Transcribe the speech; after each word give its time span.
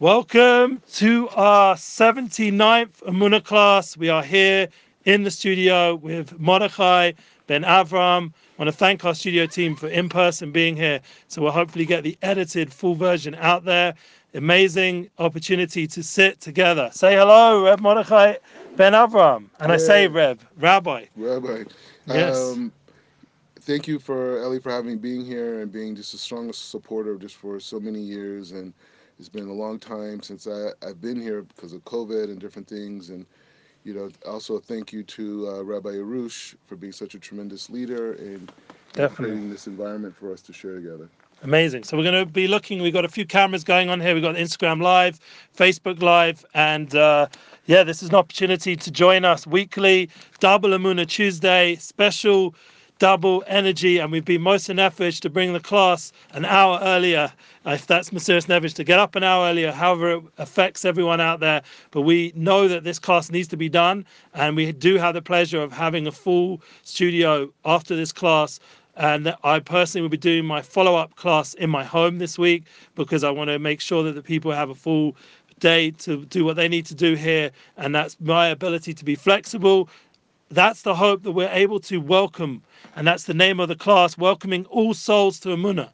Welcome 0.00 0.82
to 0.94 1.28
our 1.36 1.76
79th 1.76 3.00
Amuna 3.06 3.44
class. 3.44 3.96
We 3.96 4.08
are 4.08 4.24
here 4.24 4.66
in 5.04 5.22
the 5.22 5.30
studio 5.30 5.94
with 5.94 6.36
Mordechai 6.40 7.12
Ben 7.46 7.62
Avram. 7.62 8.32
I 8.32 8.32
want 8.58 8.66
to 8.68 8.72
thank 8.72 9.04
our 9.04 9.14
studio 9.14 9.46
team 9.46 9.76
for 9.76 9.86
in 9.86 10.08
person 10.08 10.50
being 10.50 10.74
here. 10.74 11.00
So 11.28 11.42
we'll 11.42 11.52
hopefully 11.52 11.86
get 11.86 12.02
the 12.02 12.18
edited 12.22 12.72
full 12.72 12.96
version 12.96 13.36
out 13.36 13.66
there. 13.66 13.94
Amazing 14.34 15.10
opportunity 15.20 15.86
to 15.86 16.02
sit 16.02 16.40
together. 16.40 16.90
Say 16.92 17.14
hello, 17.14 17.64
Reb 17.64 17.78
Mordechai 17.78 18.34
Ben 18.74 18.94
Avram. 18.94 19.48
And 19.60 19.70
I 19.70 19.76
say 19.76 20.08
Reb, 20.08 20.40
Rabbi. 20.58 21.04
Rabbi. 21.14 21.62
Yes. 22.08 22.36
Um, 22.36 22.72
thank 23.60 23.86
you 23.86 24.00
for 24.00 24.40
Ellie 24.40 24.58
for 24.58 24.72
having 24.72 24.90
me 24.90 24.96
being 24.96 25.24
here 25.24 25.60
and 25.60 25.70
being 25.70 25.94
just 25.94 26.14
a 26.14 26.18
strongest 26.18 26.70
supporter 26.72 27.14
just 27.14 27.36
for 27.36 27.60
so 27.60 27.78
many 27.78 28.00
years 28.00 28.50
and 28.50 28.74
it's 29.18 29.28
been 29.28 29.48
a 29.48 29.52
long 29.52 29.78
time 29.78 30.22
since 30.22 30.46
I, 30.46 30.70
I've 30.86 31.00
been 31.00 31.20
here 31.20 31.42
because 31.42 31.72
of 31.72 31.84
COVID 31.84 32.24
and 32.24 32.40
different 32.40 32.68
things. 32.68 33.10
And, 33.10 33.26
you 33.84 33.94
know, 33.94 34.10
also 34.26 34.58
thank 34.58 34.92
you 34.92 35.02
to 35.02 35.48
uh, 35.48 35.62
Rabbi 35.62 35.90
Arush 35.90 36.54
for 36.66 36.76
being 36.76 36.92
such 36.92 37.14
a 37.14 37.18
tremendous 37.18 37.70
leader 37.70 38.14
and 38.14 38.50
Definitely. 38.92 39.26
creating 39.26 39.50
this 39.50 39.66
environment 39.66 40.16
for 40.16 40.32
us 40.32 40.40
to 40.42 40.52
share 40.52 40.74
together. 40.76 41.08
Amazing. 41.42 41.84
So 41.84 41.96
we're 41.96 42.04
going 42.04 42.26
to 42.26 42.30
be 42.30 42.48
looking. 42.48 42.80
We've 42.80 42.92
got 42.92 43.04
a 43.04 43.08
few 43.08 43.26
cameras 43.26 43.64
going 43.64 43.90
on 43.90 44.00
here. 44.00 44.14
We've 44.14 44.22
got 44.22 44.36
Instagram 44.36 44.80
Live, 44.80 45.20
Facebook 45.54 46.00
Live, 46.00 46.44
and 46.54 46.94
uh, 46.94 47.26
yeah, 47.66 47.82
this 47.82 48.02
is 48.02 48.08
an 48.08 48.14
opportunity 48.14 48.76
to 48.76 48.90
join 48.90 49.26
us 49.26 49.46
weekly. 49.46 50.08
Double 50.40 50.70
Amuna 50.70 51.06
Tuesday, 51.06 51.76
special 51.76 52.54
double 52.98 53.42
energy, 53.46 53.98
and 53.98 54.12
we've 54.12 54.24
been 54.24 54.42
most 54.42 54.70
in 54.70 54.78
effort 54.78 55.14
to 55.14 55.30
bring 55.30 55.52
the 55.52 55.60
class 55.60 56.12
an 56.32 56.44
hour 56.44 56.78
earlier. 56.82 57.32
If 57.66 57.86
that's 57.86 58.10
Mesirus 58.10 58.46
Nefesh, 58.46 58.74
to 58.74 58.84
get 58.84 58.98
up 58.98 59.16
an 59.16 59.24
hour 59.24 59.48
earlier, 59.48 59.72
however 59.72 60.10
it 60.12 60.22
affects 60.38 60.84
everyone 60.84 61.20
out 61.20 61.40
there. 61.40 61.62
But 61.90 62.02
we 62.02 62.32
know 62.36 62.68
that 62.68 62.84
this 62.84 62.98
class 62.98 63.30
needs 63.30 63.48
to 63.48 63.56
be 63.56 63.68
done, 63.68 64.04
and 64.34 64.54
we 64.56 64.70
do 64.72 64.96
have 64.96 65.14
the 65.14 65.22
pleasure 65.22 65.60
of 65.60 65.72
having 65.72 66.06
a 66.06 66.12
full 66.12 66.60
studio 66.82 67.50
after 67.64 67.96
this 67.96 68.12
class. 68.12 68.60
And 68.96 69.34
I 69.42 69.58
personally 69.58 70.02
will 70.02 70.10
be 70.10 70.16
doing 70.16 70.44
my 70.44 70.62
follow 70.62 70.94
up 70.94 71.16
class 71.16 71.54
in 71.54 71.68
my 71.68 71.82
home 71.82 72.18
this 72.18 72.38
week 72.38 72.64
because 72.94 73.24
I 73.24 73.30
want 73.30 73.50
to 73.50 73.58
make 73.58 73.80
sure 73.80 74.04
that 74.04 74.12
the 74.12 74.22
people 74.22 74.52
have 74.52 74.70
a 74.70 74.74
full 74.74 75.16
day 75.58 75.90
to 75.92 76.24
do 76.26 76.44
what 76.44 76.56
they 76.56 76.68
need 76.68 76.86
to 76.86 76.94
do 76.94 77.14
here. 77.14 77.50
And 77.76 77.94
that's 77.94 78.16
my 78.20 78.48
ability 78.48 78.94
to 78.94 79.04
be 79.04 79.14
flexible. 79.16 79.88
That's 80.54 80.82
the 80.82 80.94
hope 80.94 81.24
that 81.24 81.32
we're 81.32 81.50
able 81.50 81.80
to 81.80 81.98
welcome 81.98 82.62
and 82.94 83.04
that's 83.04 83.24
the 83.24 83.34
name 83.34 83.58
of 83.58 83.66
the 83.66 83.74
class, 83.74 84.16
Welcoming 84.16 84.64
All 84.66 84.94
Souls 84.94 85.40
to 85.40 85.48
Amuna. 85.48 85.90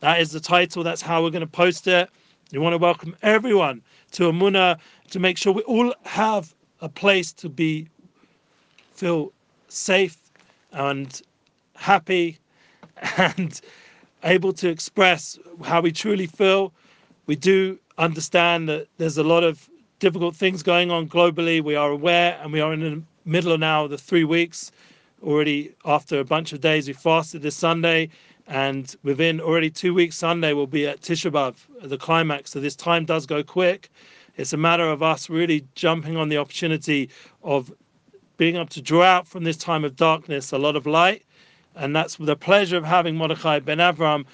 That 0.00 0.20
is 0.20 0.32
the 0.32 0.40
title, 0.40 0.82
that's 0.82 1.00
how 1.00 1.22
we're 1.22 1.30
going 1.30 1.42
to 1.42 1.46
post 1.46 1.86
it. 1.86 2.10
We 2.50 2.58
want 2.58 2.72
to 2.72 2.78
welcome 2.78 3.14
everyone 3.22 3.82
to 4.12 4.24
Amuna 4.24 4.80
to 5.12 5.20
make 5.20 5.38
sure 5.38 5.52
we 5.52 5.62
all 5.62 5.94
have 6.02 6.52
a 6.80 6.88
place 6.88 7.32
to 7.34 7.48
be, 7.48 7.86
feel 8.94 9.32
safe 9.68 10.16
and 10.72 11.22
happy 11.76 12.36
and 13.16 13.60
able 14.24 14.52
to 14.54 14.68
express 14.68 15.38
how 15.62 15.80
we 15.80 15.92
truly 15.92 16.26
feel. 16.26 16.72
We 17.26 17.36
do 17.36 17.78
understand 17.96 18.68
that 18.70 18.88
there's 18.98 19.18
a 19.18 19.22
lot 19.22 19.44
of 19.44 19.70
difficult 20.00 20.34
things 20.34 20.64
going 20.64 20.90
on 20.90 21.08
globally. 21.08 21.62
We 21.62 21.76
are 21.76 21.90
aware 21.92 22.36
and 22.42 22.52
we 22.52 22.60
are 22.60 22.72
in 22.72 22.80
the 22.80 23.02
middle 23.24 23.52
of 23.52 23.60
now 23.60 23.86
the 23.86 23.98
three 23.98 24.24
weeks 24.24 24.72
already 25.22 25.72
after 25.84 26.20
a 26.20 26.24
bunch 26.24 26.52
of 26.52 26.60
days. 26.60 26.88
We 26.88 26.94
fasted 26.94 27.42
this 27.42 27.56
Sunday, 27.56 28.08
and 28.46 28.94
within 29.02 29.40
already 29.40 29.70
two 29.70 29.94
weeks, 29.94 30.16
Sunday 30.16 30.52
we'll 30.52 30.66
be 30.66 30.86
at 30.86 31.00
Tisha 31.00 31.54
the 31.82 31.98
climax. 31.98 32.50
So 32.50 32.60
this 32.60 32.76
time 32.76 33.04
does 33.04 33.26
go 33.26 33.42
quick. 33.42 33.90
It's 34.36 34.52
a 34.52 34.56
matter 34.56 34.88
of 34.88 35.02
us 35.02 35.28
really 35.28 35.64
jumping 35.74 36.16
on 36.16 36.28
the 36.28 36.38
opportunity 36.38 37.10
of 37.42 37.72
being 38.38 38.56
able 38.56 38.66
to 38.66 38.80
draw 38.80 39.02
out 39.02 39.28
from 39.28 39.44
this 39.44 39.56
time 39.56 39.84
of 39.84 39.96
darkness 39.96 40.52
a 40.52 40.58
lot 40.58 40.76
of 40.76 40.86
light. 40.86 41.24
And 41.76 41.94
that's 41.94 42.16
the 42.16 42.36
pleasure 42.36 42.76
of 42.76 42.84
having 42.84 43.16
Mordechai 43.16 43.60
Ben 43.60 43.78
Avram. 43.78 44.24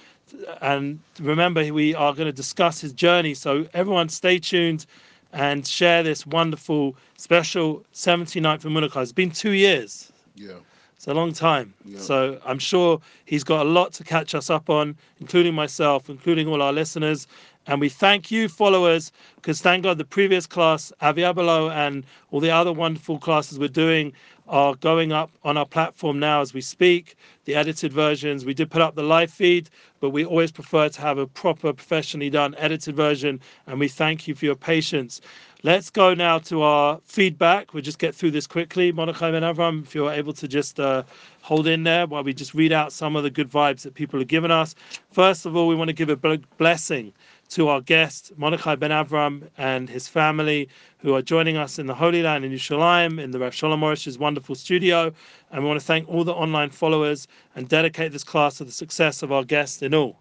And 0.60 1.00
remember, 1.20 1.72
we 1.72 1.94
are 1.94 2.14
going 2.14 2.26
to 2.26 2.32
discuss 2.32 2.80
his 2.80 2.92
journey. 2.92 3.34
So 3.34 3.66
everyone 3.74 4.08
stay 4.08 4.38
tuned 4.38 4.86
and 5.32 5.66
share 5.66 6.02
this 6.02 6.26
wonderful, 6.26 6.96
special 7.16 7.84
79th 7.92 8.64
of 8.64 8.72
Mordechai. 8.72 9.02
It's 9.02 9.12
been 9.12 9.30
two 9.30 9.50
years. 9.52 10.12
Yeah. 10.34 10.54
It's 10.96 11.06
a 11.06 11.14
long 11.14 11.32
time. 11.32 11.74
Yeah. 11.84 12.00
So 12.00 12.40
I'm 12.44 12.58
sure 12.58 13.00
he's 13.26 13.44
got 13.44 13.66
a 13.66 13.68
lot 13.68 13.92
to 13.94 14.04
catch 14.04 14.34
us 14.34 14.48
up 14.48 14.70
on, 14.70 14.96
including 15.20 15.54
myself, 15.54 16.08
including 16.08 16.48
all 16.48 16.62
our 16.62 16.72
listeners. 16.72 17.26
And 17.66 17.80
we 17.80 17.88
thank 17.88 18.30
you, 18.30 18.48
followers, 18.48 19.12
because 19.36 19.60
thank 19.60 19.82
God 19.82 19.98
the 19.98 20.04
previous 20.04 20.46
class, 20.46 20.92
Aviabalo, 21.02 21.70
and 21.70 22.04
all 22.30 22.40
the 22.40 22.50
other 22.50 22.72
wonderful 22.72 23.18
classes 23.18 23.58
we're 23.58 23.68
doing 23.68 24.12
are 24.48 24.74
going 24.76 25.12
up 25.12 25.30
on 25.44 25.56
our 25.56 25.66
platform 25.66 26.18
now 26.18 26.40
as 26.40 26.54
we 26.54 26.60
speak. 26.60 27.16
The 27.44 27.54
edited 27.54 27.92
versions, 27.92 28.44
we 28.44 28.54
did 28.54 28.70
put 28.70 28.82
up 28.82 28.94
the 28.94 29.02
live 29.02 29.30
feed, 29.30 29.70
but 30.00 30.10
we 30.10 30.24
always 30.24 30.52
prefer 30.52 30.88
to 30.88 31.00
have 31.00 31.18
a 31.18 31.26
proper, 31.26 31.72
professionally 31.72 32.30
done 32.30 32.54
edited 32.58 32.96
version. 32.96 33.40
And 33.66 33.78
we 33.78 33.88
thank 33.88 34.26
you 34.26 34.34
for 34.34 34.44
your 34.44 34.56
patience. 34.56 35.20
Let's 35.62 35.90
go 35.90 36.14
now 36.14 36.38
to 36.40 36.62
our 36.62 37.00
feedback. 37.06 37.74
We'll 37.74 37.82
just 37.82 37.98
get 37.98 38.14
through 38.14 38.30
this 38.30 38.46
quickly. 38.46 38.92
Mordechai 38.92 39.30
Ben 39.30 39.42
Avram, 39.42 39.82
if 39.82 39.94
you're 39.94 40.12
able 40.12 40.32
to 40.34 40.46
just 40.46 40.78
uh, 40.78 41.02
hold 41.40 41.66
in 41.66 41.82
there 41.82 42.06
while 42.06 42.22
we 42.22 42.32
just 42.32 42.54
read 42.54 42.72
out 42.72 42.92
some 42.92 43.16
of 43.16 43.22
the 43.22 43.30
good 43.30 43.50
vibes 43.50 43.82
that 43.82 43.94
people 43.94 44.20
have 44.20 44.28
given 44.28 44.50
us. 44.50 44.74
First 45.10 45.46
of 45.46 45.56
all, 45.56 45.66
we 45.66 45.74
want 45.74 45.88
to 45.88 45.94
give 45.94 46.08
a 46.08 46.38
blessing 46.58 47.12
to 47.50 47.68
our 47.68 47.80
guest, 47.80 48.32
Mordechai 48.36 48.74
Ben 48.74 48.90
Avram, 48.90 49.48
and 49.56 49.88
his 49.88 50.08
family, 50.08 50.68
who 50.98 51.14
are 51.14 51.22
joining 51.22 51.56
us 51.56 51.78
in 51.78 51.86
the 51.86 51.94
Holy 51.94 52.22
Land 52.22 52.44
in 52.44 52.52
Yerushalayim, 52.52 53.20
in 53.22 53.30
the 53.30 53.38
Rav 53.38 53.54
Shalom 53.54 53.80
Arush's 53.80 54.18
wonderful 54.18 54.54
studio. 54.54 55.12
And 55.50 55.62
we 55.62 55.68
want 55.68 55.80
to 55.80 55.86
thank 55.86 56.08
all 56.08 56.24
the 56.24 56.34
online 56.34 56.70
followers 56.70 57.28
and 57.54 57.68
dedicate 57.68 58.12
this 58.12 58.24
class 58.24 58.58
to 58.58 58.64
the 58.64 58.72
success 58.72 59.22
of 59.22 59.32
our 59.32 59.44
guest 59.44 59.82
in 59.82 59.94
all 59.94 60.18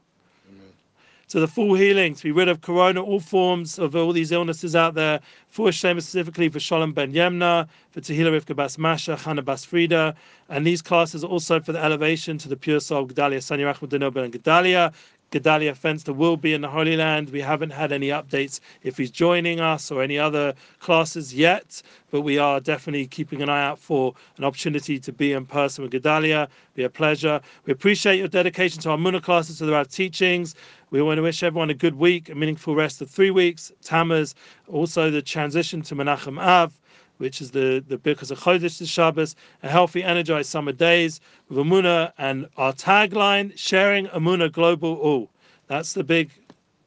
to 1.27 1.39
the 1.39 1.47
full 1.47 1.73
healing, 1.73 2.13
to 2.13 2.23
be 2.23 2.31
rid 2.31 2.47
of 2.47 2.61
corona, 2.61 3.01
all 3.01 3.19
forms 3.19 3.79
of 3.79 3.95
all 3.95 4.11
these 4.13 4.31
illnesses 4.31 4.75
out 4.75 4.93
there. 4.93 5.19
For 5.49 5.69
Shlema 5.69 6.01
specifically 6.01 6.49
for 6.49 6.59
Shalom 6.59 6.93
Ben 6.93 7.13
Yemna, 7.13 7.67
for 7.91 8.01
Tehila 8.01 8.39
Rivka 8.39 8.55
Bas 8.55 8.77
Masha, 8.77 9.15
Hannah 9.15 9.41
Bas 9.41 9.65
Frida, 9.65 10.15
and 10.49 10.67
these 10.67 10.81
classes 10.81 11.23
also 11.23 11.59
for 11.59 11.71
the 11.71 11.83
elevation 11.83 12.37
to 12.37 12.47
the 12.47 12.55
pure 12.55 12.79
soul, 12.79 13.07
Gedalia 13.07 13.41
Sani 13.41 13.63
Rachmud 13.63 13.93
and 13.93 14.33
Gedalia, 14.33 14.93
Gedalia 15.31 15.75
Fenster 15.75 16.15
will 16.15 16.37
be 16.37 16.53
in 16.53 16.61
the 16.61 16.69
Holy 16.69 16.95
Land. 16.95 17.29
We 17.29 17.41
haven't 17.41 17.71
had 17.71 17.91
any 17.91 18.09
updates 18.09 18.59
if 18.83 18.97
he's 18.97 19.11
joining 19.11 19.59
us 19.59 19.91
or 19.91 20.01
any 20.01 20.17
other 20.17 20.53
classes 20.79 21.33
yet, 21.33 21.81
but 22.11 22.21
we 22.21 22.37
are 22.37 22.59
definitely 22.59 23.07
keeping 23.07 23.41
an 23.41 23.49
eye 23.49 23.63
out 23.63 23.79
for 23.79 24.13
an 24.37 24.43
opportunity 24.43 24.99
to 24.99 25.11
be 25.11 25.33
in 25.33 25.45
person 25.45 25.83
with 25.83 25.91
Gedalia. 25.91 26.47
Be 26.75 26.83
a 26.83 26.89
pleasure. 26.89 27.41
We 27.65 27.73
appreciate 27.73 28.17
your 28.17 28.27
dedication 28.27 28.81
to 28.83 28.91
our 28.91 28.97
Muna 28.97 29.21
classes, 29.21 29.57
to 29.59 29.75
our 29.75 29.85
teachings. 29.85 30.55
We 30.91 31.01
want 31.01 31.17
to 31.17 31.23
wish 31.23 31.43
everyone 31.43 31.69
a 31.69 31.73
good 31.73 31.95
week, 31.95 32.29
a 32.29 32.35
meaningful 32.35 32.75
rest 32.75 33.01
of 33.01 33.09
three 33.09 33.31
weeks. 33.31 33.71
Tammuz, 33.83 34.35
also 34.67 35.09
the 35.09 35.21
transition 35.21 35.81
to 35.83 35.95
Menachem 35.95 36.39
Av 36.39 36.71
which 37.17 37.41
is 37.41 37.51
the 37.51 37.83
the 37.87 37.97
Birkas 37.97 38.31
of 38.31 38.39
Chodesh 38.39 38.87
Shabbos, 38.87 39.35
a 39.63 39.69
healthy, 39.69 40.03
energized 40.03 40.49
summer 40.49 40.71
days 40.71 41.21
with 41.49 41.57
Amuna, 41.57 42.11
and 42.17 42.47
our 42.57 42.73
tagline: 42.73 43.57
sharing 43.57 44.07
Amuna 44.07 44.51
global 44.51 44.95
all. 44.95 45.29
That's 45.67 45.93
the 45.93 46.03
big 46.03 46.29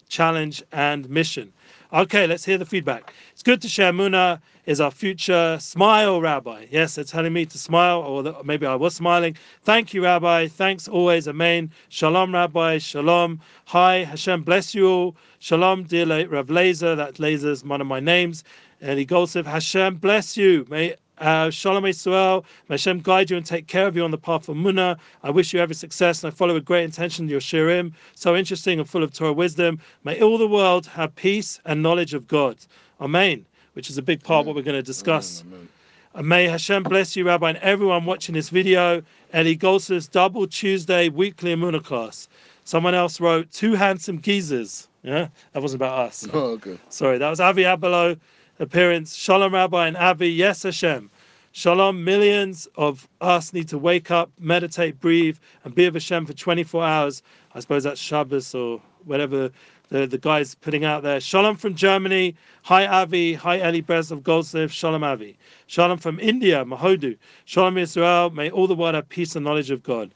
challenge 0.08 0.62
and 0.72 1.08
mission. 1.10 1.52
Okay, 1.92 2.26
let's 2.26 2.44
hear 2.44 2.58
the 2.58 2.66
feedback. 2.66 3.14
It's 3.32 3.42
good 3.42 3.62
to 3.62 3.68
share 3.68 3.92
Muna 3.92 4.40
is 4.66 4.78
our 4.78 4.90
future 4.90 5.56
smile 5.58 6.20
rabbi. 6.20 6.66
Yes, 6.70 6.94
they're 6.94 7.04
telling 7.04 7.32
me 7.32 7.46
to 7.46 7.56
smile, 7.56 8.00
or 8.00 8.44
maybe 8.44 8.66
I 8.66 8.74
was 8.74 8.94
smiling. 8.94 9.34
Thank 9.64 9.94
you, 9.94 10.04
Rabbi. 10.04 10.48
Thanks 10.48 10.86
always. 10.86 11.26
Amen. 11.26 11.70
Shalom, 11.88 12.34
Rabbi. 12.34 12.76
Shalom. 12.76 13.40
Hi, 13.64 14.04
Hashem 14.04 14.42
bless 14.42 14.74
you 14.74 14.86
all. 14.86 15.16
Shalom, 15.38 15.84
dear 15.84 16.28
Rav 16.28 16.50
Laser. 16.50 16.94
That 16.94 17.18
Laser 17.18 17.50
is 17.50 17.64
one 17.64 17.80
of 17.80 17.86
my 17.86 18.00
names. 18.00 18.44
And 18.80 18.98
he 18.98 19.04
goes 19.04 19.34
with 19.34 19.46
Hashem 19.46 19.96
bless 19.96 20.36
you. 20.36 20.66
May 20.68 20.94
uh, 21.20 21.50
Shalom 21.50 21.84
Yisrael. 21.84 22.44
May 22.68 22.74
Hashem 22.74 23.00
guide 23.00 23.30
you 23.30 23.36
and 23.36 23.44
take 23.44 23.66
care 23.66 23.86
of 23.86 23.96
you 23.96 24.04
on 24.04 24.10
the 24.10 24.18
path 24.18 24.48
of 24.48 24.56
Munah. 24.56 24.96
I 25.22 25.30
wish 25.30 25.52
you 25.52 25.60
every 25.60 25.74
success 25.74 26.22
and 26.22 26.32
I 26.32 26.34
follow 26.34 26.54
with 26.54 26.64
great 26.64 26.84
intention 26.84 27.28
your 27.28 27.40
shiurim. 27.40 27.92
So 28.14 28.36
interesting 28.36 28.78
and 28.78 28.88
full 28.88 29.02
of 29.02 29.12
Torah 29.12 29.32
wisdom. 29.32 29.80
May 30.04 30.22
all 30.22 30.38
the 30.38 30.46
world 30.46 30.86
have 30.86 31.14
peace 31.16 31.60
and 31.64 31.82
knowledge 31.82 32.14
of 32.14 32.28
God. 32.28 32.56
Amen. 33.00 33.44
Which 33.72 33.90
is 33.90 33.98
a 33.98 34.02
big 34.02 34.22
part 34.22 34.42
of 34.42 34.46
what 34.46 34.56
we're 34.56 34.62
going 34.62 34.76
to 34.76 34.82
discuss. 34.82 35.42
Amen. 35.46 35.68
And 36.14 36.28
may 36.28 36.46
Hashem 36.48 36.84
bless 36.84 37.14
you, 37.16 37.26
Rabbi, 37.26 37.50
and 37.50 37.58
everyone 37.58 38.04
watching 38.04 38.34
this 38.34 38.48
video. 38.48 39.02
Eli 39.34 39.54
Goldsmith's 39.54 40.08
Double 40.08 40.46
Tuesday 40.46 41.08
Weekly 41.08 41.54
Amunah 41.54 41.84
class. 41.84 42.28
Someone 42.64 42.94
else 42.94 43.20
wrote, 43.20 43.50
Two 43.52 43.74
handsome 43.74 44.20
geezers. 44.20 44.88
Yeah, 45.02 45.28
that 45.52 45.62
wasn't 45.62 45.82
about 45.82 45.98
us. 46.08 46.26
Oh, 46.32 46.38
okay. 46.58 46.78
Sorry, 46.88 47.18
that 47.18 47.28
was 47.28 47.40
Avi 47.40 47.62
Abelo 47.62 48.18
appearance. 48.58 49.14
Shalom, 49.14 49.54
Rabbi 49.54 49.86
and 49.86 49.96
Avi. 49.96 50.30
Yes, 50.30 50.62
Hashem. 50.62 51.10
Shalom. 51.52 52.04
Millions 52.04 52.68
of 52.76 53.08
us 53.20 53.52
need 53.52 53.68
to 53.68 53.78
wake 53.78 54.10
up, 54.10 54.30
meditate, 54.38 55.00
breathe, 55.00 55.38
and 55.64 55.74
be 55.74 55.86
of 55.86 55.94
Hashem 55.94 56.26
for 56.26 56.32
24 56.32 56.84
hours. 56.84 57.22
I 57.54 57.60
suppose 57.60 57.84
that's 57.84 58.00
Shabbos 58.00 58.54
or 58.54 58.80
whatever 59.04 59.50
the, 59.88 60.06
the 60.06 60.18
guys 60.18 60.54
putting 60.54 60.84
out 60.84 61.02
there. 61.02 61.20
Shalom 61.20 61.56
from 61.56 61.74
Germany. 61.74 62.34
Hi 62.62 62.86
Avi. 62.86 63.34
Hi 63.34 63.56
Eli 63.56 63.80
Brez 63.80 64.10
of 64.10 64.22
Goldsmith. 64.22 64.70
Shalom 64.70 65.02
Avi. 65.02 65.36
Shalom 65.66 65.98
from 65.98 66.20
India, 66.20 66.64
Mahodu. 66.64 67.16
Shalom 67.46 67.78
Israel. 67.78 68.30
May 68.30 68.50
all 68.50 68.66
the 68.66 68.74
world 68.74 68.94
have 68.94 69.08
peace 69.08 69.34
and 69.34 69.44
knowledge 69.44 69.70
of 69.70 69.82
God. 69.82 70.12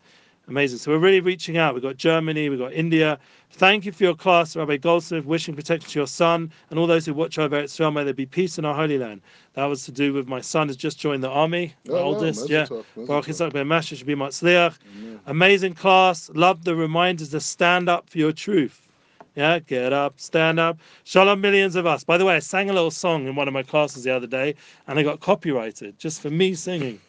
Amazing. 0.53 0.81
So 0.81 0.91
we're 0.91 0.99
really 0.99 1.21
reaching 1.21 1.57
out. 1.57 1.73
We've 1.73 1.83
got 1.83 1.97
Germany, 1.97 2.51
we've 2.51 2.59
got 2.59 2.75
India. 2.75 3.19
Thank 3.53 3.87
you 3.87 3.93
for 3.93 4.05
your 4.05 4.15
class, 4.15 4.55
Rabbi 4.55 4.77
Goldsmith, 4.77 5.25
wishing 5.25 5.57
protection 5.57 5.89
to 5.89 5.99
your 6.01 6.07
son 6.07 6.53
and 6.69 6.79
all 6.79 6.87
those 6.87 7.07
who 7.07 7.15
watch 7.15 7.39
over 7.39 7.59
Israel. 7.59 7.91
May 7.91 8.05
there 8.05 8.13
be 8.13 8.27
peace 8.27 8.59
in 8.59 8.67
our 8.67 8.75
Holy 8.75 8.99
Land. 8.99 9.23
That 9.55 9.65
was 9.65 9.87
to 9.87 9.93
do 9.93 10.13
with 10.13 10.29
my 10.29 10.43
son 10.43 10.69
has 10.69 10.77
just 10.77 10.99
joined 10.99 11.25
the 11.25 11.31
army, 11.31 11.73
my 11.87 11.95
Oh, 11.95 12.03
oldest. 12.03 12.51
Yeah. 12.51 12.67
Baruch. 12.67 13.25
Yitzhak 13.29 13.55
ben 13.55 13.67
Mashiach 13.67 13.97
should 13.97 14.07
be 14.07 14.15
Matzliach. 14.15 14.75
Amazing 15.25 15.73
class. 15.73 16.31
Love 16.35 16.65
the 16.65 16.77
reminders 16.77 17.31
to 17.31 17.41
stand 17.41 17.89
up 17.89 18.11
for 18.11 18.19
your 18.19 18.33
truth. 18.33 18.87
Yeah, 19.35 19.59
get 19.59 19.95
up, 19.95 20.21
stand 20.21 20.61
up. 20.61 20.77
Shalom, 21.05 21.41
millions 21.41 21.77
of 21.77 21.87
us. 21.87 22.05
By 22.05 22.19
the 22.19 22.27
way, 22.27 22.37
I 22.37 22.41
sang 22.41 22.69
a 22.69 22.75
little 22.75 22.91
song 22.91 23.27
in 23.27 23.37
one 23.37 23.49
of 23.49 23.55
my 23.55 23.63
classes 23.63 24.05
the 24.05 24.15
other 24.15 24.27
day, 24.27 24.55
and 24.87 24.99
I 24.99 25.03
got 25.03 25.21
copyrighted 25.21 25.99
just 25.99 26.21
for 26.21 26.29
me 26.29 26.53
singing. 26.53 27.01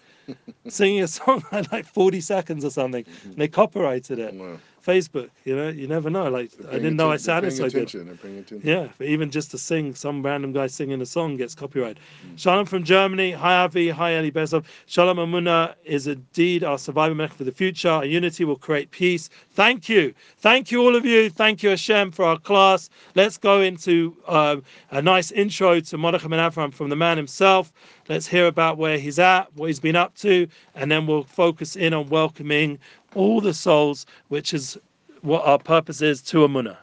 Singing 0.68 1.04
a 1.04 1.08
song 1.08 1.44
like 1.72 1.86
40 1.86 2.22
seconds 2.22 2.66
or 2.66 2.70
something. 2.70 3.06
And 3.24 3.36
they 3.36 3.48
copyrighted 3.48 4.20
it. 4.20 4.34
Wow. 4.34 4.58
Facebook, 4.86 5.30
you 5.46 5.56
know, 5.56 5.70
you 5.70 5.88
never 5.88 6.10
know. 6.10 6.30
Like, 6.30 6.52
I 6.70 6.74
didn't 6.74 6.98
know 6.98 7.12
I 7.12 7.18
sounded 7.18 7.52
so 7.52 7.64
good. 7.64 7.74
attention. 7.74 8.06
They're 8.06 8.16
paying 8.16 8.40
attention. 8.40 8.70
Yeah, 8.70 8.90
but 8.98 9.08
even 9.08 9.32
just 9.32 9.52
to 9.52 9.58
sing, 9.58 9.96
some 9.96 10.22
random 10.22 10.52
guy 10.52 10.68
singing 10.68 11.02
a 11.02 11.06
song 11.06 11.38
gets 11.38 11.56
copyright. 11.56 11.98
Mm. 12.28 12.40
Shalom 12.40 12.66
from 12.66 12.84
Germany. 12.84 13.32
Hi 13.32 13.56
Avi. 13.56 13.90
Hi 13.90 14.18
Eli 14.18 14.30
Bezov. 14.30 14.66
Shalom 14.88 15.18
Amuna 15.18 15.76
is 15.86 16.08
indeed 16.08 16.64
our 16.64 16.78
survival 16.78 17.16
method 17.16 17.38
for 17.38 17.44
the 17.46 17.52
future. 17.52 17.90
Our 17.90 18.06
unity 18.06 18.44
will 18.44 18.58
create 18.58 18.92
peace. 18.92 19.30
Thank 19.52 19.88
you. 19.88 20.14
Thank 20.40 20.72
you, 20.72 20.82
all 20.82 20.96
of 20.96 21.06
you. 21.06 21.30
Thank 21.30 21.64
you, 21.64 21.70
Hashem, 21.70 22.12
for 22.12 22.26
our 22.26 22.38
class. 22.38 22.90
Let's 23.16 23.38
go 23.38 23.62
into 23.62 24.16
um, 24.28 24.64
a 24.92 25.02
nice 25.02 25.32
intro 25.32 25.80
to 25.80 25.98
Mordechai 25.98 26.28
Ben 26.28 26.40
Avram 26.40 26.74
from 26.74 26.90
the 26.90 26.96
man 26.96 27.18
himself. 27.18 27.72
Let's 28.10 28.28
hear 28.28 28.48
about 28.48 28.78
where 28.78 28.98
he's 28.98 29.18
at, 29.18 29.48
what 29.56 29.68
he's 29.68 29.80
been 29.80 29.96
up 29.96 30.14
to, 30.16 30.46
and 30.76 30.92
then 30.92 31.08
we'll 31.08 31.24
focus 31.24 31.78
in 31.78 31.94
on 31.94 32.08
welcoming 32.08 32.78
all 33.16 33.42
the 33.42 33.54
souls, 33.54 34.06
which 34.30 34.54
is 34.54 34.78
what 35.22 35.46
our 35.46 35.60
purpose 35.60 36.02
is 36.02 36.22
to 36.24 36.38
Amuna. 36.40 36.78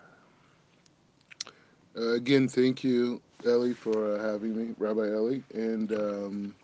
Uh, 1.96 2.12
again, 2.12 2.48
thank 2.48 2.84
you, 2.84 3.20
Ellie, 3.44 3.74
for 3.74 4.14
uh, 4.16 4.22
having 4.32 4.56
me, 4.56 4.74
Rabbi 4.78 5.08
Ellie, 5.10 5.42
and 5.54 5.92
um, 5.92 6.54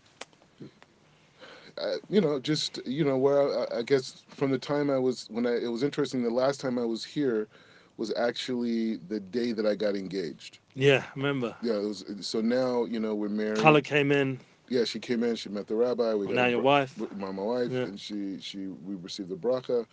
I, 1.78 1.96
you 2.08 2.20
know, 2.20 2.38
just 2.38 2.80
you 2.86 3.04
know, 3.04 3.16
where 3.18 3.66
I, 3.72 3.78
I 3.78 3.82
guess 3.82 4.22
from 4.28 4.50
the 4.50 4.58
time 4.58 4.90
I 4.90 4.98
was 4.98 5.26
when 5.30 5.46
I 5.46 5.56
it 5.56 5.70
was 5.70 5.82
interesting. 5.82 6.22
The 6.22 6.30
last 6.30 6.60
time 6.60 6.78
I 6.78 6.84
was 6.84 7.04
here 7.04 7.48
was 7.96 8.12
actually 8.16 8.96
the 9.08 9.20
day 9.20 9.52
that 9.52 9.66
I 9.66 9.74
got 9.74 9.94
engaged. 9.96 10.58
Yeah, 10.74 11.04
remember. 11.14 11.54
Yeah, 11.62 11.74
it 11.74 11.86
was. 11.86 12.04
So 12.20 12.40
now 12.40 12.84
you 12.84 13.00
know 13.00 13.14
we're 13.14 13.28
married. 13.28 13.58
Color 13.58 13.82
came 13.82 14.12
in. 14.12 14.40
Yeah, 14.68 14.84
she 14.84 14.98
came 14.98 15.22
in. 15.22 15.36
She 15.36 15.48
met 15.48 15.66
the 15.66 15.74
rabbi. 15.74 16.14
We 16.14 16.26
got 16.26 16.34
now 16.34 16.46
your 16.46 16.60
wife. 16.62 16.96
my, 17.16 17.30
my 17.30 17.42
wife, 17.42 17.70
Yeah. 17.70 17.82
and 17.82 17.98
she 18.00 18.38
she 18.40 18.66
we 18.68 18.94
received 18.96 19.28
the 19.28 19.36
bracha. 19.36 19.86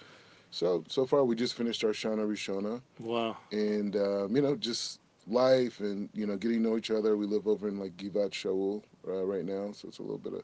So 0.51 0.83
so 0.87 1.05
far 1.05 1.23
we 1.25 1.35
just 1.35 1.55
finished 1.55 1.83
our 1.83 1.91
Shana 1.91 2.25
Rishona, 2.27 2.81
Wow. 2.99 3.37
and 3.51 3.95
um, 3.95 4.35
you 4.35 4.41
know 4.41 4.55
just 4.55 4.99
life 5.27 5.79
and 5.79 6.09
you 6.13 6.25
know 6.25 6.35
getting 6.37 6.63
to 6.63 6.69
know 6.69 6.77
each 6.77 6.91
other. 6.91 7.17
We 7.17 7.25
live 7.25 7.47
over 7.47 7.67
in 7.67 7.79
like 7.79 7.95
Givat 7.97 8.31
Shaul 8.31 8.83
uh, 9.07 9.23
right 9.25 9.45
now, 9.45 9.71
so 9.71 9.87
it's 9.87 9.99
a 9.99 10.03
little 10.03 10.17
bit 10.17 10.33
of 10.33 10.43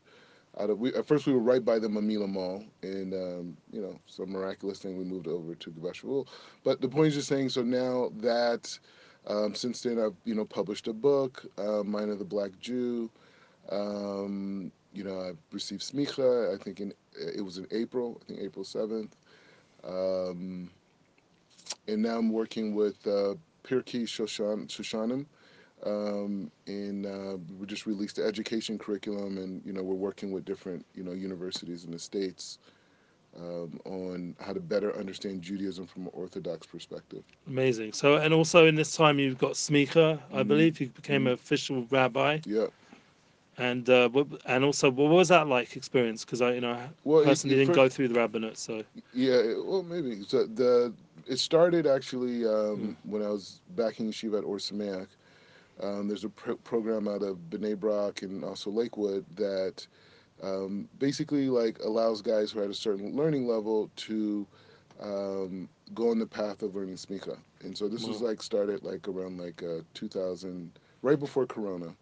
out 0.60 0.70
of. 0.70 0.80
We, 0.80 0.94
at 0.94 1.06
first 1.08 1.26
we 1.28 1.34
were 1.34 1.40
right 1.40 1.64
by 1.64 1.80
the 1.80 1.88
Mamila 1.88 2.28
Mall, 2.30 2.64
and 2.84 3.14
um, 3.14 3.58
you 3.72 3.82
know 3.82 4.00
some 4.08 4.30
miraculous 4.32 4.80
thing 4.80 4.98
we 4.98 5.04
moved 5.04 5.28
over 5.28 5.56
to 5.56 5.72
Givat 5.72 5.94
Shaul. 5.94 6.28
But 6.64 6.82
the 6.82 6.90
point 6.90 7.08
is 7.10 7.16
just 7.16 7.28
saying. 7.30 7.50
So 7.50 7.62
now 7.64 8.12
that 8.18 8.78
um, 9.28 9.56
since 9.56 9.82
then 9.82 10.00
I've 10.00 10.16
you 10.26 10.36
know 10.36 10.46
published 10.46 10.88
a 10.88 10.94
book, 10.94 11.46
uh, 11.58 11.84
Mine 11.84 12.10
of 12.10 12.20
the 12.20 12.26
Black 12.26 12.52
Jew. 12.60 13.10
Um, 13.72 14.72
you 14.94 15.04
know, 15.04 15.20
I 15.20 15.32
received 15.52 15.82
smicha. 15.82 16.54
I 16.54 16.64
think 16.64 16.80
in 16.80 16.94
it 17.18 17.42
was 17.44 17.58
in 17.58 17.68
April. 17.72 18.20
I 18.22 18.26
think 18.26 18.40
April 18.42 18.64
seventh. 18.66 19.16
Um, 19.84 20.70
and 21.88 22.02
now 22.02 22.18
I'm 22.18 22.32
working 22.32 22.74
with 22.76 23.06
uh, 23.08 23.36
Pirchei 23.64 24.04
Shoshan, 24.04 24.68
Shoshanim. 24.68 25.26
Um, 25.86 26.52
and 26.68 27.06
uh, 27.06 27.38
we 27.60 27.66
just 27.66 27.86
released 27.86 28.18
the 28.18 28.26
education 28.26 28.78
curriculum, 28.78 29.38
and 29.38 29.62
you 29.66 29.74
know 29.74 29.82
we're 29.84 29.96
working 29.96 30.32
with 30.32 30.46
different 30.46 30.86
you 30.94 31.04
know 31.04 31.12
universities 31.14 31.86
in 31.86 31.92
the 31.92 32.00
states 32.00 32.60
um, 33.38 33.80
on 33.86 34.36
how 34.40 34.54
to 34.54 34.60
better 34.60 34.96
understand 34.98 35.42
Judaism 35.42 35.86
from 35.86 36.04
an 36.04 36.12
Orthodox 36.14 36.68
perspective. 36.68 37.24
Amazing. 37.48 37.94
So, 37.94 38.18
and 38.18 38.34
also 38.34 38.66
in 38.66 38.76
this 38.76 38.96
time, 38.96 39.20
you've 39.20 39.38
got 39.38 39.54
Smicha, 39.54 40.20
I 40.34 40.44
Mhm. 40.44 40.48
believe. 40.48 40.82
You 40.82 40.88
became 40.90 41.24
Mhm. 41.24 41.28
an 41.28 41.34
official 41.34 41.88
rabbi, 41.90 42.40
Yeah. 42.46 42.68
And 43.60 43.90
uh, 43.90 44.10
what, 44.10 44.28
and 44.46 44.66
also, 44.66 44.92
what 44.92 45.12
was 45.12 45.30
that 45.30 45.48
like 45.48 45.78
experience? 45.78 46.26
Because 46.26 46.42
I, 46.42 46.54
you 46.56 46.62
know, 46.62 46.78
Well, 47.04 47.22
personally 47.24 47.56
it 47.56 47.60
didn't 47.60 47.68
fir- 47.68 47.74
go 47.74 47.90
through 47.90 48.10
the 48.10 48.16
rabbinate, 48.16 48.58
so 48.58 48.84
Yeah, 49.14 49.56
well, 49.66 49.84
maybe. 49.84 50.24
So 50.24 50.46
the 50.46 50.94
it 51.28 51.38
started 51.40 51.88
actually 51.88 52.46
um, 52.46 52.96
Mm. 53.04 53.12
when 53.12 53.24
I 53.24 53.30
was 53.30 53.62
back 53.76 54.00
in 54.00 54.08
yeshiva 54.10 54.40
at 54.40 54.46
Or 54.46 54.58
Sameach. 54.58 55.10
Um, 55.82 56.08
there's 56.08 56.24
a 56.26 56.30
pro- 56.30 56.58
program 56.58 57.08
out 57.08 57.24
of 57.24 57.38
Bnei 57.50 57.78
Brak 57.80 58.22
and 58.24 58.44
also 58.44 58.70
Lakewood 58.72 59.26
that 59.36 59.88
um, 60.44 60.90
basically 61.00 61.50
like 61.50 61.80
allows 61.84 62.22
guys 62.22 62.52
who 62.52 62.60
are 62.62 62.66
at 62.66 62.70
a 62.70 62.74
certain 62.76 63.16
learning 63.16 63.48
level 63.48 63.90
to 63.98 64.48
um, 65.02 65.70
go 65.94 66.10
on 66.10 66.20
the 66.20 66.28
path 66.28 66.62
of 66.64 66.76
learning 66.76 66.96
smicha. 66.96 67.38
And 67.62 67.78
so 67.78 67.88
this 67.88 68.08
was 68.08 68.22
like 68.22 68.42
started 68.42 68.84
like 68.84 69.08
around 69.08 69.40
like 69.40 69.64
uh, 69.64 69.82
2000, 69.94 70.72
right 71.02 71.20
before 71.20 71.46
Corona. 71.46 71.96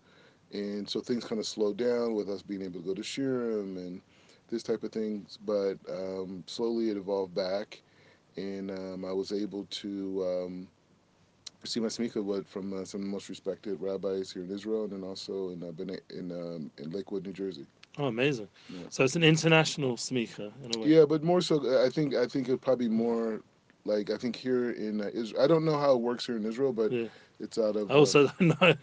And 0.54 0.90
so 0.90 1.02
things 1.02 1.26
kind 1.26 1.40
of 1.40 1.46
slowed 1.48 1.78
down 1.78 2.14
with 2.14 2.30
us 2.30 2.42
being 2.42 2.62
able 2.62 2.80
to 2.80 2.86
go 2.86 2.94
to 2.94 3.02
shiurim 3.02 3.78
and 3.78 4.02
this 4.50 4.64
type 4.64 4.84
of 4.84 4.92
things. 4.92 5.38
But 5.46 5.76
um, 5.90 6.44
slowly 6.48 6.90
it 6.90 6.98
evolved 6.98 7.36
back, 7.36 7.82
and 8.38 8.72
um, 8.72 9.06
I 9.06 9.12
was 9.12 9.32
able 9.32 9.66
to 9.66 10.26
um, 10.26 10.68
receive 11.62 11.84
my 11.84 11.90
smicha 11.90 12.46
from 12.46 12.74
uh, 12.74 12.86
some 12.86 13.02
of 13.02 13.06
the 13.06 13.12
most 13.12 13.30
respected 13.30 13.82
rabbis 13.82 14.32
here 14.32 14.44
in 14.44 14.52
Israel, 14.52 14.84
and 14.86 14.94
then 14.94 15.04
also 15.04 15.50
in 15.50 15.64
uh, 15.64 16.18
in, 16.18 16.32
um, 16.32 16.72
in 16.78 16.92
Lakewood, 16.92 17.26
New 17.26 17.34
Jersey. 17.34 17.66
oh, 17.98 18.06
amazing. 18.06 18.48
Yeah. 18.70 18.84
So 18.90 19.04
it's 19.04 19.16
an 19.16 19.24
international 19.24 19.98
Smicha 19.98 20.52
in 20.64 20.76
a 20.76 20.80
way. 20.80 20.88
Yeah, 20.88 21.06
but 21.06 21.24
more 21.24 21.42
so, 21.42 21.84
I 21.84 21.90
think 21.90 22.16
I 22.16 22.26
think 22.26 22.48
it 22.48 22.62
probably 22.62 22.88
more 22.88 23.42
like 23.88 24.10
I 24.12 24.18
think 24.18 24.36
here 24.36 24.72
in 24.72 25.02
uh, 25.02 25.10
Israel. 25.14 25.42
I 25.44 25.48
don't 25.48 25.66
know 25.66 25.78
how 25.80 25.94
it 25.94 26.02
works 26.02 26.26
here 26.26 26.38
in 26.38 26.46
Israel, 26.46 26.74
but 26.74 26.92
Yeah. 26.92 27.08
it's 27.40 27.58
out 27.58 27.76
of. 27.76 27.90
I 27.92 27.96
also 27.96 28.28
don't 28.40 28.62
know. 28.62 28.76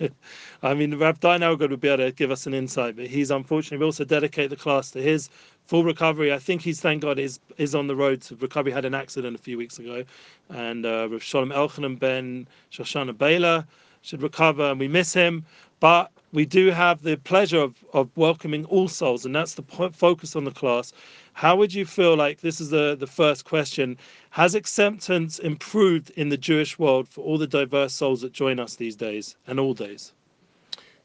I 0.63 0.75
mean, 0.75 0.99
Rab 0.99 1.21
Dynelgod 1.21 1.71
would 1.71 1.81
be 1.81 1.89
able 1.89 2.05
to 2.05 2.13
give 2.13 2.31
us 2.31 2.47
an 2.47 2.55
insight, 2.55 2.97
but 2.97 3.07
he's 3.07 3.31
unfortunately 3.31 3.79
we 3.79 3.85
also 3.87 4.05
dedicate 4.05 4.51
the 4.51 4.57
class 4.57 4.91
to 4.93 5.03
his 5.03 5.29
full 5.67 5.85
recovery. 5.85 6.33
I 6.33 6.39
think 6.39 6.63
he's 6.63 6.81
thank 6.81 7.03
God 7.03 7.19
is 7.19 7.39
is 7.59 7.75
on 7.75 7.87
the 7.87 7.97
road 7.97 8.23
to 8.23 8.37
recovery. 8.37 8.73
Had 8.73 8.85
an 8.85 8.95
accident 8.95 9.37
a 9.37 9.41
few 9.43 9.59
weeks 9.59 9.79
ago, 9.79 10.05
and 10.51 10.87
uh, 10.87 11.09
Rav 11.11 11.23
Shalom 11.23 11.51
Elchanan 11.51 11.99
Ben 11.99 12.49
Shoshana 12.73 13.17
Baylor 13.17 13.65
should 14.03 14.23
recover, 14.23 14.71
and 14.71 14.81
we 14.81 14.89
miss 14.89 15.13
him. 15.15 15.45
But 15.81 16.11
we 16.33 16.47
do 16.47 16.71
have 16.71 17.03
the 17.03 17.17
pleasure 17.17 17.59
of, 17.61 17.85
of 17.93 18.11
welcoming 18.17 18.65
all 18.67 18.89
souls, 18.89 19.25
and 19.27 19.35
that's 19.35 19.55
the 19.55 19.63
po- 19.63 19.91
focus 19.91 20.35
on 20.35 20.45
the 20.45 20.51
class. 20.51 20.93
How 21.35 21.57
would 21.57 21.75
you 21.75 21.85
feel 21.87 22.17
like 22.17 22.41
this 22.41 22.61
is 22.61 22.71
the, 22.71 22.97
the 22.99 23.07
first 23.07 23.45
question? 23.45 23.99
Has 24.31 24.55
acceptance 24.55 25.39
improved 25.39 26.11
in 26.11 26.29
the 26.31 26.37
Jewish 26.39 26.79
world 26.79 27.09
for 27.09 27.23
all 27.25 27.39
the 27.39 27.47
diverse 27.47 27.95
souls 27.95 28.23
that 28.23 28.33
join 28.33 28.59
us 28.61 28.77
these 28.77 28.97
days 28.97 29.37
and 29.47 29.61
all 29.61 29.75
days? 29.75 30.13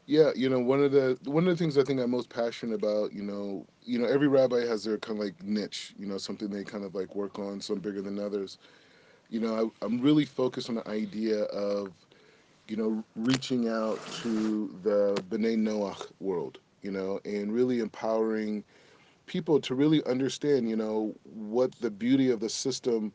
Yeah, 0.06 0.32
you 0.36 0.50
know, 0.50 0.60
one 0.60 0.84
of 0.84 0.92
the 0.92 1.18
one 1.26 1.48
of 1.48 1.52
the 1.52 1.58
things 1.58 1.78
I 1.78 1.84
think 1.84 2.00
I'm 2.00 2.12
most 2.12 2.30
passionate 2.30 2.76
about, 2.76 3.14
you 3.14 3.24
know, 3.24 3.66
you 3.84 4.00
know, 4.00 4.06
every 4.08 4.28
rabbi 4.28 4.66
has 4.66 4.84
their 4.84 4.98
kind 4.98 5.20
of 5.20 5.26
like 5.26 5.44
niche, 5.44 5.94
you 5.98 6.06
know, 6.06 6.18
something 6.18 6.50
they 6.50 6.64
kind 6.64 6.84
of 6.84 6.96
like 6.96 7.16
work 7.16 7.40
on, 7.40 7.62
some 7.62 7.80
bigger 7.80 8.02
than 8.02 8.20
others. 8.20 8.58
You 9.30 9.40
know, 9.40 9.72
I, 9.82 9.86
I'm 9.86 10.00
really 10.02 10.26
focused 10.26 10.70
on 10.70 10.76
the 10.76 10.88
idea 10.90 11.44
of, 11.46 11.94
you 12.68 12.78
know, 12.78 13.04
reaching 13.16 13.68
out 13.68 14.02
to 14.12 14.76
the 14.84 15.24
B'nai 15.30 15.58
Noach 15.58 16.12
world, 16.20 16.60
you 16.82 16.92
know, 16.92 17.20
and 17.26 17.54
really 17.54 17.80
empowering 17.80 18.64
people 19.30 19.62
to 19.62 19.76
really 19.76 20.04
understand, 20.06 20.70
you 20.70 20.76
know, 20.76 21.16
what 21.24 21.72
the 21.80 21.92
beauty 21.92 22.32
of 22.32 22.42
the 22.42 22.50
system 22.50 23.14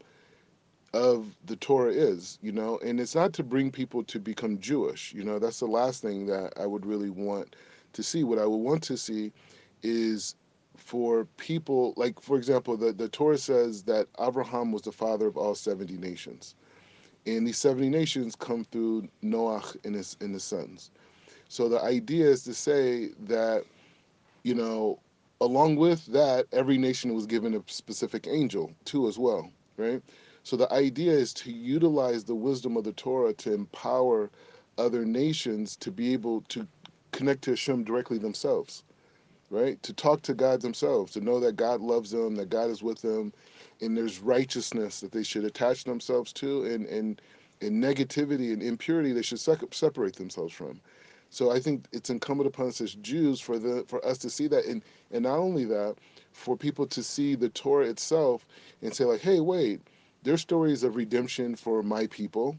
of 0.95 1.37
the 1.45 1.57
Torah 1.57 1.93
is, 1.93 2.39
you 2.41 2.53
know, 2.53 2.79
and 2.79 3.01
it's 3.01 3.17
not 3.17 3.33
to 3.35 3.43
bring 3.43 3.71
people 3.73 4.05
to 4.05 4.21
become 4.21 4.61
Jewish, 4.61 5.13
you 5.13 5.25
know, 5.25 5.41
that's 5.41 5.59
the 5.59 5.67
last 5.67 6.01
thing 6.01 6.27
that 6.27 6.53
I 6.59 6.67
would 6.67 6.87
really 6.87 7.11
want 7.11 7.57
to 7.93 8.03
see. 8.03 8.23
What 8.23 8.39
I 8.39 8.47
would 8.47 8.57
want 8.57 8.83
to 8.85 8.97
see 8.97 9.33
is 9.83 10.37
for 10.77 11.25
people, 11.37 11.95
like, 11.97 12.21
for 12.21 12.37
example, 12.37 12.77
the, 12.77 12.93
the 12.93 13.09
Torah 13.09 13.39
says 13.39 13.83
that 13.83 14.07
Abraham 14.21 14.71
was 14.71 14.83
the 14.83 14.93
father 14.93 15.27
of 15.27 15.37
all 15.37 15.57
70 15.57 15.97
nations. 15.97 16.55
And 17.27 17.45
these 17.47 17.59
70 17.59 17.89
nations 17.89 18.37
come 18.37 18.65
through 18.65 19.09
Noach 19.23 19.77
and 19.85 19.97
his, 19.97 20.17
and 20.21 20.33
his 20.33 20.45
sons. 20.45 20.93
So 21.49 21.69
the 21.69 21.83
idea 21.83 22.27
is 22.27 22.45
to 22.45 22.55
say 22.55 23.11
that, 23.27 23.65
you 24.45 24.55
know, 24.55 25.01
along 25.41 25.77
with 25.77 26.07
that, 26.07 26.47
every 26.53 26.79
nation 26.79 27.15
was 27.15 27.27
given 27.27 27.55
a 27.55 27.63
specific 27.67 28.27
angel 28.29 28.73
too, 28.85 29.09
as 29.09 29.19
well, 29.19 29.51
right? 29.77 30.03
So 30.45 30.57
the 30.57 30.73
idea 30.73 31.13
is 31.13 31.35
to 31.35 31.53
utilize 31.53 32.25
the 32.25 32.35
wisdom 32.37 32.77
of 32.77 32.85
the 32.85 32.93
Torah 32.95 33.35
to 33.35 33.55
empower 33.55 34.31
other 34.79 35.05
nations 35.05 35.77
to 35.79 35.93
be 35.93 36.13
able 36.15 36.43
to 36.51 36.69
connect 37.13 37.43
to 37.45 37.53
Hashem 37.53 37.85
directly 37.85 38.19
themselves, 38.19 38.85
right? 39.51 39.83
To 39.85 39.93
talk 39.93 40.23
to 40.23 40.35
God 40.35 40.63
themselves, 40.63 41.13
to 41.15 41.21
know 41.21 41.41
that 41.41 41.57
God 41.57 41.81
loves 41.81 42.11
them, 42.11 42.37
that 42.37 42.51
God 42.51 42.71
is 42.71 42.83
with 42.83 43.03
them, 43.03 43.33
and 43.81 43.97
there's 43.97 44.21
righteousness 44.21 45.01
that 45.01 45.13
they 45.13 45.25
should 45.25 45.45
attach 45.45 45.85
themselves 45.85 46.33
to, 46.35 46.65
and 46.67 46.87
and 46.87 47.23
and 47.63 47.83
negativity 47.83 48.53
and 48.53 48.63
impurity 48.63 49.13
they 49.13 49.23
should 49.23 49.41
separate 49.41 50.17
themselves 50.17 50.53
from. 50.55 50.81
So 51.35 51.51
I 51.51 51.59
think 51.59 51.87
it's 51.93 52.11
incumbent 52.11 52.47
upon 52.47 52.69
us 52.69 52.81
as 52.81 52.95
Jews 52.95 53.41
for 53.41 53.59
the 53.59 53.85
for 53.89 54.05
us 54.07 54.19
to 54.19 54.31
see 54.31 54.47
that, 54.49 54.67
and 54.67 54.83
and 55.11 55.25
not 55.25 55.39
only 55.39 55.65
that, 55.65 55.97
for 56.33 56.57
people 56.57 56.87
to 56.87 57.03
see 57.03 57.35
the 57.35 57.49
Torah 57.49 57.87
itself 57.89 58.47
and 58.83 58.95
say 58.95 59.05
like, 59.05 59.21
hey, 59.21 59.41
wait, 59.41 59.81
there's 60.23 60.43
stories 60.43 60.85
of 60.85 60.95
redemption 60.97 61.57
for 61.57 61.83
my 61.83 62.07
people. 62.07 62.57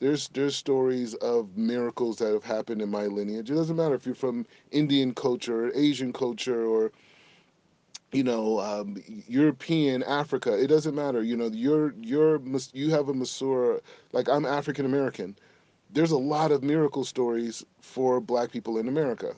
There's 0.00 0.28
there's 0.28 0.56
stories 0.56 1.14
of 1.14 1.56
miracles 1.56 2.18
that 2.18 2.32
have 2.32 2.44
happened 2.44 2.82
in 2.82 2.90
my 2.90 3.06
lineage. 3.06 3.50
It 3.50 3.54
doesn't 3.54 3.76
matter 3.76 3.94
if 3.94 4.04
you're 4.04 4.14
from 4.16 4.44
Indian 4.72 5.14
culture, 5.14 5.66
or 5.68 5.72
Asian 5.74 6.12
culture, 6.12 6.66
or 6.66 6.90
you 8.12 8.24
know 8.24 8.58
um, 8.60 8.96
European 9.28 10.02
Africa. 10.02 10.60
It 10.60 10.66
doesn't 10.66 10.96
matter. 10.96 11.22
You 11.22 11.36
know 11.36 11.46
you're 11.52 11.94
you're 12.00 12.40
you 12.72 12.90
have 12.90 13.08
a 13.08 13.14
Masura 13.14 13.80
like 14.12 14.28
I'm 14.28 14.44
African 14.44 14.84
American. 14.84 15.36
There's 15.90 16.10
a 16.12 16.18
lot 16.18 16.52
of 16.52 16.62
miracle 16.62 17.04
stories 17.04 17.64
for 17.80 18.20
Black 18.20 18.50
people 18.50 18.78
in 18.78 18.88
America. 18.88 19.34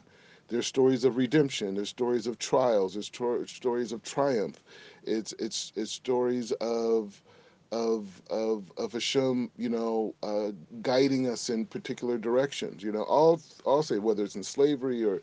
There's 0.49 0.67
stories 0.67 1.05
of 1.05 1.17
redemption. 1.17 1.75
There's 1.75 1.89
stories 1.91 2.27
of 2.27 2.39
trials. 2.39 2.95
There's 2.95 3.09
tro- 3.09 3.45
stories 3.47 3.93
of 3.93 4.03
triumph. 4.03 4.63
It's 5.05 5.33
it's 5.39 5.73
it's 5.77 5.93
stories 5.93 6.53
of 6.53 7.23
of 7.71 8.23
of 8.31 8.73
of 8.79 8.93
Hashem, 8.93 9.51
you 9.57 9.69
know, 9.69 10.15
uh, 10.23 10.53
guiding 10.83 11.29
us 11.29 11.51
in 11.51 11.67
particular 11.67 12.19
directions. 12.19 12.83
You 12.83 12.93
know, 12.93 13.03
all 13.05 13.41
I'll 13.67 13.83
say 13.83 13.99
whether 13.99 14.25
it's 14.25 14.37
in 14.37 14.43
slavery 14.43 15.05
or, 15.05 15.21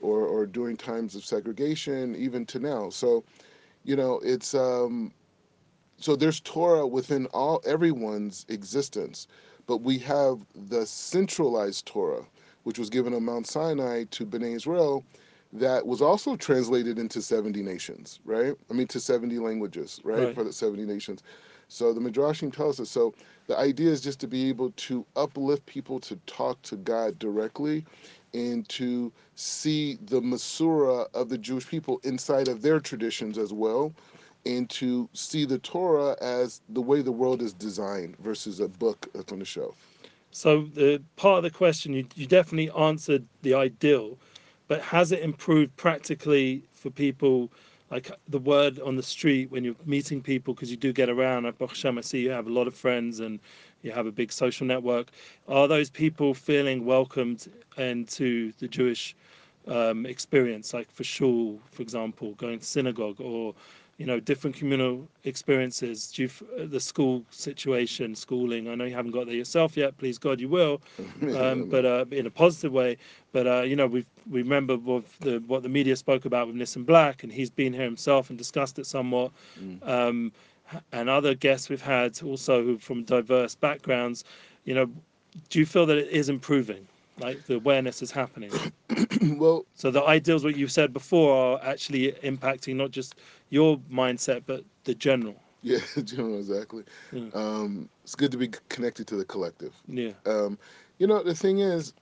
or 0.00 0.26
or 0.26 0.46
during 0.46 0.76
times 0.76 1.14
of 1.14 1.24
segregation, 1.24 2.14
even 2.16 2.44
to 2.46 2.58
now. 2.58 2.90
So, 2.90 3.24
you 3.84 3.96
know, 3.96 4.20
it's 4.24 4.54
um, 4.54 5.12
so 5.98 6.16
there's 6.16 6.40
Torah 6.40 6.86
within 6.86 7.26
all 7.26 7.60
everyone's 7.64 8.44
existence, 8.48 9.26
but 9.66 9.78
we 9.78 9.98
have 9.98 10.38
the 10.68 10.86
centralized 10.86 11.86
Torah, 11.86 12.24
which 12.64 12.78
was 12.78 12.90
given 12.90 13.14
on 13.14 13.24
Mount 13.24 13.46
Sinai 13.46 14.04
to 14.10 14.26
Bnei 14.26 14.54
Israel, 14.54 15.04
that 15.52 15.86
was 15.86 16.02
also 16.02 16.36
translated 16.36 16.98
into 16.98 17.22
70 17.22 17.62
nations, 17.62 18.20
right? 18.24 18.54
I 18.70 18.74
mean, 18.74 18.86
to 18.88 19.00
70 19.00 19.38
languages, 19.38 20.00
right? 20.04 20.26
Right. 20.26 20.34
For 20.34 20.44
the 20.44 20.52
70 20.52 20.84
nations. 20.84 21.22
So 21.68 21.92
the 21.92 22.00
Midrashim 22.00 22.52
tells 22.52 22.78
us. 22.78 22.90
So 22.90 23.14
the 23.46 23.58
idea 23.58 23.90
is 23.90 24.00
just 24.00 24.20
to 24.20 24.28
be 24.28 24.48
able 24.48 24.70
to 24.72 25.04
uplift 25.16 25.66
people 25.66 25.98
to 26.00 26.16
talk 26.26 26.60
to 26.62 26.76
God 26.76 27.18
directly 27.18 27.84
and 28.34 28.68
to 28.68 29.12
see 29.34 29.98
the 30.06 30.20
Masura 30.20 31.06
of 31.14 31.28
the 31.28 31.38
Jewish 31.38 31.66
people 31.66 32.00
inside 32.04 32.48
of 32.48 32.62
their 32.62 32.80
traditions 32.80 33.38
as 33.38 33.52
well 33.52 33.92
and 34.46 34.70
to 34.70 35.08
see 35.12 35.44
the 35.44 35.58
Torah 35.58 36.16
as 36.20 36.60
the 36.68 36.80
way 36.80 37.02
the 37.02 37.12
world 37.12 37.42
is 37.42 37.52
designed 37.52 38.16
versus 38.18 38.60
a 38.60 38.68
book 38.68 39.08
that's 39.14 39.32
on 39.32 39.40
the 39.40 39.44
shelf. 39.44 39.76
So 40.30 40.62
the 40.62 41.02
part 41.16 41.38
of 41.38 41.42
the 41.44 41.50
question 41.50 41.92
you, 41.92 42.06
you 42.14 42.26
definitely 42.26 42.70
answered 42.70 43.24
the 43.42 43.54
ideal, 43.54 44.18
but 44.68 44.80
has 44.82 45.12
it 45.12 45.22
improved 45.22 45.76
practically 45.76 46.62
for 46.74 46.90
people 46.90 47.50
like 47.90 48.10
the 48.28 48.38
word 48.38 48.80
on 48.80 48.96
the 48.96 49.02
street 49.02 49.50
when 49.50 49.64
you're 49.64 49.76
meeting 49.84 50.20
people 50.20 50.54
because 50.54 50.70
you 50.70 50.76
do 50.76 50.92
get 50.92 51.08
around 51.08 51.46
at 51.46 51.54
Hashem, 51.58 51.98
I 51.98 52.00
see 52.00 52.20
you 52.20 52.30
have 52.30 52.48
a 52.48 52.52
lot 52.52 52.66
of 52.66 52.74
friends 52.74 53.20
and 53.20 53.38
you 53.82 53.92
have 53.92 54.06
a 54.06 54.12
big 54.12 54.32
social 54.32 54.66
network. 54.66 55.10
Are 55.46 55.68
those 55.68 55.88
people 55.88 56.34
feeling 56.34 56.84
welcomed 56.84 57.46
into 57.76 58.52
the 58.58 58.66
Jewish 58.66 59.14
um, 59.68 60.06
experience, 60.06 60.74
like 60.74 60.90
for 60.90 61.04
shul, 61.04 61.60
for 61.70 61.82
example, 61.82 62.32
going 62.34 62.58
to 62.58 62.64
synagogue, 62.64 63.20
or 63.20 63.54
you 63.98 64.06
know, 64.06 64.20
different 64.20 64.56
communal 64.56 65.08
experiences? 65.24 66.10
Do 66.12 66.24
f- 66.26 66.42
the 66.56 66.80
school 66.80 67.24
situation, 67.30 68.14
schooling? 68.14 68.68
I 68.68 68.74
know 68.74 68.84
you 68.84 68.94
haven't 68.94 69.12
got 69.12 69.26
there 69.26 69.34
yourself 69.34 69.76
yet. 69.76 69.96
Please 69.96 70.18
God, 70.18 70.40
you 70.40 70.48
will, 70.48 70.80
um, 71.36 71.68
but 71.68 71.84
uh, 71.84 72.04
in 72.10 72.26
a 72.26 72.30
positive 72.30 72.72
way. 72.72 72.96
But 73.32 73.46
uh, 73.46 73.62
you 73.62 73.76
know, 73.76 73.86
we 73.86 74.04
we 74.30 74.42
remember 74.42 74.76
what 74.76 75.04
the 75.20 75.42
what 75.46 75.62
the 75.62 75.68
media 75.68 75.96
spoke 75.96 76.24
about 76.24 76.46
with 76.46 76.56
Nissim 76.56 76.84
Black, 76.84 77.22
and 77.22 77.32
he's 77.32 77.50
been 77.50 77.72
here 77.72 77.84
himself 77.84 78.30
and 78.30 78.38
discussed 78.38 78.78
it 78.78 78.86
somewhat. 78.86 79.32
Mm. 79.60 79.88
Um, 79.88 80.32
and 80.92 81.08
other 81.08 81.34
guests 81.34 81.68
we've 81.68 81.80
had 81.80 82.20
also 82.22 82.76
from 82.78 83.04
diverse 83.04 83.54
backgrounds. 83.54 84.24
You 84.64 84.74
know, 84.74 84.90
do 85.48 85.58
you 85.58 85.66
feel 85.66 85.86
that 85.86 85.98
it 85.98 86.08
is 86.08 86.28
improving? 86.28 86.86
Like 87.18 87.44
the 87.44 87.56
awareness 87.56 88.02
is 88.02 88.10
happening. 88.12 88.50
well, 89.38 89.66
So 89.74 89.90
the 89.90 90.02
ideals, 90.02 90.44
what 90.44 90.56
you've 90.56 90.72
said 90.72 90.92
before, 90.92 91.34
are 91.34 91.60
actually 91.62 92.12
impacting 92.22 92.76
not 92.76 92.90
just 92.90 93.14
your 93.48 93.78
mindset, 93.90 94.42
but 94.46 94.64
the 94.84 94.94
general. 94.94 95.36
yeah, 95.62 95.78
the 95.94 96.02
General, 96.02 96.38
exactly. 96.38 96.84
Mm. 97.12 97.34
Um, 97.34 97.88
it's 98.02 98.14
good 98.14 98.32
to 98.32 98.38
be 98.38 98.48
connected 98.68 99.06
to 99.08 99.16
the 99.16 99.24
collective. 99.24 99.74
Yeah. 99.86 100.12
Um, 100.26 100.58
you 100.98 101.06
know, 101.06 101.22
the 101.22 101.34
thing 101.34 101.58
is, 101.60 101.92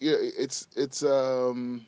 yeah, 0.00 0.16
it's 0.18 0.68
it's 0.76 1.02
um, 1.04 1.86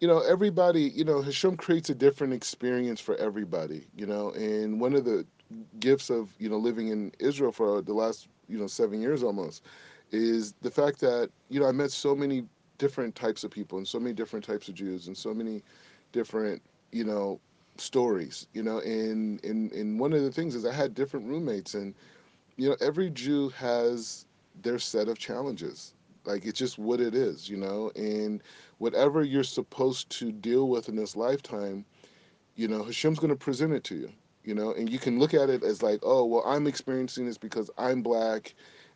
you 0.00 0.06
know 0.08 0.20
everybody. 0.20 0.82
You 0.82 1.04
know, 1.04 1.20
Hashem 1.22 1.56
creates 1.56 1.90
a 1.90 1.94
different 1.94 2.32
experience 2.32 3.00
for 3.00 3.16
everybody. 3.16 3.86
You 3.96 4.06
know, 4.06 4.30
and 4.32 4.80
one 4.80 4.94
of 4.94 5.04
the 5.04 5.26
gifts 5.78 6.10
of 6.10 6.34
you 6.38 6.48
know 6.48 6.56
living 6.56 6.88
in 6.88 7.12
Israel 7.18 7.52
for 7.52 7.80
the 7.82 7.94
last 7.94 8.28
you 8.48 8.58
know 8.58 8.66
seven 8.66 9.00
years 9.00 9.22
almost 9.22 9.62
is 10.12 10.52
the 10.62 10.70
fact 10.70 11.00
that 11.00 11.30
you 11.50 11.60
know 11.60 11.66
I 11.66 11.72
met 11.72 11.90
so 11.92 12.14
many 12.14 12.44
different 12.78 13.14
types 13.14 13.44
of 13.44 13.50
people 13.50 13.78
and 13.78 13.88
so 13.88 13.98
many 14.00 14.14
different 14.14 14.44
types 14.44 14.68
of 14.68 14.74
Jews 14.74 15.06
and 15.08 15.16
so 15.16 15.34
many 15.34 15.62
different 16.12 16.62
you 16.92 17.04
know 17.04 17.40
stories 17.78 18.46
you 18.52 18.62
know 18.62 18.80
and 18.80 19.42
and 19.44 19.72
and 19.72 19.98
one 19.98 20.12
of 20.12 20.22
the 20.22 20.30
things 20.32 20.54
is 20.54 20.66
I 20.66 20.72
had 20.72 20.94
different 20.94 21.26
roommates 21.26 21.74
and 21.74 21.94
you 22.56 22.68
know 22.68 22.76
every 22.80 23.10
Jew 23.10 23.48
has 23.50 24.26
their 24.62 24.78
set 24.78 25.08
of 25.08 25.18
challenges. 25.18 25.94
Like 26.24 26.44
it's 26.46 26.58
just 26.58 26.78
what 26.78 27.00
it 27.00 27.14
is 27.14 27.48
you 27.48 27.56
know 27.56 27.90
and 27.96 28.42
whatever 28.78 29.22
you're 29.24 29.44
supposed 29.44 30.10
to 30.18 30.32
deal 30.32 30.68
with 30.68 30.88
in 30.88 30.96
this 30.96 31.16
lifetime 31.16 31.84
you 32.56 32.68
know 32.68 32.82
Hashem's 32.84 33.18
going 33.18 33.30
to 33.30 33.36
present 33.36 33.72
it 33.72 33.84
to 33.84 33.96
you 33.96 34.12
you 34.44 34.54
know 34.54 34.72
and 34.72 34.90
you 34.90 34.98
can 34.98 35.18
look 35.18 35.34
at 35.34 35.50
it 35.50 35.62
as 35.62 35.82
like 35.82 36.00
oh 36.02 36.24
well 36.24 36.42
i'm 36.46 36.66
experiencing 36.66 37.26
this 37.26 37.38
because 37.38 37.70
i'm 37.78 38.02
black 38.02 38.54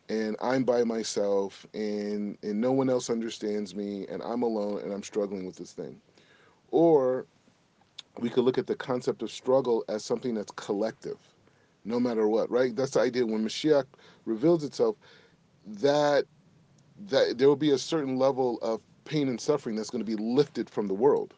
and 0.09 0.35
i'm 0.41 0.63
by 0.63 0.83
myself 0.83 1.65
and 1.73 2.37
and 2.43 2.59
no 2.59 2.71
one 2.71 2.89
else 2.89 3.09
understands 3.09 3.75
me 3.75 4.05
and 4.09 4.21
i'm 4.23 4.43
alone 4.43 4.81
and 4.81 4.93
i'm 4.93 5.03
struggling 5.03 5.45
with 5.45 5.55
this 5.55 5.73
thing. 5.73 5.99
Or 6.71 7.25
we 8.19 8.29
could 8.29 8.43
look 8.43 8.57
at 8.57 8.67
the 8.67 8.75
concept 8.75 9.21
of 9.21 9.31
struggle 9.31 9.83
as 9.89 10.03
something 10.03 10.33
that's 10.33 10.51
collective 10.51 11.17
no 11.85 11.99
matter 11.99 12.27
what 12.27 12.49
right? 12.51 12.75
That's 12.75 12.91
the 12.91 13.01
idea. 13.01 13.25
When 13.25 13.45
mashiach 13.45 13.85
reveals 14.25 14.63
itself 14.63 14.97
that 15.65 16.25
that 17.09 17.37
there 17.37 17.47
will 17.47 17.55
be 17.55 17.71
a 17.71 17.77
certain 17.77 18.17
level 18.17 18.59
of 18.61 18.81
pain 19.05 19.29
and 19.29 19.39
suffering 19.39 19.75
that's 19.75 19.89
going 19.89 20.05
to 20.05 20.17
be 20.17 20.21
lifted 20.21 20.69
from 20.69 20.87
the 20.87 20.93
world 20.93 21.33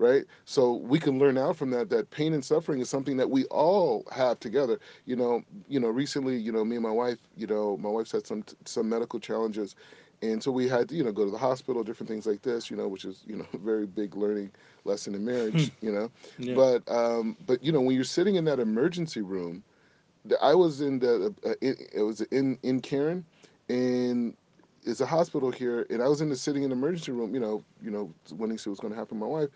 right? 0.00 0.24
So 0.46 0.74
we 0.74 0.98
can 0.98 1.20
learn 1.20 1.38
out 1.38 1.56
from 1.56 1.70
that 1.72 1.90
that 1.90 2.10
pain 2.10 2.34
and 2.34 2.44
suffering 2.44 2.80
is 2.80 2.90
something 2.90 3.18
that 3.18 3.30
we 3.30 3.44
all 3.46 4.04
have 4.12 4.40
together. 4.40 4.80
You 5.06 5.16
know 5.16 5.42
you 5.68 5.80
know 5.80 5.88
recently 5.88 6.36
you 6.36 6.52
know 6.52 6.64
me 6.64 6.76
and 6.76 6.82
my 6.84 6.92
wife 6.92 7.18
you 7.36 7.46
know 7.46 7.76
my 7.78 7.90
wife's 7.90 8.12
had 8.12 8.26
some 8.26 8.44
some 8.64 8.88
medical 8.88 9.20
challenges. 9.20 9.76
And 10.22 10.42
so 10.42 10.50
we 10.52 10.68
had 10.68 10.88
to 10.90 10.96
you 10.96 11.04
know 11.04 11.12
go 11.12 11.24
to 11.24 11.30
the 11.30 11.38
hospital 11.38 11.84
different 11.84 12.08
things 12.08 12.26
like 12.26 12.42
this 12.42 12.70
you 12.70 12.76
know 12.76 12.88
which 12.88 13.04
is 13.04 13.24
you 13.26 13.36
know 13.36 13.46
a 13.54 13.58
very 13.70 13.86
big 13.86 14.16
learning 14.16 14.50
lesson 14.84 15.14
in 15.14 15.24
marriage 15.24 15.72
you 15.80 15.92
know? 15.92 16.10
Yeah. 16.38 16.54
but 16.54 16.88
um 16.90 17.36
but 17.46 17.62
you 17.62 17.72
know 17.72 17.80
when 17.80 17.94
you're 17.94 18.04
sitting 18.04 18.36
in 18.36 18.44
that 18.44 18.60
emergency 18.60 19.22
room 19.22 19.62
i 20.40 20.54
was 20.54 20.80
in 20.80 20.98
the 21.00 21.34
uh, 21.44 21.54
in, 21.60 21.76
it 21.92 22.02
was 22.02 22.20
in 22.22 22.58
in 22.62 22.80
karen 22.80 23.24
and 23.68 24.36
it's 24.84 25.00
a 25.00 25.06
hospital 25.06 25.50
here 25.50 25.86
and 25.90 26.02
i 26.02 26.08
was 26.08 26.20
in 26.20 26.28
the 26.28 26.36
sitting 26.36 26.62
in 26.62 26.70
the 26.70 26.76
emergency 26.76 27.12
room 27.12 27.34
you 27.34 27.40
know 27.40 27.64
you 27.82 27.90
know 27.90 28.12
to 28.24 28.58
see 28.58 28.68
what's 28.70 28.80
going 28.80 28.92
to 28.92 28.98
happen 28.98 29.18
to 29.18 29.24
my 29.24 29.26
wife 29.26 29.48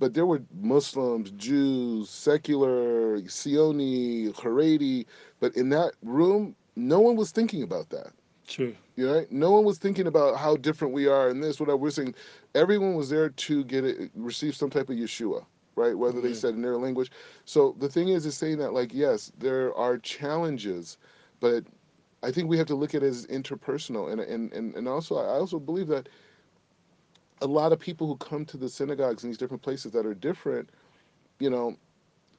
but 0.00 0.14
there 0.14 0.26
were 0.26 0.42
Muslims, 0.60 1.30
Jews, 1.32 2.08
secular, 2.08 3.20
Sioni, 3.20 4.34
Haredi, 4.34 5.04
but 5.38 5.54
in 5.54 5.68
that 5.68 5.92
room, 6.02 6.56
no 6.74 7.00
one 7.00 7.16
was 7.16 7.30
thinking 7.30 7.62
about 7.62 7.90
that. 7.90 8.08
True. 8.48 8.74
You 8.96 9.06
know, 9.06 9.14
right? 9.18 9.30
no 9.30 9.52
one 9.52 9.64
was 9.64 9.78
thinking 9.78 10.06
about 10.08 10.36
how 10.36 10.56
different 10.56 10.94
we 10.94 11.06
are 11.06 11.28
and 11.28 11.44
this, 11.44 11.60
whatever. 11.60 11.76
We're 11.76 11.90
saying 11.90 12.14
everyone 12.54 12.94
was 12.94 13.10
there 13.10 13.28
to 13.28 13.64
get 13.64 13.84
it, 13.84 14.10
receive 14.14 14.56
some 14.56 14.70
type 14.70 14.88
of 14.88 14.96
Yeshua, 14.96 15.44
right? 15.76 15.96
Whether 15.96 16.20
they 16.20 16.34
said 16.34 16.54
in 16.54 16.62
their 16.62 16.78
language. 16.78 17.12
So 17.44 17.76
the 17.78 17.88
thing 17.88 18.08
is, 18.08 18.26
is 18.26 18.36
saying 18.36 18.58
that 18.58 18.72
like 18.72 18.92
yes, 18.92 19.30
there 19.38 19.74
are 19.76 19.98
challenges, 19.98 20.96
but 21.38 21.64
I 22.22 22.32
think 22.32 22.48
we 22.48 22.58
have 22.58 22.66
to 22.68 22.74
look 22.74 22.94
at 22.94 23.02
it 23.02 23.06
as 23.06 23.26
interpersonal, 23.26 24.10
and 24.10 24.20
and 24.20 24.52
and, 24.52 24.74
and 24.74 24.88
also 24.88 25.16
I 25.18 25.38
also 25.38 25.60
believe 25.60 25.86
that 25.88 26.08
a 27.40 27.46
lot 27.46 27.72
of 27.72 27.78
people 27.78 28.06
who 28.06 28.16
come 28.16 28.44
to 28.46 28.56
the 28.56 28.68
synagogues 28.68 29.24
in 29.24 29.30
these 29.30 29.38
different 29.38 29.62
places 29.62 29.92
that 29.92 30.06
are 30.06 30.14
different, 30.14 30.70
you 31.38 31.50
know, 31.50 31.76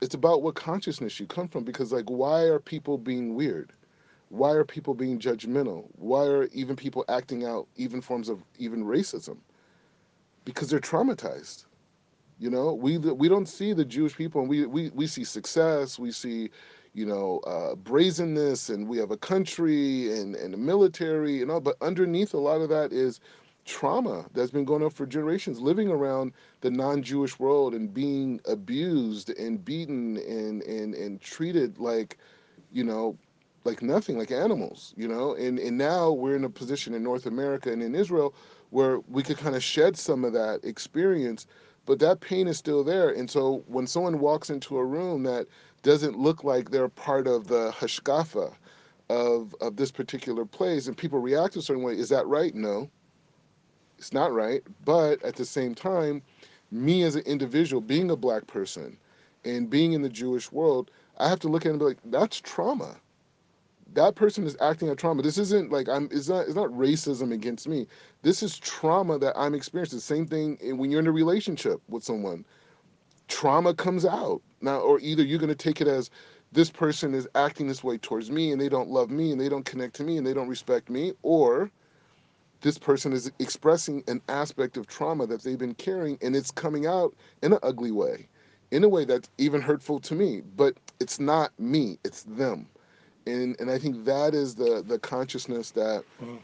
it's 0.01 0.15
about 0.15 0.41
what 0.41 0.55
consciousness 0.55 1.19
you 1.19 1.27
come 1.27 1.47
from 1.47 1.63
because 1.63 1.91
like 1.91 2.09
why 2.09 2.43
are 2.43 2.59
people 2.59 2.97
being 2.97 3.35
weird? 3.35 3.73
Why 4.29 4.51
are 4.51 4.63
people 4.63 4.93
being 4.93 5.19
judgmental? 5.19 5.87
Why 5.97 6.25
are 6.25 6.45
even 6.47 6.75
people 6.75 7.05
acting 7.09 7.45
out 7.45 7.67
even 7.75 8.01
forms 8.01 8.29
of 8.29 8.43
even 8.57 8.85
racism? 8.85 9.37
Because 10.45 10.69
they're 10.69 10.79
traumatized 10.79 11.65
you 12.39 12.49
know? 12.49 12.73
We 12.73 12.97
we 12.97 13.29
don't 13.29 13.47
see 13.47 13.71
the 13.73 13.85
jewish 13.85 14.17
people 14.17 14.41
and 14.41 14.49
we 14.49 14.65
we, 14.65 14.89
we 14.89 15.07
see 15.07 15.23
success 15.23 15.99
we 15.99 16.11
see 16.11 16.49
you 16.93 17.05
know 17.05 17.39
uh, 17.47 17.75
brazenness 17.75 18.69
and 18.69 18.87
we 18.87 18.97
have 18.97 19.11
a 19.11 19.17
country 19.17 20.11
and 20.11 20.35
and 20.35 20.53
a 20.53 20.57
military 20.57 21.41
and 21.41 21.51
all 21.51 21.61
but 21.61 21.77
underneath 21.81 22.33
a 22.33 22.37
lot 22.39 22.61
of 22.61 22.69
that 22.69 22.91
is 22.91 23.19
trauma 23.71 24.25
that's 24.33 24.51
been 24.51 24.65
going 24.65 24.83
on 24.83 24.89
for 24.89 25.05
generations 25.05 25.61
living 25.61 25.87
around 25.87 26.33
the 26.59 26.69
non-jewish 26.69 27.39
world 27.39 27.73
and 27.73 27.93
being 27.93 28.41
abused 28.45 29.29
and 29.29 29.63
beaten 29.63 30.17
and 30.17 30.61
and 30.63 30.93
and 30.93 31.21
treated 31.21 31.79
like 31.79 32.17
you 32.73 32.83
know 32.83 33.17
like 33.63 33.81
nothing 33.81 34.17
like 34.17 34.29
animals 34.29 34.93
you 34.97 35.07
know? 35.07 35.35
And 35.35 35.57
and 35.57 35.77
now 35.77 36.11
we're 36.11 36.35
in 36.35 36.43
a 36.43 36.49
position 36.49 36.93
in 36.93 37.01
north 37.01 37.25
america 37.25 37.71
and 37.71 37.81
in 37.81 37.95
israel 37.95 38.35
where 38.71 38.99
we 39.07 39.23
could 39.23 39.37
kind 39.37 39.55
of 39.55 39.63
shed 39.63 39.97
some 39.97 40.25
of 40.25 40.33
that 40.33 40.59
experience 40.65 41.47
but 41.85 41.99
that 41.99 42.19
pain 42.19 42.47
is 42.47 42.57
still 42.57 42.83
there. 42.83 43.09
And 43.09 43.29
so 43.29 43.63
when 43.67 43.87
someone 43.87 44.19
walks 44.19 44.49
into 44.49 44.77
a 44.77 44.85
room 44.85 45.23
that 45.23 45.47
doesn't 45.81 46.19
look 46.19 46.43
like 46.43 46.69
they're 46.69 46.89
part 46.89 47.25
of 47.27 47.47
the 47.47 47.71
hashkafa 47.71 48.53
of 49.09 49.55
of 49.61 49.77
this 49.77 49.91
particular 49.91 50.45
place 50.45 50.87
and 50.87 50.95
people 50.97 51.19
react 51.19 51.55
a 51.55 51.61
certain 51.61 51.83
way 51.83 51.93
is 51.93 52.09
that 52.09 52.27
right? 52.27 52.53
No 52.53 52.89
it's 54.01 54.13
not 54.13 54.33
right. 54.33 54.63
But 54.83 55.23
at 55.23 55.35
the 55.35 55.45
same 55.45 55.75
time, 55.75 56.23
me 56.71 57.03
as 57.03 57.15
an 57.15 57.21
individual, 57.21 57.81
being 57.81 58.09
a 58.09 58.15
black 58.15 58.47
person 58.47 58.97
and 59.45 59.69
being 59.69 59.93
in 59.93 60.01
the 60.01 60.09
Jewish 60.09 60.51
world, 60.51 60.89
I 61.19 61.29
have 61.29 61.39
to 61.41 61.47
look 61.47 61.65
at 61.65 61.67
it 61.67 61.71
and 61.71 61.79
be 61.79 61.85
like, 61.85 61.99
that's 62.05 62.41
trauma. 62.41 62.95
That 63.93 64.15
person 64.15 64.45
is 64.45 64.57
acting 64.59 64.89
out 64.89 64.97
trauma. 64.97 65.21
This 65.21 65.37
isn't 65.37 65.71
like 65.71 65.87
I'm. 65.87 66.09
It's 66.11 66.29
not. 66.29 66.47
It's 66.47 66.55
not 66.55 66.69
racism 66.69 67.33
against 67.33 67.67
me. 67.67 67.87
This 68.21 68.41
is 68.41 68.57
trauma 68.57 69.19
that 69.19 69.37
I'm 69.37 69.53
experiencing. 69.53 69.99
Same 69.99 70.25
thing 70.25 70.57
when 70.77 70.89
you're 70.89 71.01
in 71.01 71.07
a 71.07 71.11
relationship 71.11 71.81
with 71.89 72.03
someone. 72.03 72.45
Trauma 73.27 73.73
comes 73.73 74.05
out 74.05 74.41
now, 74.61 74.79
or 74.79 74.99
either 75.01 75.23
you're 75.23 75.39
going 75.39 75.49
to 75.49 75.55
take 75.55 75.81
it 75.81 75.87
as 75.87 76.09
this 76.53 76.71
person 76.71 77.13
is 77.13 77.27
acting 77.35 77.67
this 77.67 77.83
way 77.83 77.97
towards 77.97 78.31
me, 78.31 78.51
and 78.53 78.61
they 78.61 78.69
don't 78.69 78.89
love 78.89 79.11
me, 79.11 79.31
and 79.31 79.39
they 79.39 79.49
don't 79.49 79.65
connect 79.65 79.93
to 79.95 80.03
me, 80.03 80.17
and 80.17 80.25
they 80.25 80.33
don't 80.33 80.47
respect 80.47 80.89
me, 80.89 81.11
or 81.21 81.69
this 82.61 82.77
person 82.77 83.13
is 83.13 83.31
expressing 83.39 84.03
an 84.07 84.21
aspect 84.29 84.77
of 84.77 84.87
trauma 84.87 85.25
that 85.27 85.41
they've 85.43 85.57
been 85.57 85.75
carrying 85.75 86.17
and 86.21 86.35
it's 86.35 86.51
coming 86.51 86.85
out 86.85 87.13
in 87.43 87.53
an 87.53 87.59
ugly 87.63 87.91
way 87.91 88.27
in 88.71 88.83
a 88.83 88.89
way 88.89 89.05
that's 89.05 89.29
even 89.37 89.61
hurtful 89.61 89.99
to 89.99 90.15
me 90.15 90.41
but 90.55 90.75
it's 90.99 91.19
not 91.19 91.51
me 91.59 91.97
it's 92.03 92.23
them 92.23 92.67
and 93.27 93.55
and 93.59 93.69
i 93.69 93.77
think 93.77 94.03
that 94.05 94.33
is 94.33 94.55
the 94.55 94.83
the 94.87 94.99
consciousness 94.99 95.71
that 95.71 96.03
Wow. 96.21 96.37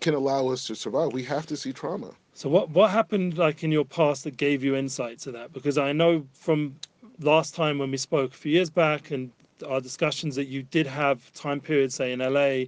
can 0.00 0.14
allow 0.14 0.48
us 0.48 0.66
to 0.66 0.74
survive 0.74 1.12
we 1.12 1.22
have 1.24 1.46
to 1.46 1.56
see 1.56 1.72
trauma 1.72 2.10
So 2.34 2.48
what 2.48 2.70
what 2.70 2.90
happened 2.90 3.38
like 3.38 3.64
in 3.64 3.72
your 3.72 3.84
past 3.84 4.24
that 4.24 4.36
gave 4.36 4.62
you 4.64 4.76
insight 4.76 5.18
to 5.20 5.32
that? 5.32 5.52
Because 5.52 5.76
I 5.78 5.92
know 5.92 6.24
from 6.32 6.76
last 7.20 7.54
time 7.54 7.78
when 7.78 7.90
we 7.90 7.96
spoke 7.98 8.32
a 8.32 8.36
few 8.36 8.52
years 8.52 8.70
back 8.70 9.10
and 9.10 9.30
our 9.68 9.80
discussions 9.80 10.36
that 10.36 10.46
you 10.46 10.62
did 10.62 10.86
have 10.86 11.30
time 11.34 11.60
periods, 11.60 11.94
say 11.94 12.12
in 12.12 12.20
LA, 12.20 12.64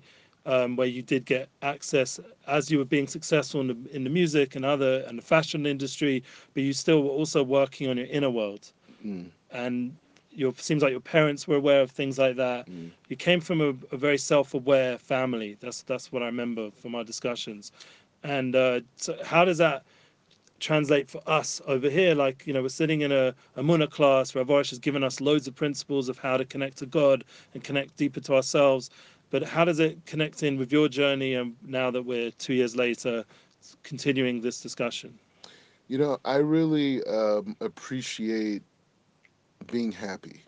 um, 0.47 0.77
where 0.77 0.87
you 0.87 1.03
did 1.03 1.25
get 1.25 1.49
access 1.63 2.21
as 2.47 2.71
you 2.71 2.79
were 2.79 2.85
being 2.85 3.07
successful 3.07 3.61
in 3.61 3.69
the, 3.69 3.97
in 3.97 4.05
the 4.05 4.11
music 4.11 4.57
and 4.57 4.65
other 4.65 5.05
and 5.09 5.19
the 5.19 5.23
fashion 5.23 5.67
industry, 5.67 6.23
but 6.55 6.63
you 6.63 6.73
still 6.73 7.03
were 7.03 7.11
also 7.11 7.43
working 7.43 7.89
on 7.89 7.97
your 7.97 8.07
inner 8.07 8.31
world. 8.31 8.73
mm, 9.05 9.31
And 9.51 9.97
your 10.31 10.53
seems 10.57 10.83
like 10.83 10.91
your 10.93 11.01
parents 11.01 11.47
were 11.47 11.57
aware 11.57 11.81
of 11.83 11.91
things 11.91 12.19
like 12.19 12.37
that. 12.37 12.69
mm, 12.69 12.91
You 13.09 13.17
came 13.17 13.41
from 13.41 13.61
a, 13.61 13.69
a 13.93 13.97
very 13.97 14.19
self-aware 14.19 14.99
family. 14.99 15.57
That's 15.61 15.83
that's 15.83 16.13
what 16.13 16.23
I 16.23 16.27
remember 16.27 16.71
from 16.71 16.95
our 16.95 17.05
discussions. 17.05 17.73
And 18.23 18.55
uh, 18.55 18.81
so 18.97 19.17
how 19.25 19.45
does 19.45 19.59
that 19.59 19.85
translate 20.61 21.09
for 21.11 21.21
us 21.27 21.61
over 21.67 21.91
here? 21.91 22.15
Like 22.15 22.47
you 22.47 22.53
know, 22.53 22.63
we're 22.63 22.69
sitting 22.69 23.03
in 23.03 23.13
a, 23.13 23.35
a 23.57 23.63
Muna 23.63 23.91
class. 23.91 24.35
Rav 24.35 24.47
Arush 24.47 24.71
has 24.71 24.79
given 24.79 25.03
us 25.03 25.21
loads 25.21 25.47
of 25.49 25.55
principles 25.55 26.09
of 26.09 26.19
how 26.19 26.37
to 26.37 26.45
connect 26.45 26.79
to 26.79 26.87
God 26.87 27.25
and 27.55 27.63
connect 27.63 27.97
deeper 27.97 28.21
to 28.21 28.35
ourselves. 28.35 28.91
But 29.33 29.45
how 29.45 29.67
does 29.67 29.81
it 29.81 30.07
connect 30.07 30.45
in 30.45 30.59
with 30.59 30.73
your 30.73 30.89
journey? 30.89 31.35
And 31.35 31.57
now 31.67 31.93
that 31.93 32.05
we're 32.05 32.33
two 32.33 32.55
years 32.55 32.77
later, 32.77 33.27
continuing 33.85 34.43
this 34.43 34.63
discussion. 34.63 35.21
you 35.89 35.99
know 35.99 36.19
i 36.25 36.37
really 36.37 37.03
um, 37.05 37.57
appreciate 37.61 38.63
being 39.73 39.93
happy 39.93 40.43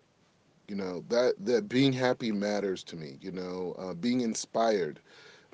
you 0.68 0.76
know 0.76 1.04
that 1.08 1.34
that 1.40 1.68
being 1.68 1.92
happy 1.92 2.32
matters 2.32 2.82
to 2.84 2.96
me 2.96 3.18
you 3.20 3.32
know 3.32 3.74
uh, 3.78 3.94
being 3.94 4.20
inspired 4.22 5.00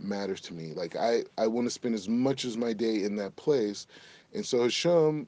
matters 0.01 0.41
to 0.41 0.55
me 0.55 0.73
like 0.75 0.97
i 0.97 1.25
i 1.39 1.47
want 1.47 1.67
to 1.67 1.71
spend 1.71 1.95
as 1.95 2.09
much 2.09 2.45
as 2.45 2.57
my 2.57 2.73
day 2.73 3.03
in 3.05 3.17
that 3.17 3.37
place 3.37 3.87
and 4.35 4.45
so 4.47 4.63
hashem 4.65 5.27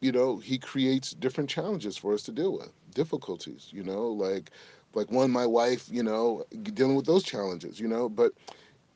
you 0.00 0.12
know 0.12 0.38
he 0.38 0.58
creates 0.58 1.12
different 1.12 1.48
challenges 1.50 1.96
for 1.96 2.14
us 2.14 2.22
to 2.22 2.32
deal 2.32 2.52
with 2.52 2.72
difficulties 2.94 3.68
you 3.72 3.82
know 3.84 4.08
like 4.08 4.50
like 4.94 5.10
one 5.10 5.30
my 5.30 5.46
wife 5.46 5.86
you 5.90 6.02
know 6.02 6.44
dealing 6.62 6.96
with 6.96 7.06
those 7.06 7.22
challenges 7.22 7.78
you 7.80 7.88
know 7.88 8.08
but 8.08 8.32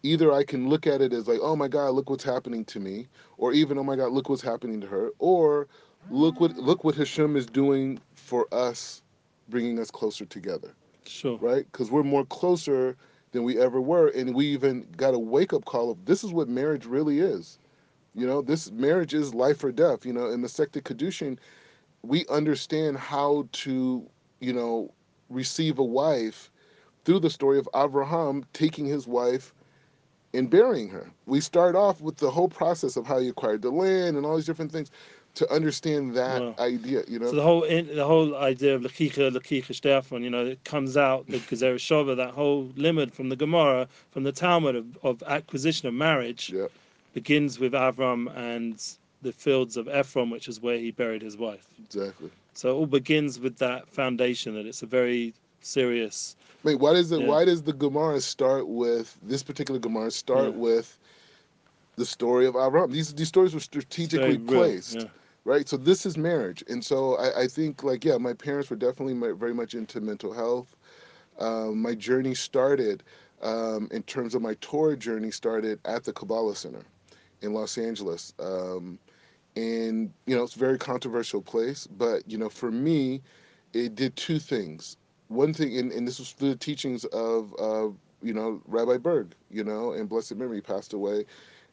either 0.02 0.32
i 0.32 0.42
can 0.44 0.68
look 0.68 0.86
at 0.86 1.00
it 1.00 1.12
as 1.12 1.26
like 1.28 1.40
oh 1.42 1.56
my 1.56 1.68
god 1.68 1.90
look 1.90 2.10
what's 2.10 2.24
happening 2.24 2.64
to 2.64 2.80
me 2.80 3.06
or 3.38 3.52
even 3.52 3.78
oh 3.78 3.84
my 3.84 3.96
god 3.96 4.12
look 4.12 4.28
what's 4.28 4.42
happening 4.42 4.80
to 4.80 4.86
her 4.86 5.10
or 5.18 5.66
look 6.10 6.40
what 6.40 6.56
look 6.56 6.84
what 6.84 6.94
hashem 6.94 7.36
is 7.36 7.46
doing 7.46 7.98
for 8.14 8.46
us 8.52 9.02
bringing 9.48 9.78
us 9.78 9.90
closer 9.90 10.24
together 10.24 10.74
Sure. 11.06 11.36
right? 11.38 11.66
Because 11.70 11.90
we're 11.90 12.02
more 12.02 12.24
closer 12.24 12.96
than 13.32 13.42
we 13.44 13.58
ever 13.58 13.78
were 13.80 14.08
and 14.08 14.34
we 14.34 14.46
even 14.46 14.86
got 14.96 15.12
a 15.14 15.18
wake-up 15.18 15.64
call 15.66 15.90
of 15.90 16.04
this 16.06 16.24
is 16.24 16.32
what 16.32 16.48
marriage 16.48 16.86
really 16.86 17.20
is 17.20 17.58
you 18.14 18.26
know? 18.26 18.40
This 18.40 18.70
marriage 18.70 19.12
is 19.14 19.34
life 19.34 19.62
or 19.64 19.70
death 19.72 20.06
you 20.06 20.12
know? 20.12 20.28
In 20.30 20.40
the 20.40 20.48
sect 20.48 20.76
of 20.76 20.84
kedushin 20.84 21.38
we 22.02 22.24
understand 22.28 22.96
how 22.96 23.46
to 23.52 24.08
you 24.40 24.52
know 24.52 24.90
receive 25.28 25.78
a 25.78 25.84
wife 25.84 26.50
through 27.04 27.20
the 27.20 27.30
story 27.30 27.58
of 27.58 27.68
abraham 27.74 28.44
taking 28.52 28.86
his 28.86 29.06
wife 29.06 29.54
and 30.34 30.50
burying 30.50 30.88
her 30.88 31.10
we 31.26 31.40
start 31.40 31.74
off 31.76 32.00
with 32.00 32.16
the 32.16 32.30
whole 32.30 32.48
process 32.48 32.96
of 32.96 33.06
how 33.06 33.18
he 33.18 33.28
acquired 33.28 33.62
the 33.62 33.70
land 33.70 34.16
and 34.16 34.26
all 34.26 34.36
these 34.36 34.46
different 34.46 34.72
things 34.72 34.90
to 35.34 35.50
understand 35.52 36.14
that 36.14 36.40
Wow. 36.42 36.54
idea 36.58 37.02
you 37.08 37.18
know 37.18 37.30
So 37.30 37.36
the 37.36 37.42
whole 37.42 37.62
in, 37.64 37.94
the 37.94 38.04
whole 38.06 38.36
idea 38.36 38.74
of 38.76 38.82
lakicha 38.82 39.30
lakicha 39.36 39.74
stefan, 39.74 40.22
you 40.22 40.30
know, 40.30 40.46
it 40.46 40.62
comes 40.64 40.96
out 40.96 41.26
the 41.26 41.38
Gezer 41.50 41.74
Shova, 41.74 42.16
that 42.16 42.30
whole 42.30 42.70
limit 42.76 43.12
from 43.12 43.28
the 43.28 43.36
Gemara, 43.36 43.88
from 44.12 44.22
the 44.22 44.32
Talmud 44.32 44.76
of, 44.76 44.98
of 45.02 45.22
acquisition 45.26 45.88
of 45.88 45.94
marriage, 45.94 46.52
yeah 46.52 46.66
begins 47.14 47.58
with 47.60 47.72
Avram 47.72 48.28
and 48.36 48.80
the 49.22 49.32
fields 49.32 49.76
of 49.76 49.88
Ephron, 49.88 50.30
which 50.30 50.48
is 50.48 50.60
where 50.60 50.76
he 50.76 50.90
buried 50.90 51.22
his 51.22 51.36
wife. 51.36 51.66
exactly 51.84 52.30
So 52.54 52.70
it 52.70 52.72
all 52.72 52.86
begins 52.86 53.40
with 53.40 53.58
that 53.58 53.88
foundation 53.88 54.54
that 54.54 54.66
it's 54.66 54.82
a 54.82 54.86
very 54.86 55.34
serious. 55.60 56.36
Wait, 56.62 56.76
why 56.76 56.92
does 56.92 57.10
the 57.10 57.20
Yeah. 57.20 57.26
why 57.26 57.44
does 57.44 57.62
the 57.62 57.72
Gemara 57.72 58.20
start 58.20 58.68
with 58.68 59.18
this 59.22 59.42
particular 59.42 59.80
Gemara 59.80 60.10
start 60.10 60.54
Yeah. 60.54 60.58
with 60.60 60.98
the 61.96 62.06
story 62.06 62.46
of 62.46 62.56
Abraham? 62.56 62.90
These 62.90 63.14
these 63.14 63.28
stories 63.28 63.54
were 63.54 63.60
strategically 63.60 64.38
real, 64.38 64.46
placed, 64.52 65.02
Yeah. 65.02 65.08
right? 65.44 65.68
So 65.68 65.76
this 65.76 66.06
is 66.06 66.16
marriage, 66.16 66.62
and 66.68 66.84
so 66.84 67.16
I, 67.16 67.42
I 67.42 67.46
think 67.48 67.82
like 67.82 68.04
yeah, 68.04 68.16
my 68.18 68.32
parents 68.32 68.70
were 68.70 68.76
definitely 68.76 69.14
my, 69.14 69.32
very 69.32 69.54
much 69.54 69.74
into 69.74 70.00
mental 70.00 70.32
health. 70.32 70.76
Um, 71.38 71.82
my 71.82 71.94
journey 71.94 72.34
started 72.34 73.02
um, 73.42 73.88
in 73.90 74.02
terms 74.04 74.34
of 74.34 74.42
my 74.42 74.54
Torah 74.60 74.96
journey 74.96 75.30
started 75.32 75.80
at 75.84 76.04
the 76.04 76.12
Kabbalah 76.12 76.54
Center 76.54 76.82
in 77.42 77.52
Los 77.52 77.76
Angeles. 77.76 78.32
Um, 78.38 78.98
and 79.56 80.12
you 80.26 80.36
know 80.36 80.42
it's 80.42 80.56
a 80.56 80.58
very 80.58 80.78
controversial 80.78 81.40
place 81.40 81.86
but 81.86 82.28
you 82.30 82.36
know 82.38 82.48
for 82.48 82.70
me 82.70 83.22
it 83.72 83.96
did 83.96 84.14
two 84.16 84.38
things. 84.38 84.96
One 85.28 85.52
thing 85.52 85.76
and, 85.78 85.90
and 85.92 86.06
this 86.06 86.18
was 86.18 86.32
through 86.32 86.50
the 86.50 86.56
teachings 86.56 87.04
of 87.06 87.54
uh, 87.58 87.88
you 88.22 88.32
know 88.32 88.62
rabbi 88.66 88.96
berg 88.96 89.34
you 89.50 89.64
know 89.64 89.92
and 89.92 90.08
blessed 90.08 90.36
memory 90.36 90.60
passed 90.60 90.92
away. 90.92 91.26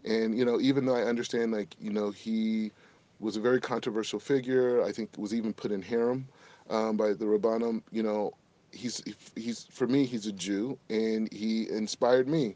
And 0.03 0.37
you 0.37 0.45
know 0.45 0.59
even 0.59 0.85
though 0.85 0.95
i 0.95 1.03
understand 1.03 1.51
like 1.51 1.75
you 1.79 1.91
know 1.91 2.11
he 2.11 2.71
was 3.19 3.37
a 3.37 3.41
very 3.41 3.61
controversial 3.61 4.19
figure 4.19 4.83
i 4.83 4.91
think 4.91 5.09
was 5.17 5.33
even 5.33 5.53
put 5.53 5.71
in 5.71 5.81
harem 5.81 6.27
um, 6.71 6.97
by 6.97 7.13
the 7.13 7.25
rabbanim 7.25 7.83
you 7.91 8.01
know 8.01 8.33
he's 8.71 9.03
he's 9.35 9.63
for 9.65 9.87
me 9.87 10.05
he's 10.05 10.25
a 10.25 10.31
jew 10.31 10.77
and 10.89 11.31
he 11.31 11.69
inspired 11.69 12.27
me. 12.27 12.55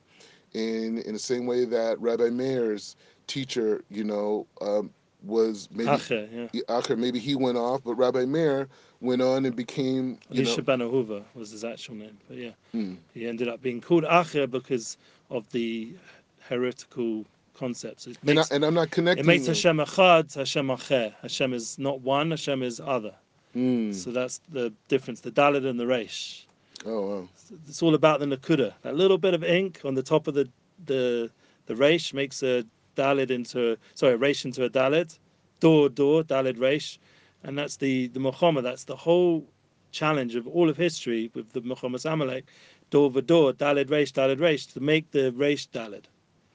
In 0.53 0.99
in 0.99 1.13
the 1.13 1.19
same 1.19 1.45
way 1.45 1.65
that 1.65 1.99
rabbi 1.99 2.29
Meir's 2.29 2.95
teacher 3.27 3.83
you 3.89 4.03
know 4.03 4.47
um, 4.61 4.89
was 5.25 5.67
maybe 5.71 5.89
Acher, 5.89 6.27
yeah. 6.31 6.47
he- 6.51 6.63
Acher, 6.63 6.97
maybe 6.97 7.19
he 7.19 7.35
went 7.35 7.57
off, 7.57 7.81
but 7.83 7.95
Rabbi 7.95 8.25
Meir 8.25 8.67
went 9.01 9.21
on 9.21 9.45
and 9.45 9.55
became, 9.55 10.19
Elisha 10.31 10.61
ben 10.61 10.79
Avuyah 10.79 11.23
was 11.33 11.51
his 11.51 11.63
actual 11.63 11.95
name, 11.95 12.17
but 12.27 12.37
yeah, 12.37 12.51
mm, 12.73 12.97
he 13.13 13.27
ended 13.27 13.47
up 13.47 13.61
being 13.61 13.81
called 13.81 14.03
Acher 14.03 14.49
because 14.49 14.97
of 15.29 15.49
the 15.51 15.93
heretical 16.39 17.25
concepts. 17.55 18.07
It 18.07 18.17
and, 18.27 18.39
I, 18.39 18.67
I'm 18.67 18.73
not 18.73 18.91
connecting. 18.91 19.25
it 19.25 19.27
makes. 19.27 19.47
Hashem 19.47 19.77
Echad, 19.77 20.35
Hashem 20.35 20.67
Acher. 20.67 21.13
Hashem 21.21 21.53
is 21.53 21.79
not 21.79 22.01
one, 22.01 22.31
Hashem 22.31 22.61
is 22.63 22.79
other. 22.79 23.13
Mm. 23.55 23.93
So 23.93 24.11
that's 24.11 24.41
the 24.51 24.73
difference, 24.89 25.21
the 25.21 25.31
Dalet 25.31 25.65
and 25.65 25.79
the 25.79 25.87
Resh. 25.87 26.45
Oh 26.85 27.01
wow. 27.01 27.29
It's 27.67 27.81
all 27.81 27.95
about 27.95 28.19
the 28.19 28.25
Nakuda. 28.25 28.73
That 28.81 28.95
little 28.95 29.17
bit 29.17 29.33
of 29.33 29.43
ink 29.43 29.81
on 29.85 29.95
the 29.95 30.03
top 30.03 30.27
of 30.27 30.33
the 30.33 30.47
the 30.85 31.31
the 31.65 31.75
Resh 31.75 32.13
makes 32.13 32.43
a 32.43 32.65
Dalet 32.95 33.31
into 33.31 33.77
sorry, 33.93 34.13
a 34.13 34.17
Resh 34.17 34.45
into 34.45 34.63
a 34.63 34.69
Dalet. 34.69 35.17
Door, 35.59 35.89
door, 35.89 36.23
Dalet 36.23 36.59
Resh. 36.59 36.99
And 37.43 37.57
that's 37.57 37.77
the, 37.77 38.07
the 38.07 38.19
Muhammad, 38.19 38.65
that's 38.65 38.85
the 38.85 38.95
whole 38.95 39.45
challenge 39.91 40.35
of 40.35 40.47
all 40.47 40.69
of 40.69 40.77
history 40.77 41.31
with 41.33 41.51
the 41.53 41.61
Muhammad 41.61 42.05
Amalek. 42.05 42.45
Door, 42.89 43.11
door, 43.21 43.53
Dalet 43.53 43.89
Resh, 43.89 44.11
Dalet 44.11 44.39
Resh, 44.39 44.65
to 44.67 44.79
make 44.79 45.09
the 45.11 45.31
Resh 45.31 45.67
Dalet. 45.69 46.03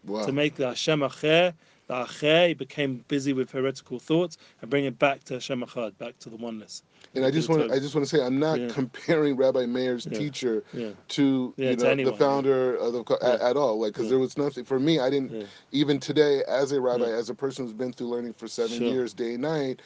Wow. 0.05 0.27
To 0.27 0.33
make 0.33 0.57
the 0.57 0.69
Hashem 0.69 1.01
Acher, 1.01 1.55
the 1.91 2.05
Acher, 2.05 2.57
became 2.57 3.05
busy 3.09 3.33
with 3.33 3.51
heretical 3.51 3.99
thoughts 3.99 4.39
and 4.61 4.71
bring 4.71 4.85
it 4.85 4.99
back 4.99 5.25
to 5.25 5.35
Hashem 5.35 5.63
Echad, 5.63 5.99
back 5.99 6.19
to 6.21 6.31
the 6.31 6.37
oneness. 6.37 6.83
and 7.17 7.25
I 7.25 7.31
just 7.33 7.49
want 7.49 7.67
to 7.69 7.75
I 7.75 7.81
just 7.81 7.95
want 7.95 8.07
to 8.07 8.17
say 8.17 8.23
I'm 8.25 8.39
not 8.39 8.61
Yeah. 8.61 8.69
comparing 8.69 9.35
Rabbi 9.37 9.67
Meir's 9.67 10.07
Yeah. 10.07 10.19
teacher 10.19 10.63
Yeah. 10.73 10.91
to 11.09 11.53
you 11.57 11.65
to 11.65 11.71
know 11.77 11.83
the 11.83 11.91
anyone, 11.91 12.13
yeah. 12.13 12.19
founder 12.19 12.77
of 12.77 12.93
the 12.93 13.19
at, 13.23 13.41
at 13.41 13.57
all 13.57 13.81
like 13.81 13.93
because 13.95 14.09
there 14.09 14.21
was 14.21 14.39
nothing 14.39 14.65
for 14.65 14.79
me 14.79 15.01
I 15.01 15.11
didn't 15.11 15.47
even 15.73 15.99
today 15.99 16.43
as 16.47 16.71
a 16.73 16.81
rabbi 16.81 17.11
as 17.11 17.29
a 17.29 17.35
person 17.35 17.65
who's 17.65 17.75
been 17.75 17.93
through 17.93 18.09
learning 18.09 18.35
for 18.35 18.47
seven 18.47 18.79
Sure. 18.79 18.87
years 18.89 19.13
day 19.13 19.33
and 19.35 19.43
night 19.43 19.81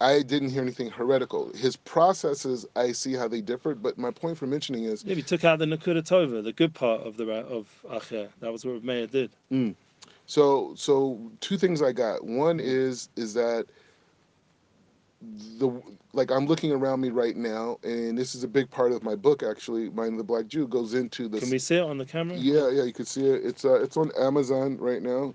I 0.00 0.22
didn't 0.22 0.50
hear 0.50 0.62
anything 0.62 0.90
heretical 0.90 1.50
his 1.56 1.74
processes 1.74 2.64
I 2.76 2.92
see 2.92 3.14
how 3.14 3.26
they 3.26 3.40
differed 3.40 3.82
but 3.82 3.98
my 3.98 4.12
point 4.12 4.38
for 4.38 4.46
mentioning 4.46 4.84
is 4.84 5.02
Yeah, 5.04 5.16
he 5.16 5.22
took 5.22 5.42
out 5.44 5.58
the 5.58 5.64
Nakuda 5.64 6.02
Tova, 6.06 6.44
the 6.44 6.52
good 6.52 6.72
part 6.74 7.00
of 7.00 7.16
the 7.16 7.28
of 7.28 7.66
Acher. 7.90 8.28
That 8.38 8.52
was 8.52 8.64
what 8.64 8.84
Meir 8.84 9.08
did. 9.08 9.30
Mm. 9.50 9.74
So 10.28 10.74
so 10.76 11.18
two 11.40 11.56
things 11.56 11.80
I 11.82 11.90
got. 11.90 12.22
One 12.22 12.60
is 12.60 13.08
is 13.16 13.32
that 13.34 13.66
the 15.58 15.82
like 16.12 16.30
I'm 16.30 16.46
looking 16.46 16.70
around 16.70 17.00
me 17.00 17.08
right 17.08 17.34
now, 17.34 17.78
and 17.82 18.16
this 18.16 18.34
is 18.34 18.44
a 18.44 18.48
big 18.48 18.70
part 18.70 18.92
of 18.92 19.02
my 19.02 19.14
book 19.14 19.42
actually. 19.42 19.88
Mine 19.88 20.18
the 20.18 20.22
Black 20.22 20.46
Jew 20.46 20.68
goes 20.68 20.92
into 20.92 21.28
this. 21.28 21.40
Can 21.40 21.50
we 21.50 21.58
see 21.58 21.76
it 21.76 21.82
on 21.82 21.96
the 21.96 22.04
camera? 22.04 22.36
Yeah, 22.36 22.68
yeah, 22.68 22.84
you 22.84 22.92
can 22.92 23.06
see 23.06 23.26
it. 23.26 23.44
It's 23.44 23.64
uh, 23.64 23.82
it's 23.82 23.96
on 23.96 24.12
Amazon 24.20 24.76
right 24.76 25.02
now. 25.02 25.34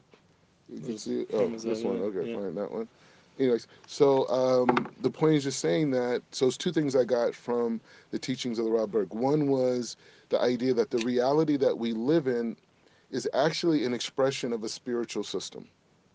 You 0.70 0.80
can 0.80 0.98
see 1.00 1.22
it. 1.22 1.30
Oh, 1.34 1.46
Amazon, 1.46 1.70
this 1.72 1.84
one. 1.84 1.98
Okay, 1.98 2.30
yeah. 2.30 2.38
fine, 2.38 2.54
that 2.54 2.72
one. 2.72 2.88
Anyways, 3.40 3.66
so 3.88 4.30
um, 4.30 4.94
the 5.02 5.10
point 5.10 5.34
is 5.34 5.44
just 5.44 5.60
saying 5.60 5.90
that. 5.90 6.22
So 6.30 6.46
it's 6.46 6.58
two 6.58 6.72
things 6.72 6.96
I 6.96 7.04
got 7.04 7.34
from 7.34 7.82
the 8.12 8.20
teachings 8.20 8.60
of 8.60 8.66
the 8.66 8.72
Rav 8.72 8.92
Berg. 8.92 9.12
One 9.12 9.48
was 9.48 9.98
the 10.30 10.40
idea 10.40 10.76
that 10.76 10.92
the 10.92 11.00
reality 11.00 11.58
that 11.58 11.76
we 11.76 11.94
live 11.94 12.28
in 12.28 12.56
is 13.14 13.30
actually 13.34 13.86
an 13.86 13.94
expression 13.94 14.52
of 14.52 14.64
a 14.64 14.70
spiritual 14.70 15.24
system, 15.24 15.68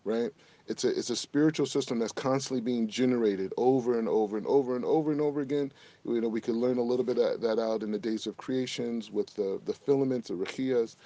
right? 0.03 0.31
It's 0.67 0.83
a 0.83 0.89
it's 0.89 1.09
a 1.09 1.15
spiritual 1.15 1.65
system 1.65 1.97
that's 1.97 2.11
constantly 2.11 2.61
being 2.61 2.87
generated 2.87 3.53
over 3.57 3.97
and 3.97 4.07
over 4.07 4.37
and 4.37 4.45
over 4.45 4.75
and 4.75 4.85
over 4.85 5.11
and 5.11 5.21
over 5.21 5.41
again. 5.41 5.71
You 6.05 6.21
know, 6.21 6.27
we 6.27 6.41
could 6.41 6.55
learn 6.55 6.77
a 6.77 6.83
little 6.83 7.05
bit 7.05 7.17
of 7.17 7.41
that 7.41 7.57
out 7.57 7.81
in 7.81 7.91
the 7.91 7.97
days 7.97 8.27
of 8.27 8.37
creations 8.37 9.09
with 9.09 9.33
the 9.33 9.59
the 9.65 9.73
filaments, 9.73 10.27
the 10.27 10.35
rechias, 10.35 10.97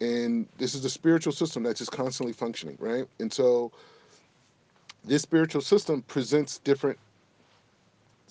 and 0.00 0.46
this 0.56 0.74
is 0.74 0.84
a 0.84 0.90
spiritual 0.90 1.32
system 1.32 1.64
that's 1.64 1.80
just 1.80 1.92
constantly 1.92 2.32
functioning, 2.32 2.78
right? 2.80 3.06
And 3.18 3.30
so 3.30 3.72
this 5.04 5.22
spiritual 5.22 5.62
system 5.62 6.02
presents 6.02 6.58
different 6.58 6.98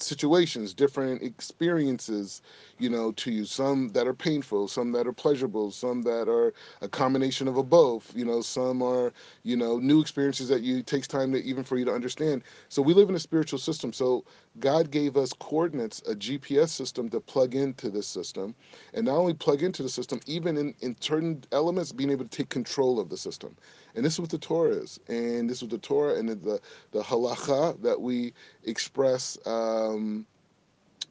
situations, 0.04 0.74
different 0.74 1.24
experiences, 1.24 2.42
you 2.80 2.90
know, 2.90 3.12
to 3.14 3.32
you. 3.32 3.46
Some 3.46 3.90
that 3.90 4.08
are 4.08 4.14
painful, 4.14 4.68
some 4.68 4.92
that 4.94 5.08
are 5.08 5.14
pleasurable, 5.14 5.72
some 5.72 6.02
that 6.04 6.30
are 6.30 6.54
a 6.82 6.90
combination 6.90 7.48
of 7.48 7.58
a 7.58 7.64
both. 7.64 8.16
You 8.16 8.26
know, 8.26 8.42
some 8.42 8.82
are, 8.82 9.14
you 9.44 9.58
know, 9.58 9.80
new 9.80 10.02
experiences 10.02 10.50
that 10.50 10.62
you 10.62 10.84
takes 10.84 11.08
time 11.08 11.32
to 11.34 11.44
even 11.44 11.64
for 11.64 11.78
you 11.78 11.86
to 11.86 11.94
understand. 11.94 12.44
So 12.70 12.82
we 12.82 12.94
live 12.94 13.10
in 13.10 13.16
a 13.16 13.20
spiritual 13.20 13.60
system. 13.60 13.94
So 13.94 14.26
God 14.60 14.92
gave 14.92 15.18
us 15.18 15.34
coordinates, 15.34 16.02
a 16.08 16.16
GPS 16.16 16.70
system 16.70 17.10
to 17.10 17.20
plug 17.20 17.56
into 17.56 17.90
this 17.90 18.08
system, 18.08 18.56
and 18.94 19.06
not 19.06 19.16
only 19.18 19.34
plug 19.34 19.64
into 19.64 19.84
the 19.84 19.90
system, 19.90 20.20
even 20.28 20.58
in 20.58 20.76
in 20.82 20.96
certain 21.02 21.44
elements, 21.52 21.92
being 21.92 22.12
able 22.12 22.26
to 22.26 22.30
take 22.38 22.50
control 22.50 23.00
of 23.00 23.10
the 23.10 23.18
system. 23.18 23.56
And 23.96 24.06
this 24.06 24.14
is 24.14 24.20
what 24.20 24.30
the 24.30 24.38
Torah 24.38 24.72
is, 24.76 25.00
and 25.08 25.50
this 25.50 25.62
is 25.62 25.70
the 25.70 25.78
Torah 25.78 26.16
and 26.16 26.30
the 26.30 26.60
the 26.92 27.02
halacha 27.02 27.82
that 27.82 28.00
we 28.00 28.34
express 28.64 29.38
um, 29.46 30.26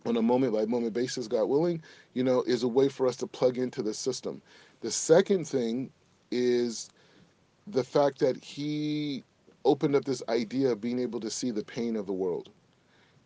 on 0.06 0.16
a 0.16 0.22
moment 0.22 0.52
by 0.52 0.64
moment 0.64 0.92
basis, 0.92 1.28
God 1.28 1.44
willing, 1.46 1.82
you 2.14 2.22
know, 2.24 2.42
is 2.42 2.62
a 2.62 2.68
way 2.68 2.88
for 2.88 3.06
us 3.06 3.16
to 3.16 3.26
plug 3.26 3.58
into 3.58 3.82
the 3.82 3.94
system. 3.94 4.40
The 4.80 4.90
second 4.90 5.46
thing 5.46 5.90
is 6.30 6.88
the 7.66 7.84
fact 7.84 8.18
that 8.20 8.42
he 8.42 9.24
opened 9.64 9.96
up 9.96 10.04
this 10.04 10.22
idea 10.28 10.70
of 10.70 10.80
being 10.80 10.98
able 10.98 11.20
to 11.20 11.30
see 11.30 11.50
the 11.50 11.64
pain 11.64 11.96
of 11.96 12.06
the 12.06 12.12
world 12.12 12.50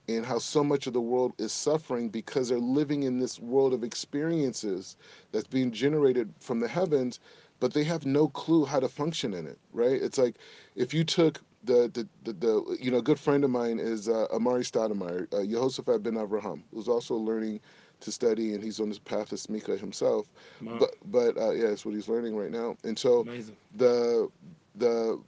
and 0.09 0.27
how 0.27 0.39
so 0.39 0.65
much 0.65 0.87
of 0.87 0.93
the 0.93 1.01
world 1.01 1.33
is 1.39 1.53
suffering 1.53 2.09
because 2.09 2.49
they're 2.49 2.59
living 2.59 3.05
in 3.05 3.19
this 3.19 3.39
world 3.39 3.73
of 3.73 3.85
experiences 3.85 4.97
that's 5.31 5.47
being 5.47 5.71
generated 5.71 6.33
from 6.41 6.59
the 6.61 6.69
heavens 6.69 7.21
but 7.63 7.73
they 7.73 7.85
have 7.85 8.05
no 8.05 8.27
clue 8.27 8.65
how 8.65 8.81
to 8.81 8.89
function 8.89 9.33
in 9.33 9.47
it 9.47 9.57
right? 9.73 10.03
It's 10.03 10.19
like 10.19 10.37
if 10.75 10.93
you 10.93 11.05
took 11.05 11.41
the 11.63 11.89
the, 11.95 12.09
the, 12.25 12.33
the 12.33 12.77
you 12.81 12.91
know 12.91 12.99
a 12.99 13.03
good 13.03 13.21
friend 13.21 13.45
of 13.45 13.51
mine 13.51 13.79
is 13.79 14.09
uh, 14.09 14.27
Amar'e 14.35 14.65
Stoudemire, 14.71 15.33
uh, 15.33 15.37
Yehoshaphat 15.37 16.03
ben 16.03 16.15
Avraham 16.15 16.63
who's 16.75 16.89
also 16.89 17.15
learning 17.15 17.61
to 18.01 18.11
study 18.11 18.55
and 18.55 18.65
he's 18.65 18.81
on 18.81 18.89
this 18.89 18.99
path 18.99 19.31
of 19.31 19.39
Smika 19.39 19.79
himself. 19.79 20.27
Wow, 20.61 20.79
but 20.81 20.91
but 21.05 21.39
uh, 21.39 21.53
yeah 21.53 21.69
that's 21.69 21.87
what 21.87 21.95
he's 21.95 22.09
learning 22.09 22.35
right 22.37 22.51
now. 22.51 22.77
And 22.83 22.99
so 22.99 23.21
amazing. 23.21 23.57
the 23.77 24.29
the 24.75 25.21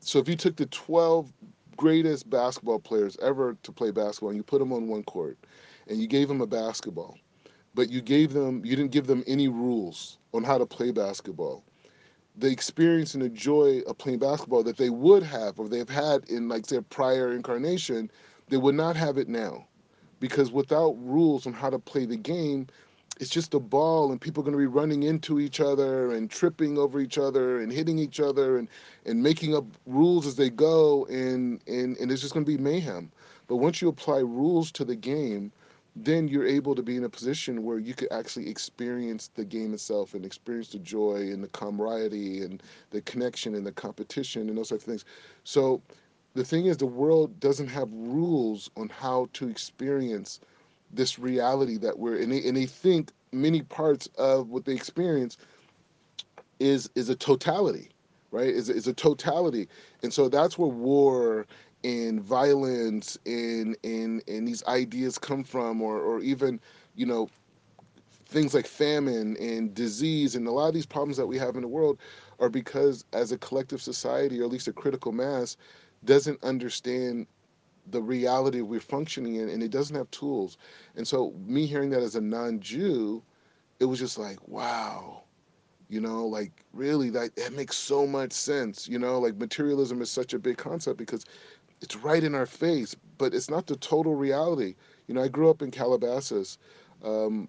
so 0.00 0.18
if 0.18 0.26
you 0.26 0.36
took 0.36 0.56
the 0.56 0.66
12 0.66 1.30
greatest 1.76 2.30
basketball 2.30 2.78
players 2.78 3.18
ever 3.20 3.58
to 3.62 3.72
play 3.72 3.90
basketball 3.90 4.30
and 4.30 4.38
you 4.38 4.42
put 4.42 4.60
them 4.60 4.72
on 4.72 4.88
one 4.88 5.02
court 5.02 5.36
and 5.88 5.98
you 5.98 6.06
gave 6.06 6.28
them 6.28 6.40
a 6.40 6.46
basketball 6.46 7.18
but 7.74 7.90
you 7.90 8.00
gave 8.00 8.32
them 8.32 8.64
you 8.64 8.74
didn't 8.76 8.92
give 8.92 9.06
them 9.06 9.24
any 9.26 9.48
rules 9.48 10.18
on 10.32 10.44
how 10.44 10.56
to 10.56 10.64
play 10.64 10.92
basketball 10.92 11.64
the 12.36 12.50
experience 12.50 13.14
and 13.14 13.22
the 13.22 13.28
joy 13.28 13.80
of 13.86 13.98
playing 13.98 14.18
basketball 14.18 14.62
that 14.62 14.76
they 14.76 14.90
would 14.90 15.22
have 15.22 15.58
or 15.58 15.68
they've 15.68 15.88
had 15.88 16.28
in 16.28 16.48
like 16.48 16.66
their 16.66 16.82
prior 16.82 17.32
incarnation 17.32 18.10
they 18.48 18.56
would 18.56 18.74
not 18.74 18.96
have 18.96 19.16
it 19.18 19.28
now. 19.28 19.66
Because 20.20 20.50
without 20.50 20.96
rules 20.98 21.46
on 21.46 21.52
how 21.52 21.70
to 21.70 21.78
play 21.78 22.06
the 22.06 22.16
game 22.16 22.66
it's 23.20 23.30
just 23.30 23.54
a 23.54 23.60
ball 23.60 24.10
and 24.10 24.20
people 24.20 24.42
are 24.42 24.44
going 24.44 24.54
to 24.54 24.58
be 24.58 24.66
running 24.66 25.04
into 25.04 25.38
each 25.38 25.60
other 25.60 26.12
and 26.12 26.30
tripping 26.30 26.76
over 26.76 27.00
each 27.00 27.18
other 27.18 27.60
and 27.60 27.72
hitting 27.72 27.98
each 27.98 28.18
other 28.18 28.58
and, 28.58 28.68
and 29.06 29.22
making 29.22 29.54
up 29.54 29.64
rules 29.86 30.26
as 30.26 30.34
they 30.34 30.50
go 30.50 31.04
and, 31.06 31.62
and, 31.68 31.96
and 31.98 32.10
it's 32.10 32.20
just 32.20 32.34
going 32.34 32.44
to 32.44 32.50
be 32.50 32.58
mayhem. 32.58 33.10
But 33.46 33.56
once 33.56 33.80
you 33.80 33.88
apply 33.88 34.18
rules 34.18 34.72
to 34.72 34.84
the 34.84 34.96
game 34.96 35.52
then 35.96 36.26
you're 36.26 36.46
able 36.46 36.74
to 36.74 36.82
be 36.82 36.96
in 36.96 37.04
a 37.04 37.08
position 37.08 37.62
where 37.62 37.78
you 37.78 37.94
could 37.94 38.10
actually 38.10 38.48
experience 38.48 39.30
the 39.34 39.44
game 39.44 39.72
itself 39.72 40.14
and 40.14 40.24
experience 40.24 40.68
the 40.68 40.78
joy 40.80 41.16
and 41.16 41.42
the 41.42 41.48
camaraderie 41.48 42.42
and 42.42 42.62
the 42.90 43.00
connection 43.02 43.54
and 43.54 43.64
the 43.64 43.72
competition 43.72 44.48
and 44.48 44.58
those 44.58 44.70
types 44.70 44.82
of 44.82 44.88
things. 44.88 45.04
So 45.44 45.80
the 46.34 46.44
thing 46.44 46.66
is 46.66 46.76
the 46.76 46.86
world 46.86 47.38
doesn't 47.38 47.68
have 47.68 47.88
rules 47.92 48.70
on 48.76 48.88
how 48.88 49.28
to 49.34 49.48
experience 49.48 50.40
this 50.92 51.18
reality 51.18 51.76
that 51.78 51.98
we're 51.98 52.16
in 52.16 52.32
and 52.32 52.56
they 52.56 52.66
think 52.66 53.12
many 53.32 53.62
parts 53.62 54.08
of 54.18 54.50
what 54.50 54.64
they 54.64 54.74
experience 54.74 55.36
is 56.60 56.88
is 56.94 57.08
a 57.08 57.16
totality 57.16 57.90
right? 58.34 58.48
Is, 58.48 58.68
is 58.68 58.88
a 58.88 58.92
totality. 58.92 59.68
And 60.02 60.12
so 60.12 60.28
that's 60.28 60.58
where 60.58 60.68
war 60.68 61.46
and 61.84 62.22
violence 62.22 63.18
and 63.26 63.76
and 63.84 64.22
and 64.28 64.48
these 64.48 64.64
ideas 64.66 65.18
come 65.18 65.44
from 65.44 65.82
or 65.82 66.00
or 66.00 66.20
even 66.20 66.60
you 66.96 67.06
know 67.06 67.28
things 68.26 68.54
like 68.54 68.66
famine 68.66 69.36
and 69.38 69.74
disease 69.74 70.34
and 70.36 70.46
a 70.48 70.52
lot 70.52 70.68
of 70.68 70.74
these 70.74 70.86
problems 70.86 71.16
that 71.16 71.26
we 71.26 71.38
have 71.38 71.56
in 71.56 71.62
the 71.62 71.68
world 71.68 71.98
are 72.40 72.50
because 72.50 73.04
as 73.12 73.32
a 73.32 73.38
collective 73.38 73.82
society 73.82 74.40
or 74.40 74.44
at 74.44 74.50
least 74.50 74.68
a 74.68 74.72
critical 74.72 75.12
mass 75.12 75.56
doesn't 76.04 76.42
understand 76.44 77.26
the 77.90 78.02
reality 78.02 78.62
we're 78.62 78.80
functioning 78.80 79.36
in 79.36 79.48
and 79.48 79.62
it 79.62 79.70
doesn't 79.70 79.96
have 79.96 80.10
tools. 80.10 80.58
And 80.96 81.06
so 81.06 81.34
me 81.46 81.66
hearing 81.66 81.90
that 81.90 82.02
as 82.02 82.16
a 82.16 82.22
non-jew 82.22 83.22
it 83.80 83.86
was 83.86 84.00
just 84.00 84.18
like 84.18 84.38
wow 84.48 85.23
you 85.88 86.00
know 86.00 86.26
like 86.26 86.64
really 86.72 87.10
that 87.10 87.34
that 87.36 87.52
makes 87.52 87.76
so 87.76 88.06
much 88.06 88.32
sense 88.32 88.88
you 88.88 88.98
know 88.98 89.18
like 89.18 89.36
materialism 89.36 90.00
is 90.00 90.10
such 90.10 90.34
a 90.34 90.38
big 90.38 90.56
concept 90.56 90.98
because 90.98 91.24
it's 91.80 91.96
right 91.96 92.24
in 92.24 92.34
our 92.34 92.46
face 92.46 92.96
but 93.18 93.34
it's 93.34 93.50
not 93.50 93.66
the 93.66 93.76
total 93.76 94.14
reality 94.14 94.74
you 95.06 95.14
know 95.14 95.22
i 95.22 95.28
grew 95.28 95.50
up 95.50 95.62
in 95.62 95.70
calabasas 95.70 96.58
um, 97.04 97.48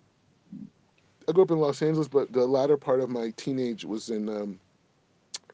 i 1.27 1.31
grew 1.31 1.43
up 1.43 1.51
in 1.51 1.59
los 1.59 1.81
angeles 1.81 2.07
but 2.07 2.31
the 2.33 2.45
latter 2.45 2.77
part 2.77 2.99
of 2.99 3.09
my 3.09 3.31
teenage 3.37 3.85
was 3.85 4.09
in 4.09 4.29
um, 4.29 4.59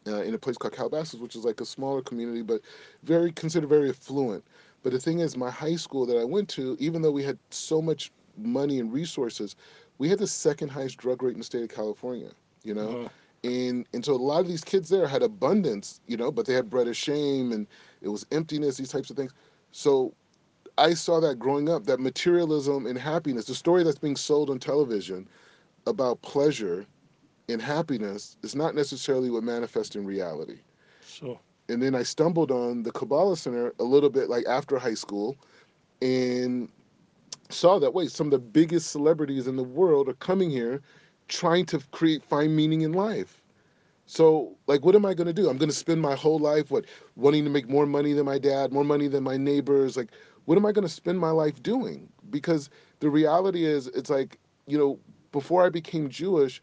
uh, 0.07 0.21
in 0.23 0.33
a 0.33 0.37
place 0.37 0.57
called 0.57 0.73
Calabasas, 0.73 1.19
which 1.19 1.35
is 1.35 1.45
like 1.45 1.61
a 1.61 1.65
smaller 1.65 2.01
community, 2.01 2.41
but 2.41 2.61
very 3.03 3.31
considered 3.31 3.69
very 3.69 3.89
affluent. 3.89 4.43
But 4.83 4.93
the 4.93 4.99
thing 4.99 5.19
is, 5.19 5.37
my 5.37 5.51
high 5.51 5.75
school 5.75 6.05
that 6.07 6.17
I 6.17 6.23
went 6.23 6.49
to, 6.49 6.75
even 6.79 7.01
though 7.01 7.11
we 7.11 7.23
had 7.23 7.37
so 7.51 7.81
much 7.81 8.11
money 8.37 8.79
and 8.79 8.91
resources, 8.91 9.55
we 9.99 10.09
had 10.09 10.17
the 10.17 10.27
second 10.27 10.69
highest 10.69 10.97
drug 10.97 11.21
rate 11.21 11.33
in 11.33 11.37
the 11.37 11.43
state 11.43 11.61
of 11.63 11.69
California. 11.69 12.31
You 12.63 12.73
know, 12.73 12.97
Wow. 12.97 13.11
and 13.43 13.87
and 13.93 14.03
so 14.05 14.13
a 14.13 14.15
lot 14.15 14.41
of 14.41 14.47
these 14.47 14.63
kids 14.63 14.89
there 14.89 15.07
had 15.07 15.23
abundance, 15.23 16.01
you 16.07 16.17
know, 16.17 16.31
but 16.31 16.45
they 16.45 16.53
had 16.53 16.69
bread 16.69 16.87
of 16.87 16.95
shame 16.97 17.51
and 17.51 17.67
it 18.01 18.09
was 18.09 18.25
emptiness, 18.31 18.77
these 18.77 18.89
types 18.91 19.09
of 19.09 19.15
things. 19.17 19.33
So 19.71 20.13
I 20.77 20.93
saw 20.93 21.19
that 21.21 21.39
growing 21.39 21.69
up, 21.69 21.85
that 21.85 21.99
materialism 21.99 22.85
and 22.85 22.97
happiness, 22.97 23.45
the 23.45 23.55
story 23.55 23.83
that's 23.83 23.97
being 23.99 24.15
sold 24.15 24.49
on 24.49 24.59
television 24.59 25.27
about 25.85 26.21
pleasure 26.21 26.85
and 27.49 27.61
happiness 27.61 28.37
is 28.43 28.55
not 28.55 28.75
necessarily 28.75 29.29
what 29.29 29.43
manifests 29.43 29.95
in 29.95 30.05
reality. 30.05 30.59
Sure. 31.01 31.39
And 31.69 31.81
then 31.81 31.95
I 31.95 32.03
stumbled 32.03 32.51
on 32.51 32.83
the 32.83 32.91
Kabbalah 32.91 33.37
Center 33.37 33.73
a 33.79 33.83
little 33.83 34.09
bit 34.09 34.29
like 34.29 34.45
after 34.47 34.77
high 34.77 34.93
school 34.93 35.37
and 36.01 36.69
saw 37.49 37.79
that 37.79 37.93
wait, 37.93 38.11
some 38.11 38.27
of 38.27 38.31
the 38.31 38.39
biggest 38.39 38.91
celebrities 38.91 39.47
in 39.47 39.55
the 39.55 39.63
world 39.63 40.07
are 40.09 40.13
coming 40.13 40.49
here 40.49 40.81
trying 41.31 41.65
to 41.67 41.79
create 41.91 42.23
find 42.23 42.55
meaning 42.55 42.81
in 42.81 42.93
life. 42.93 43.41
So, 44.05 44.57
like, 44.67 44.85
what 44.85 44.95
am 44.95 45.05
I 45.05 45.13
going 45.15 45.27
to 45.27 45.33
do? 45.33 45.49
I'm 45.49 45.57
going 45.57 45.69
to 45.69 45.75
spend 45.75 46.01
my 46.01 46.15
whole 46.15 46.39
life, 46.39 46.69
what, 46.71 46.85
wanting 47.15 47.45
to 47.45 47.49
make 47.49 47.69
more 47.69 47.85
money 47.87 48.13
than 48.13 48.25
my 48.25 48.39
dad, 48.39 48.73
more 48.73 48.83
money 48.83 49.07
than 49.07 49.23
my 49.23 49.37
neighbors. 49.37 49.97
Like, 49.97 50.11
what 50.45 50.57
am 50.57 50.65
I 50.65 50.73
going 50.73 50.87
to 50.87 50.93
spend 50.93 51.19
my 51.19 51.31
life 51.31 51.63
doing? 51.63 52.09
Because 52.29 52.69
the 52.99 53.09
reality 53.09 53.65
is, 53.65 53.87
it's 53.87 54.09
like, 54.09 54.37
you 54.67 54.77
know, 54.77 54.99
before 55.31 55.65
I 55.65 55.69
became 55.69 56.09
Jewish, 56.09 56.61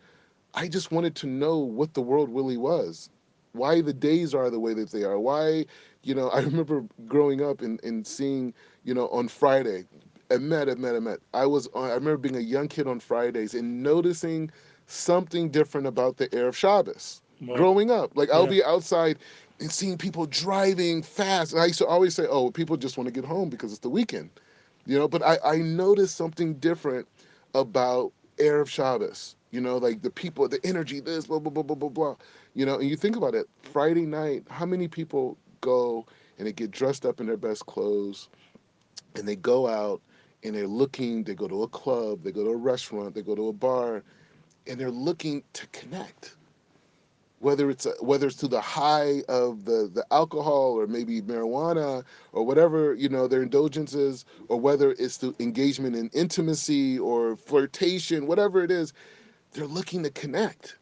I 0.54 0.68
just 0.68 0.92
wanted 0.92 1.14
to 1.16 1.26
know 1.26 1.59
what 1.59 1.94
the 1.94 2.02
world 2.02 2.31
really 2.31 2.59
was, 2.59 3.11
why 3.52 3.81
the 3.81 3.94
days 3.94 4.35
are 4.35 4.50
the 4.50 4.61
way 4.61 4.74
that 4.74 4.90
they 4.92 5.04
are, 5.04 5.18
why, 5.18 5.66
you 6.02 6.14
know, 6.14 6.28
I 6.37 6.40
remember 6.40 6.85
growing 7.07 7.42
up 7.42 7.62
and, 7.62 7.83
and 7.85 8.07
seeing, 8.07 8.54
you 8.85 8.94
know, 8.94 9.09
on 9.09 9.28
Friday, 9.28 9.85
Emet, 10.31 10.67
Emet, 10.69 10.79
Met, 10.79 10.95
I 10.97 11.01
met. 11.01 11.19
I 11.35 11.47
was 11.47 11.69
on, 11.69 11.85
I 11.91 11.95
remember 11.95 12.19
being 12.19 12.37
a 12.37 12.41
young 12.41 12.69
kid 12.69 12.87
on 12.87 13.01
Fridays 13.01 13.55
and 13.55 13.83
noticing 13.83 14.51
something 14.87 15.51
different 15.51 15.87
about 15.87 16.17
the 16.17 16.33
air 16.35 16.49
of 16.49 16.57
Shabbos 16.57 17.23
Well, 17.41 17.69
growing 17.69 17.91
up. 17.91 18.17
Like 18.17 18.31
I'll 18.31 18.47
Yeah. 18.47 18.49
be 18.49 18.62
outside 18.64 19.19
and 19.61 19.71
seeing 19.71 19.97
people 19.99 20.27
driving 20.27 21.03
fast. 21.03 21.53
And 21.53 21.62
I 21.62 21.67
used 21.67 21.79
to 21.79 21.87
always 21.87 22.14
say, 22.14 22.27
oh, 22.29 22.51
people 22.51 22.77
just 22.77 22.97
want 22.97 23.07
to 23.07 23.12
get 23.12 23.25
home 23.25 23.49
because 23.51 23.73
it's 23.73 23.81
the 23.81 23.91
weekend. 23.91 24.31
You 24.87 24.99
know, 24.99 25.09
but 25.09 25.23
I, 25.23 25.38
I 25.45 25.57
noticed 25.59 26.17
something 26.17 26.55
different 26.55 27.09
about 27.55 28.12
air 28.38 28.61
of 28.61 28.71
Shabbos. 28.71 29.37
You 29.51 29.61
know, 29.61 29.79
like 29.79 30.03
the 30.03 30.11
people, 30.11 30.49
the 30.49 30.61
energy, 30.64 31.01
this, 31.01 31.27
blah, 31.27 31.38
blah, 31.38 31.51
blah, 31.51 31.62
blah, 31.62 31.77
blah, 31.77 31.88
blah. 31.88 32.17
You 32.55 32.67
know, 32.67 32.77
and 32.79 32.88
you 32.88 32.97
think 32.97 33.17
about 33.17 33.35
it, 33.35 33.47
Friday 33.62 34.07
night, 34.07 34.45
how 34.51 34.67
many 34.67 34.88
people 34.88 35.38
go 35.61 36.07
and 36.38 36.47
they 36.47 36.53
get 36.53 36.71
dressed 36.71 37.05
up 37.07 37.21
in 37.21 37.27
their 37.27 37.37
best 37.37 37.67
clothes 37.67 38.29
and 39.17 39.27
they 39.27 39.37
go 39.37 39.67
out 39.67 40.01
and 40.44 40.55
they're 40.55 40.66
looking, 40.66 41.24
they 41.24 41.35
go 41.35 41.48
to 41.48 41.62
a 41.64 41.68
club, 41.68 42.22
they 42.22 42.33
go 42.33 42.44
to 42.44 42.51
a 42.51 42.57
restaurant, 42.57 43.14
they 43.14 43.22
go 43.22 43.35
to 43.35 43.48
a 43.48 43.53
bar, 43.53 44.03
and 44.66 44.79
they're 44.79 44.90
looking 44.90 45.42
to 45.55 45.66
connect. 45.68 46.37
Whether 47.40 47.70
it's 47.70 47.87
a, 47.87 47.92
whether 48.01 48.27
it's 48.27 48.37
to 48.37 48.48
the 48.48 48.61
high 48.61 49.22
of 49.29 49.64
the 49.64 49.88
the 49.92 50.05
alcohol 50.11 50.79
or 50.79 50.88
maybe 50.88 51.22
marijuana 51.22 52.05
or 52.33 52.44
whatever 52.44 52.94
you 52.94 53.09
know 53.09 53.29
their 53.29 53.42
indulgences, 53.42 54.24
or 54.48 54.59
whether 54.61 54.92
it's 54.98 55.18
to 55.18 55.35
engagement 55.38 55.94
in 55.94 56.11
intimacy 56.12 56.98
or 56.98 57.37
flirtation 57.37 58.27
whatever 58.27 58.64
it 58.64 58.72
is 58.72 58.92
they're 59.53 59.66
looking 59.66 60.03
to 60.03 60.11
connect. 60.11 60.79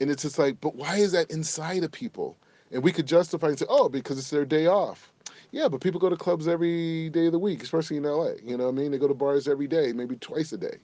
And 0.00 0.10
it's 0.10 0.22
just 0.22 0.38
like 0.38 0.60
but 0.60 0.76
why 0.76 0.96
is 0.98 1.10
that 1.12 1.28
inside 1.30 1.82
of 1.82 1.90
people? 1.90 2.38
And 2.70 2.84
we 2.84 2.92
could 2.92 3.06
justify 3.06 3.48
and 3.48 3.58
say 3.58 3.66
oh 3.68 3.88
because 3.88 4.16
it's 4.16 4.30
their 4.30 4.44
day 4.44 4.66
off 4.66 5.12
yeah 5.52 5.68
but 5.68 5.80
people 5.80 6.00
go 6.00 6.08
to 6.08 6.16
clubs 6.16 6.48
every 6.48 7.10
day 7.10 7.26
of 7.26 7.32
the 7.32 7.38
week 7.38 7.62
especially 7.62 7.96
in 7.96 8.04
la 8.04 8.28
you 8.44 8.56
know 8.56 8.64
what 8.66 8.70
i 8.70 8.74
mean? 8.74 8.90
They 8.90 8.98
go 8.98 9.08
to 9.08 9.14
bars 9.14 9.48
every 9.48 9.66
day 9.66 9.92
maybe 9.92 10.16
twice 10.16 10.52
a 10.52 10.58
day. 10.58 10.78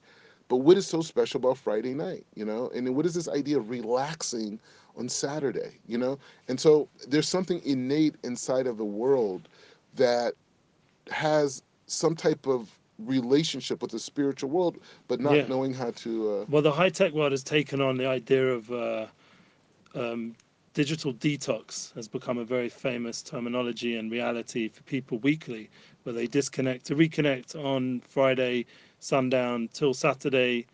But 0.49 0.57
what 0.59 0.77
is 0.77 0.87
so 0.87 1.01
special 1.03 1.39
about 1.39 1.59
friday 1.59 1.95
night 1.95 2.27
you 2.35 2.45
know? 2.45 2.71
And 2.75 2.87
then 2.87 2.95
what 2.95 3.07
is 3.07 3.15
this 3.15 3.29
idea 3.29 3.59
of 3.59 3.71
relaxing 3.71 4.61
on 4.97 5.09
saturday 5.09 5.79
you 5.87 5.99
know? 5.99 6.19
And 6.49 6.59
so 6.61 6.89
there's 7.07 7.29
something 7.29 7.61
innate 7.65 8.17
inside 8.25 8.67
of 8.67 8.77
the 8.79 8.85
world 8.85 9.49
that 9.95 10.35
has 11.11 11.63
some 11.87 12.15
type 12.15 12.47
of 12.47 12.79
relationship 12.99 13.83
with 13.83 13.91
the 13.91 13.99
spiritual 13.99 14.51
world 14.51 14.79
but 15.09 15.21
not 15.21 15.37
Yeah. 15.37 15.47
knowing 15.49 15.75
how 15.75 15.91
to 15.93 16.31
uh, 16.31 16.45
Well, 16.49 16.63
the 16.63 16.73
high 16.73 16.89
tech 16.91 17.13
world 17.13 17.33
has 17.33 17.43
taken 17.43 17.81
on 17.81 17.97
the 17.97 18.07
idea 18.07 18.49
of 18.49 18.71
uh, 18.71 19.07
um, 19.95 20.35
digital 20.77 21.15
detox 21.15 21.95
has 21.95 22.07
become 22.07 22.37
a 22.37 22.45
very 22.45 22.69
famous 22.69 23.23
terminology 23.23 23.97
and 23.97 24.13
reality 24.13 24.69
for 24.69 24.83
people 24.83 25.17
weekly, 25.21 25.71
where 26.03 26.13
they 26.13 26.27
disconnect 26.27 26.85
to 26.85 26.95
reconnect 26.95 27.57
on 27.57 28.03
Friday 28.07 28.67
sundown 29.01 29.71
till 29.73 29.95
Saturday 29.95 30.67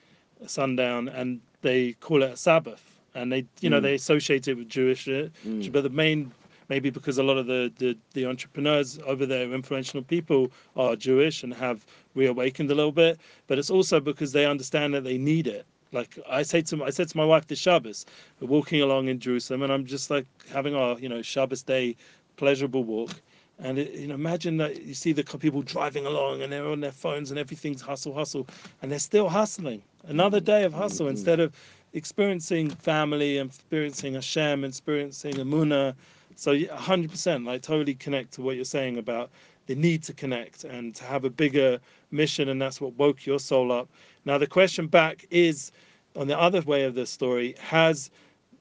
sundown, 0.44 1.08
and 1.08 1.40
they 1.60 1.92
call 1.92 2.24
it 2.24 2.32
a 2.32 2.36
Sabbath. 2.36 3.00
And 3.14 3.30
they, 3.32 3.46
you 3.60 3.70
know, 3.70 3.78
Mm. 3.78 3.82
they 3.82 3.94
associate 3.94 4.48
it 4.48 4.56
with 4.56 4.68
Jewish, 4.68 5.06
uh, 5.08 5.28
mm, 5.46 5.70
but 5.72 5.82
the 5.84 5.90
main 5.90 6.32
maybe 6.68 6.90
because 6.90 7.18
a 7.18 7.22
lot 7.22 7.38
of 7.38 7.46
the, 7.46 7.72
the 7.78 7.96
the 8.14 8.26
entrepreneurs 8.26 8.98
over 9.06 9.24
there 9.26 9.52
influential 9.52 10.02
people 10.02 10.50
are 10.76 10.96
jewish 10.96 11.42
and 11.44 11.52
have 11.52 11.84
reawakened 12.14 12.70
a 12.70 12.74
little 12.74 12.92
bit 12.92 13.20
but 13.46 13.58
it's 13.58 13.70
also 13.70 14.00
because 14.00 14.32
they 14.32 14.46
understand 14.46 14.94
that 14.94 15.04
they 15.04 15.18
need 15.18 15.46
it 15.46 15.66
like 15.92 16.18
i 16.28 16.42
say 16.42 16.60
to 16.62 16.82
i 16.84 16.90
said 16.90 17.08
to 17.08 17.16
my 17.16 17.24
wife 17.24 17.46
this 17.46 17.58
shabbos 17.58 18.06
we're 18.40 18.48
walking 18.48 18.80
along 18.82 19.08
in 19.08 19.18
jerusalem 19.18 19.62
and 19.62 19.72
i'm 19.72 19.84
just 19.84 20.10
like 20.10 20.26
having 20.52 20.74
our 20.74 20.98
you 20.98 21.08
know 21.08 21.22
shabbos 21.22 21.62
day 21.62 21.96
pleasurable 22.36 22.84
walk 22.84 23.10
and 23.58 23.78
it, 23.78 23.92
you 23.92 24.06
know 24.08 24.14
imagine 24.14 24.56
that 24.56 24.82
you 24.82 24.94
see 24.94 25.12
the 25.12 25.22
people 25.24 25.62
driving 25.62 26.06
along 26.06 26.42
and 26.42 26.52
they're 26.52 26.66
on 26.68 26.80
their 26.80 26.92
phones 26.92 27.30
and 27.30 27.38
everything's 27.38 27.82
hustle 27.82 28.14
hustle 28.14 28.46
and 28.82 28.90
they're 28.90 28.98
still 28.98 29.28
hustling 29.28 29.82
another 30.08 30.40
day 30.40 30.64
of 30.64 30.72
hustle 30.72 31.06
Mhm. 31.06 31.10
instead 31.10 31.40
of 31.40 31.52
experiencing 31.92 32.70
family 32.70 33.38
and 33.38 33.50
experiencing 33.50 34.14
Hashem, 34.14 34.64
experiencing 34.64 35.34
Amuna. 35.34 35.94
So 36.36 36.52
100%, 36.52 37.44
like 37.44 37.62
totally 37.62 37.94
connect 37.94 38.32
to 38.34 38.42
what 38.42 38.56
you're 38.56 38.64
saying 38.64 38.98
about 38.98 39.30
the 39.66 39.74
need 39.74 40.02
to 40.04 40.12
connect 40.14 40.64
and 40.64 40.94
to 40.96 41.04
have 41.04 41.24
a 41.24 41.30
bigger 41.30 41.78
mission, 42.12 42.48
and 42.48 42.60
that's 42.60 42.80
what 42.80 42.94
woke 42.94 43.26
your 43.26 43.38
soul 43.38 43.72
up. 43.72 43.88
Now 44.24 44.38
the 44.38 44.46
question 44.46 44.86
back 44.86 45.26
is, 45.30 45.72
on 46.16 46.28
the 46.28 46.38
other 46.38 46.60
way 46.62 46.84
of 46.84 46.94
the 46.94 47.06
story, 47.06 47.54
has 47.58 48.10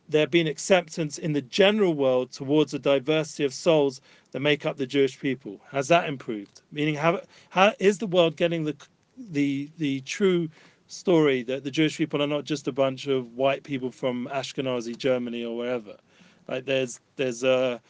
there 0.09 0.27
been 0.27 0.47
acceptance 0.47 1.17
in 1.17 1.33
the 1.33 1.41
general 1.41 1.93
world 1.93 2.31
towards 2.31 2.71
the 2.71 2.79
diversity 2.79 3.45
of 3.45 3.53
souls 3.53 4.01
that 4.31 4.39
make 4.41 4.65
up 4.65 4.77
the 4.77 4.85
Jewish 4.85 5.19
people? 5.19 5.59
Has 5.71 5.87
that 5.87 6.07
improved? 6.07 6.61
Meaning, 6.71 6.95
how, 6.95 7.21
how 7.49 7.73
is 7.79 7.97
the 7.97 8.07
world 8.07 8.35
getting 8.35 8.63
the 8.63 8.75
the 9.29 9.69
the 9.77 10.01
true 10.01 10.49
story 10.87 11.43
that 11.43 11.63
the 11.63 11.71
Jewish 11.71 11.97
people 11.97 12.21
are 12.21 12.27
not 12.27 12.43
just 12.43 12.67
a 12.67 12.71
bunch 12.71 13.07
of 13.07 13.33
white 13.33 13.63
people 13.63 13.91
from 13.91 14.27
Ashkenazi 14.31 14.97
Germany 14.97 15.45
or 15.45 15.55
wherever? 15.55 15.95
Like 16.47 16.65
there's 16.65 16.99
there's 17.15 17.43
a 17.43 17.81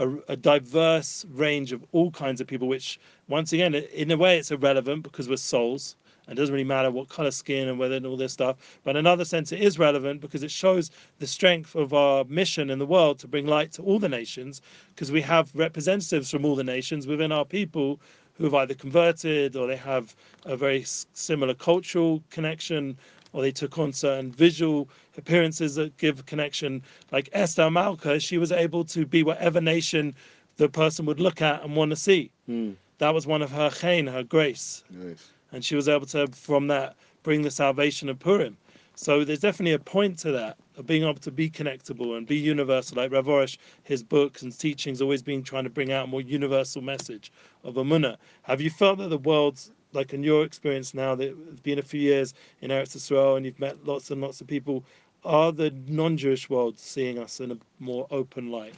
a, 0.00 0.32
a 0.32 0.36
diverse 0.36 1.26
range 1.30 1.72
of 1.72 1.84
all 1.92 2.10
kinds 2.10 2.40
of 2.40 2.46
people, 2.46 2.68
which 2.68 2.98
once 3.28 3.52
again, 3.52 3.74
in 3.74 4.10
a 4.10 4.16
way, 4.16 4.38
it's 4.38 4.50
irrelevant 4.50 5.02
because 5.02 5.28
we're 5.28 5.36
souls. 5.36 5.96
And 6.26 6.38
it 6.38 6.42
doesn't 6.42 6.52
really 6.52 6.64
matter 6.64 6.90
what 6.90 7.08
color 7.08 7.30
skin 7.32 7.68
and 7.68 7.78
whether 7.78 7.96
and 7.96 8.06
all 8.06 8.16
this 8.16 8.32
stuff. 8.32 8.56
But 8.84 8.90
in 8.90 8.98
another 8.98 9.24
sense, 9.24 9.52
it 9.52 9.60
is 9.60 9.78
relevant 9.78 10.20
because 10.20 10.42
it 10.42 10.50
shows 10.50 10.90
the 11.18 11.26
strength 11.26 11.74
of 11.74 11.92
our 11.92 12.24
mission 12.24 12.70
in 12.70 12.78
the 12.78 12.86
world 12.86 13.18
to 13.18 13.28
bring 13.28 13.46
light 13.46 13.72
to 13.72 13.82
all 13.82 13.98
the 13.98 14.08
nations, 14.08 14.62
because 14.94 15.10
we 15.10 15.20
have 15.22 15.50
representatives 15.54 16.30
from 16.30 16.44
all 16.44 16.56
the 16.56 16.64
nations 16.64 17.06
within 17.06 17.32
our 17.32 17.44
people 17.44 18.00
who 18.34 18.44
have 18.44 18.54
either 18.54 18.74
converted 18.74 19.56
or 19.56 19.66
they 19.66 19.76
have 19.76 20.14
a 20.46 20.56
very 20.56 20.84
similar 21.12 21.52
cultural 21.52 22.22
connection 22.30 22.96
or 23.32 23.42
they 23.42 23.52
took 23.52 23.78
on 23.78 23.92
certain 23.92 24.30
visual 24.32 24.88
appearances 25.16 25.74
that 25.76 25.96
give 25.98 26.24
connection. 26.26 26.82
Like 27.12 27.28
Esther 27.32 27.70
Malka, 27.70 28.18
she 28.20 28.38
was 28.38 28.52
able 28.52 28.84
to 28.86 29.06
be 29.06 29.22
whatever 29.22 29.60
nation 29.60 30.14
the 30.56 30.68
person 30.68 31.06
would 31.06 31.20
look 31.20 31.40
at 31.42 31.62
and 31.64 31.74
want 31.76 31.90
to 31.90 31.96
see. 31.96 32.30
mm, 32.48 32.74
That 32.98 33.14
was 33.14 33.26
one 33.26 33.42
of 33.42 33.50
her 33.52 33.70
chein, 33.70 34.06
her 34.06 34.22
grace 34.22 34.84
nice 34.90 35.30
and 35.52 35.64
she 35.64 35.74
was 35.74 35.88
able 35.88 36.06
to 36.06 36.26
from 36.28 36.66
that 36.68 36.96
bring 37.22 37.42
the 37.42 37.50
salvation 37.50 38.08
of 38.08 38.18
Purim. 38.18 38.56
So 38.94 39.24
there's 39.24 39.40
definitely 39.40 39.72
a 39.72 39.78
point 39.78 40.18
to 40.20 40.32
that 40.32 40.58
of 40.76 40.86
being 40.86 41.02
able 41.04 41.14
to 41.20 41.30
be 41.30 41.48
connectable 41.50 42.16
and 42.16 42.26
be 42.26 42.36
universal. 42.36 42.96
Like 42.98 43.12
Rav 43.12 43.26
Arush, 43.26 43.56
his 43.82 44.02
books 44.02 44.42
and 44.42 44.56
teachings 44.56 45.00
always 45.00 45.22
been 45.22 45.42
trying 45.42 45.64
to 45.64 45.70
bring 45.70 45.90
out 45.92 46.04
a 46.04 46.08
more 46.08 46.20
universal 46.20 46.82
message 46.82 47.32
of 47.64 47.74
Amunah. 47.74 48.16
Have 48.42 48.60
you 48.60 48.70
felt 48.70 48.98
that 48.98 49.08
the 49.08 49.18
world's 49.18 49.72
like 49.92 50.12
in 50.12 50.22
your 50.22 50.44
experience 50.44 50.94
now 50.94 51.14
that 51.14 51.36
it's 51.50 51.60
been 51.60 51.78
a 51.78 51.82
few 51.82 52.00
years 52.00 52.34
in 52.60 52.70
Eretz 52.70 52.94
Israel 52.96 53.36
and 53.36 53.44
you've 53.46 53.60
met 53.60 53.84
lots 53.84 54.10
and 54.10 54.20
lots 54.20 54.40
of 54.40 54.46
people, 54.46 54.84
are 55.24 55.52
the 55.52 55.70
non-Jewish 55.86 56.48
world 56.48 56.78
seeing 56.78 57.18
us 57.18 57.40
in 57.40 57.50
a 57.52 57.58
more 57.78 58.06
open 58.10 58.50
light? 58.50 58.74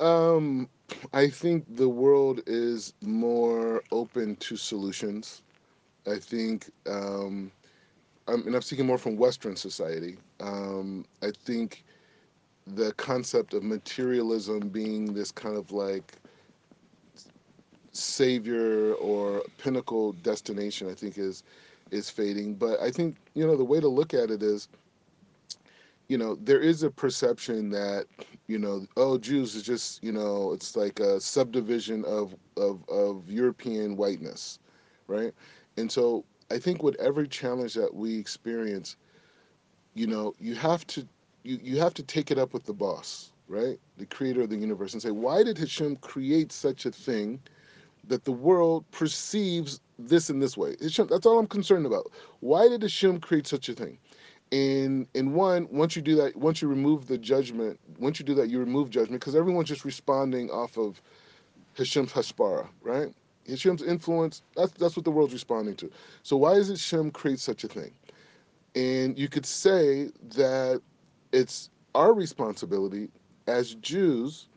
Um, 0.00 0.68
I 1.12 1.28
think 1.28 1.64
the 1.76 1.88
world 1.88 2.40
is 2.46 2.92
more 3.02 3.82
open 3.92 4.36
to 4.36 4.56
solutions. 4.56 5.42
I 6.06 6.18
think, 6.18 6.70
um, 6.88 7.50
I'm, 8.28 8.46
and 8.46 8.54
I'm 8.54 8.62
speaking 8.62 8.86
more 8.86 8.98
from 8.98 9.16
Western 9.16 9.56
society. 9.56 10.18
Um, 10.40 11.04
I 11.22 11.30
think 11.30 11.84
the 12.66 12.92
concept 12.94 13.54
of 13.54 13.62
materialism 13.62 14.68
being 14.68 15.14
this 15.14 15.30
kind 15.30 15.56
of 15.56 15.72
like 15.72 16.14
savior 17.96 18.94
or 18.94 19.42
pinnacle 19.58 20.12
destination, 20.12 20.88
I 20.90 20.94
think 20.94 21.18
is 21.18 21.42
is 21.90 22.10
fading. 22.10 22.54
But 22.54 22.80
I 22.80 22.90
think 22.90 23.16
you 23.34 23.46
know 23.46 23.56
the 23.56 23.64
way 23.64 23.80
to 23.80 23.88
look 23.88 24.14
at 24.14 24.30
it 24.30 24.42
is 24.42 24.68
you 26.08 26.18
know, 26.18 26.36
there 26.36 26.60
is 26.60 26.82
a 26.82 26.90
perception 26.90 27.70
that, 27.70 28.06
you 28.46 28.58
know, 28.58 28.86
oh, 28.96 29.18
Jews 29.18 29.54
is 29.56 29.62
just, 29.62 30.02
you 30.04 30.12
know, 30.12 30.52
it's 30.52 30.76
like 30.76 31.00
a 31.00 31.20
subdivision 31.20 32.04
of 32.04 32.34
of 32.56 32.88
of 32.88 33.28
European 33.30 33.96
whiteness, 33.96 34.58
right? 35.08 35.34
And 35.76 35.90
so 35.90 36.24
I 36.50 36.58
think 36.58 36.82
with 36.82 36.96
every 37.00 37.26
challenge 37.28 37.74
that 37.74 37.94
we 37.94 38.16
experience, 38.18 38.96
you 39.94 40.06
know, 40.06 40.34
you 40.38 40.54
have 40.54 40.86
to 40.88 41.06
you, 41.42 41.58
you 41.62 41.78
have 41.80 41.94
to 41.94 42.02
take 42.02 42.30
it 42.30 42.38
up 42.38 42.52
with 42.52 42.64
the 42.64 42.74
boss, 42.74 43.32
right? 43.48 43.78
The 43.98 44.06
creator 44.06 44.42
of 44.42 44.50
the 44.50 44.56
universe 44.56 44.92
and 44.92 45.02
say, 45.02 45.10
why 45.10 45.42
did 45.42 45.58
Hashem 45.58 45.96
create 45.96 46.52
such 46.52 46.86
a 46.86 46.92
thing 46.92 47.40
that 48.08 48.24
the 48.24 48.32
world 48.32 48.84
perceives 48.90 49.80
this 49.98 50.30
in 50.30 50.38
this 50.38 50.56
way? 50.56 50.76
Hashem, 50.80 51.08
that's 51.08 51.26
all 51.26 51.38
I'm 51.38 51.46
concerned 51.46 51.86
about. 51.86 52.10
Why 52.40 52.68
did 52.68 52.82
Hashem 52.82 53.20
create 53.20 53.46
such 53.46 53.68
a 53.68 53.72
thing? 53.74 53.98
And 54.52 55.08
in 55.14 55.32
one, 55.34 55.66
once 55.70 55.96
you 55.96 56.02
do 56.02 56.14
that, 56.16 56.36
once 56.36 56.62
you 56.62 56.68
remove 56.68 57.08
the 57.08 57.18
judgment, 57.18 57.80
once 57.98 58.20
you 58.20 58.24
do 58.24 58.34
that, 58.34 58.48
you 58.48 58.60
remove 58.60 58.90
judgment 58.90 59.20
because 59.20 59.34
everyone's 59.34 59.68
just 59.68 59.84
responding 59.84 60.50
off 60.50 60.78
of 60.78 61.00
Hashem's 61.74 62.12
Hashpara, 62.12 62.68
right? 62.82 63.12
Hashem's 63.48 63.82
influence, 63.82 64.42
that's 64.56 64.72
that's 64.72 64.96
what 64.96 65.04
the 65.04 65.10
world's 65.10 65.32
responding 65.32 65.74
to. 65.76 65.90
So 66.22 66.36
why 66.36 66.54
does 66.54 66.68
Hashem 66.68 67.10
create 67.10 67.40
such 67.40 67.64
a 67.64 67.68
thing? 67.68 67.92
And 68.74 69.18
you 69.18 69.28
could 69.28 69.46
say 69.46 70.10
that 70.34 70.80
it's 71.32 71.70
our 71.94 72.12
responsibility 72.12 73.08
as 73.46 73.74
Jews 73.76 74.48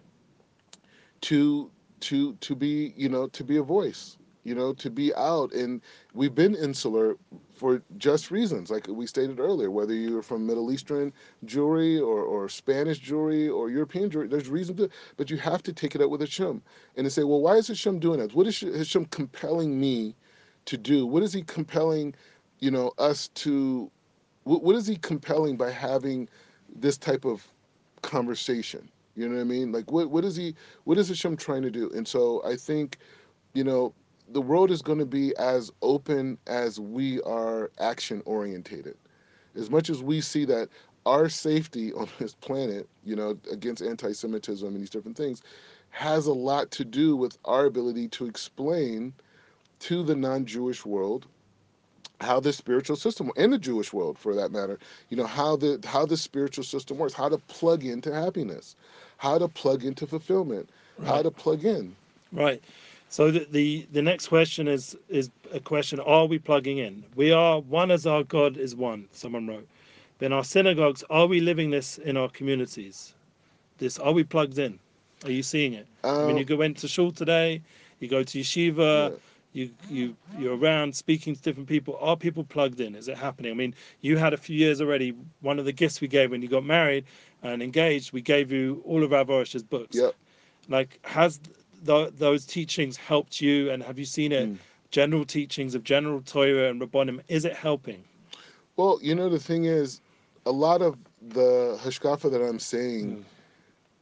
to 1.22 1.72
to 2.02 2.34
to 2.36 2.56
be 2.56 2.94
you 2.96 3.10
know 3.10 3.28
to 3.28 3.44
be 3.44 3.58
a 3.58 3.64
voice 3.64 4.18
you 4.44 4.56
know 4.56 4.74
to 4.74 4.90
be 4.90 5.14
out. 5.16 5.52
And 5.54 5.82
we've 6.14 6.34
been 6.34 6.56
insular 6.56 7.18
for 7.54 7.82
just 7.98 8.32
reasons 8.32 8.72
like 8.72 8.88
we 8.88 9.06
stated 9.06 9.40
earlier 9.40 9.70
whether 9.70 9.94
you're 9.94 10.22
from 10.22 10.46
middle 10.46 10.72
eastern 10.72 11.12
Jewry 11.46 12.00
or, 12.00 12.24
or 12.24 12.48
spanish 12.50 13.02
Jewry 13.02 13.54
or 13.54 13.70
european 13.70 14.10
Jewry 14.10 14.30
there's 14.30 14.50
reason 14.50 14.76
to 14.78 14.90
but 15.18 15.30
you 15.30 15.38
have 15.38 15.62
to 15.64 15.74
take 15.74 15.94
it 15.96 16.02
up 16.02 16.10
with 16.10 16.22
hashem. 16.22 16.62
And 16.96 17.06
to 17.06 17.12
say 17.12 17.24
well 17.24 17.42
why 17.42 17.56
is 17.56 17.68
hashem 17.68 18.00
doing 18.00 18.20
that? 18.20 18.34
What 18.34 18.48
is 18.48 18.60
hashem 18.60 19.06
compelling 19.06 19.80
me 19.80 20.16
to 20.66 20.78
do? 20.78 21.06
What 21.06 21.24
is 21.24 21.34
he 21.34 21.44
compelling 21.44 22.16
you 22.60 22.72
know 22.72 22.92
us 22.98 23.28
to 23.36 23.92
what, 24.44 24.64
what 24.64 24.76
is 24.76 24.88
he 24.88 24.96
compelling 24.96 25.58
by 25.58 25.72
having 25.72 26.30
this 26.74 26.98
type 26.98 27.26
of 27.26 27.46
conversation 28.02 28.90
you 29.20 29.28
know 29.28 29.36
what 29.36 29.42
I 29.42 29.46
mean? 29.46 29.74
Like, 29.74 29.92
what 29.92 30.10
what 30.10 30.24
is 30.24 30.38
he? 30.38 30.56
What 30.86 30.98
is 30.98 31.10
Hashem 31.10 31.36
trying 31.36 31.62
to 31.64 31.70
do? 31.70 31.92
And 31.94 32.08
so 32.08 32.42
I 32.46 32.56
think, 32.56 32.98
you 33.54 33.66
know, 33.66 33.94
the 34.30 34.42
world 34.42 34.72
is 34.72 34.82
going 34.82 35.00
to 35.00 35.06
be 35.06 35.36
as 35.36 35.72
open 35.82 36.38
as 36.48 36.80
we 36.80 37.22
are 37.24 37.70
action 37.80 38.22
orientated. 38.26 38.96
As 39.56 39.70
much 39.70 39.90
as 39.90 40.02
we 40.02 40.22
see 40.22 40.46
that 40.46 40.70
our 41.06 41.28
safety 41.28 41.92
on 42.00 42.08
this 42.18 42.34
planet, 42.34 42.88
you 43.04 43.16
know, 43.16 43.38
against 43.52 43.82
anti-Semitism 43.82 44.66
and 44.66 44.80
these 44.80 44.90
different 44.90 45.18
things, 45.18 45.42
has 45.90 46.26
a 46.28 46.34
lot 46.34 46.72
to 46.72 46.86
do 46.86 47.18
with 47.18 47.38
our 47.44 47.66
ability 47.66 48.08
to 48.10 48.26
explain 48.26 49.12
to 49.80 50.02
the 50.02 50.16
non-Jewish 50.16 50.86
world 50.86 51.26
how 52.22 52.40
the 52.40 52.52
spiritual 52.52 52.96
system 52.96 53.32
and 53.38 53.52
the 53.52 53.58
Jewish 53.58 53.94
world 53.94 54.18
for 54.18 54.36
that 54.36 54.52
matter, 54.52 54.78
you 55.10 55.18
know, 55.18 55.26
how 55.26 55.56
the 55.56 55.80
how 55.86 56.06
the 56.06 56.18
spiritual 56.18 56.64
system 56.64 56.98
works, 56.98 57.14
how 57.14 57.30
to 57.30 57.38
plug 57.38 57.86
into 57.86 58.14
happiness, 58.14 58.76
how 59.20 59.38
to 59.38 59.50
plug 59.50 59.84
into 59.84 60.08
fulfillment, 60.08 60.70
right. 60.98 61.08
how 61.08 61.22
to 61.22 61.30
plug 61.30 61.66
in. 61.66 61.96
Right. 62.32 62.64
So 63.10 63.32
the, 63.32 63.46
the 63.52 63.88
the 63.92 64.02
next 64.02 64.28
question 64.28 64.68
is 64.68 64.98
is 65.10 65.30
a 65.54 65.60
question: 65.60 66.00
Are 66.00 66.26
we 66.26 66.40
plugging 66.40 66.78
in? 66.80 67.04
We 67.16 67.32
are 67.32 67.60
one 67.60 67.92
as 67.92 68.08
our 68.08 68.24
God 68.24 68.58
is 68.58 68.76
one. 68.76 69.08
Someone 69.12 69.46
wrote. 69.46 69.68
Then 70.20 70.34
our 70.34 70.44
synagogues, 70.44 71.04
are 71.10 71.28
we 71.28 71.40
living 71.40 71.70
this 71.70 71.98
in 71.98 72.18
our 72.18 72.30
communities? 72.30 73.14
This 73.78 74.00
are 74.00 74.14
we 74.14 74.24
plugged 74.24 74.58
in? 74.58 74.80
Are 75.26 75.32
you 75.32 75.44
seeing 75.44 75.74
it? 75.74 75.88
Um, 76.04 76.20
I 76.20 76.28
mean, 76.28 76.38
you 76.38 76.46
go 76.46 76.56
went 76.56 76.78
to 76.78 76.88
shul 76.88 77.12
today, 77.12 77.62
you 78.00 78.08
go 78.08 78.24
to 78.24 78.40
yeshiva. 78.40 79.12
Yeah 79.12 79.16
you 79.54 79.70
you 79.90 80.16
you're 80.38 80.56
around 80.56 80.96
speaking 80.96 81.36
to 81.36 81.42
different 81.42 81.68
people 81.68 81.98
are 82.00 82.16
people 82.16 82.44
plugged 82.44 82.80
in 82.80 82.96
is 82.96 83.08
it 83.08 83.18
happening 83.18 83.52
i 83.52 83.56
mean 83.56 83.74
you 84.02 84.16
had 84.18 84.34
a 84.34 84.38
few 84.38 84.56
years 84.56 84.80
already 84.80 85.14
one 85.42 85.58
of 85.58 85.66
the 85.66 85.72
gifts 85.72 86.02
we 86.02 86.08
gave 86.08 86.32
when 86.32 86.42
you 86.42 86.48
got 86.48 86.64
married 86.64 87.04
and 87.44 87.62
engaged 87.62 88.14
we 88.14 88.22
gave 88.22 88.52
you 88.52 88.82
all 88.86 89.04
of 89.04 89.12
Rav 89.12 89.28
Arush's 89.28 89.64
books 89.64 89.96
yep. 89.96 90.16
like 90.68 91.00
has 91.04 91.40
the, 91.84 92.12
those 92.18 92.46
teachings 92.46 92.98
helped 92.98 93.40
you 93.40 93.72
and 93.72 93.82
have 93.84 93.98
you 93.98 94.06
seen 94.06 94.32
it 94.32 94.50
mm. 94.50 94.58
general 94.92 95.26
teachings 95.26 95.76
of 95.76 95.84
general 95.84 96.22
Torah 96.22 96.70
and 96.70 96.82
Rabbonim 96.82 97.22
is 97.28 97.46
it 97.46 97.56
helping 97.56 98.04
well 98.76 99.00
you 99.02 99.16
know 99.16 99.30
the 99.30 99.40
thing 99.40 99.66
is 99.66 100.02
a 100.46 100.52
lot 100.52 100.82
of 100.82 100.98
the 101.30 101.78
hashkafa 101.84 102.32
that 102.32 102.42
i'm 102.42 102.60
saying 102.60 103.18
mm 103.18 103.24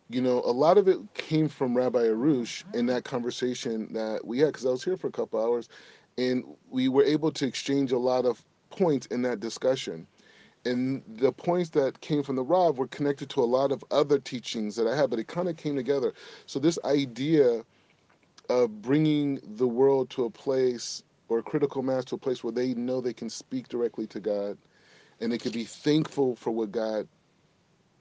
you 0.09 0.21
know, 0.21 0.41
a 0.45 0.51
lot 0.51 0.77
of 0.77 0.87
it 0.87 0.99
came 1.13 1.49
from 1.49 1.75
Rabbi 1.75 2.03
Arush 2.03 2.63
in 2.73 2.85
that 2.87 3.03
conversation 3.03 3.91
that 3.93 4.25
we 4.25 4.39
had, 4.39 4.47
because 4.47 4.65
I 4.65 4.69
was 4.69 4.83
here 4.83 4.97
for 4.97 5.07
a 5.07 5.11
couple 5.11 5.43
hours, 5.43 5.67
and 6.17 6.43
we 6.69 6.87
were 6.87 7.03
able 7.03 7.31
to 7.31 7.45
exchange 7.45 7.91
a 7.91 7.97
lot 7.97 8.25
of 8.25 8.43
points 8.69 9.07
in 9.07 9.21
that 9.23 9.39
discussion. 9.39 10.07
And 10.67 11.03
the 11.07 11.31
points 11.31 11.69
that 11.71 12.01
came 12.01 12.23
from 12.23 12.35
the 12.35 12.43
Rav 12.43 12.77
were 12.77 12.87
connected 12.87 13.29
to 13.31 13.41
a 13.41 13.45
lot 13.45 13.71
of 13.71 13.83
other 13.91 14.19
teachings 14.19 14.75
that 14.75 14.87
I 14.87 14.95
had, 14.95 15.09
but 15.09 15.19
it 15.19 15.27
kind 15.27 15.47
of 15.47 15.57
came 15.57 15.75
together. 15.75 16.13
So 16.45 16.59
this 16.59 16.77
idea 16.83 17.63
of 18.49 18.81
bringing 18.81 19.39
the 19.55 19.67
world 19.67 20.09
to 20.11 20.25
a 20.25 20.29
place 20.29 21.03
or 21.29 21.39
a 21.39 21.43
critical 21.43 21.81
mass 21.83 22.05
to 22.05 22.15
a 22.15 22.19
place 22.19 22.43
where 22.43 22.53
they 22.53 22.73
know 22.73 23.01
they 23.01 23.13
can 23.13 23.29
speak 23.29 23.67
directly 23.67 24.07
to 24.07 24.19
God 24.19 24.57
and 25.19 25.31
they 25.31 25.37
can 25.37 25.51
be 25.51 25.63
thankful 25.63 26.35
for 26.35 26.51
what 26.51 26.71
God 26.71 27.07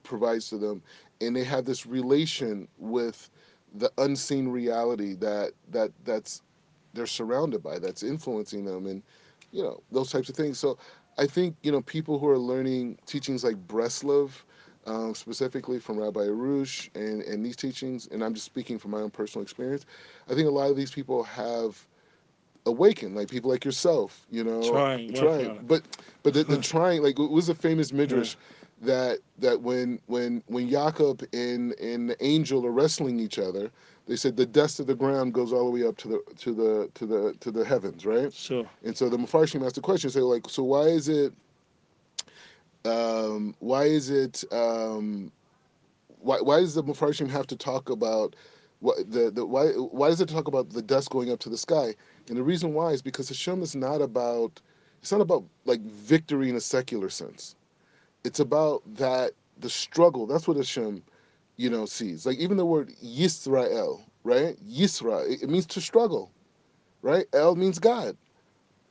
provides 0.03 0.49
to 0.49 0.57
them 0.57 0.81
and 1.21 1.35
they 1.35 1.43
have 1.43 1.65
this 1.65 1.85
relation 1.85 2.67
with 2.77 3.29
the 3.75 3.91
unseen 3.97 4.47
reality 4.47 5.13
that 5.15 5.51
that 5.69 5.91
that's 6.05 6.41
they're 6.93 7.05
surrounded 7.05 7.61
by 7.61 7.77
that's 7.77 8.03
influencing 8.03 8.63
them 8.63 8.85
and 8.85 9.03
you 9.51 9.61
know 9.61 9.81
those 9.91 10.09
types 10.09 10.29
of 10.29 10.35
things 10.35 10.57
so 10.57 10.77
i 11.17 11.25
think 11.25 11.55
you 11.63 11.71
know 11.71 11.81
people 11.81 12.19
who 12.19 12.27
are 12.27 12.37
learning 12.37 12.97
teachings 13.05 13.43
like 13.43 13.55
breslov 13.67 14.43
um, 14.85 15.13
specifically 15.13 15.79
from 15.79 15.97
rabbi 15.99 16.21
arush 16.21 16.89
and 16.95 17.21
and 17.23 17.45
these 17.45 17.55
teachings 17.55 18.07
and 18.11 18.23
i'm 18.23 18.33
just 18.33 18.45
speaking 18.45 18.77
from 18.77 18.91
my 18.91 18.99
own 18.99 19.09
personal 19.09 19.43
experience 19.43 19.85
i 20.29 20.33
think 20.33 20.47
a 20.47 20.51
lot 20.51 20.69
of 20.69 20.75
these 20.75 20.91
people 20.91 21.23
have 21.23 21.85
awakened 22.65 23.15
like 23.15 23.29
people 23.29 23.49
like 23.49 23.65
yourself 23.65 24.25
you 24.31 24.43
know 24.43 24.61
trying 24.71 25.13
trying. 25.13 25.57
but 25.67 25.83
but 26.23 26.33
the, 26.33 26.43
the 26.43 26.57
trying 26.57 27.01
like 27.01 27.19
it 27.19 27.29
was 27.31 27.49
a 27.49 27.55
famous 27.55 27.91
midrash 27.93 28.35
yeah 28.35 28.55
that 28.81 29.19
that 29.37 29.61
when 29.61 29.99
when 30.07 30.43
when 30.47 30.69
Jacob 30.69 31.23
and 31.33 31.73
and 31.79 32.09
the 32.09 32.25
angel 32.25 32.65
are 32.65 32.71
wrestling 32.71 33.19
each 33.19 33.39
other, 33.39 33.71
they 34.07 34.15
said 34.15 34.37
the 34.37 34.45
dust 34.45 34.79
of 34.79 34.87
the 34.87 34.95
ground 34.95 35.33
goes 35.33 35.53
all 35.53 35.65
the 35.65 35.71
way 35.71 35.87
up 35.87 35.97
to 35.97 36.07
the 36.07 36.21
to 36.37 36.53
the 36.53 36.89
to 36.95 37.05
the 37.05 37.35
to 37.39 37.51
the 37.51 37.65
heavens, 37.65 38.05
right? 38.05 38.33
Sure. 38.33 38.65
And 38.83 38.95
so 38.97 39.09
the 39.09 39.17
Mepharshim 39.17 39.65
asked 39.65 39.75
the 39.75 39.81
question, 39.81 40.09
say 40.09 40.21
like, 40.21 40.49
so 40.49 40.63
why 40.63 40.83
is 40.83 41.09
it 41.09 41.33
um, 42.85 43.55
why 43.59 43.83
is 43.85 44.09
it 44.09 44.43
um, 44.51 45.31
why 46.19 46.39
why 46.39 46.59
does 46.61 46.75
the 46.75 46.83
Mepharshim 46.83 47.29
have 47.29 47.47
to 47.47 47.55
talk 47.55 47.89
about 47.89 48.35
what 48.79 49.11
the, 49.11 49.31
the 49.31 49.45
why 49.45 49.67
why 49.69 50.09
does 50.09 50.21
it 50.21 50.29
talk 50.29 50.47
about 50.47 50.69
the 50.71 50.81
dust 50.81 51.09
going 51.09 51.31
up 51.31 51.39
to 51.39 51.49
the 51.49 51.57
sky? 51.57 51.95
And 52.29 52.37
the 52.37 52.43
reason 52.43 52.73
why 52.73 52.91
is 52.91 53.01
because 53.01 53.29
Hashem 53.29 53.61
is 53.61 53.75
not 53.75 54.01
about 54.01 54.61
it's 55.01 55.11
not 55.11 55.21
about 55.21 55.43
like 55.65 55.81
victory 55.81 56.49
in 56.49 56.55
a 56.55 56.61
secular 56.61 57.09
sense 57.09 57.55
it's 58.27 58.39
about 58.41 58.83
that 58.95 59.31
the 59.59 59.69
struggle. 59.69 60.27
That's 60.27 60.47
what 60.47 60.57
Hashem, 60.57 61.01
you 61.57 61.69
know, 61.69 61.85
sees. 61.85 62.25
Like 62.25 62.39
even 62.39 62.57
the 62.57 62.65
word 62.65 62.91
Yisrael, 63.03 64.03
right? 64.23 64.57
Yisra, 64.67 65.29
it, 65.29 65.43
it 65.43 65.49
means 65.49 65.67
to 65.67 65.81
struggle, 65.81 66.31
right? 67.03 67.25
El 67.33 67.55
means 67.55 67.79
God. 67.79 68.17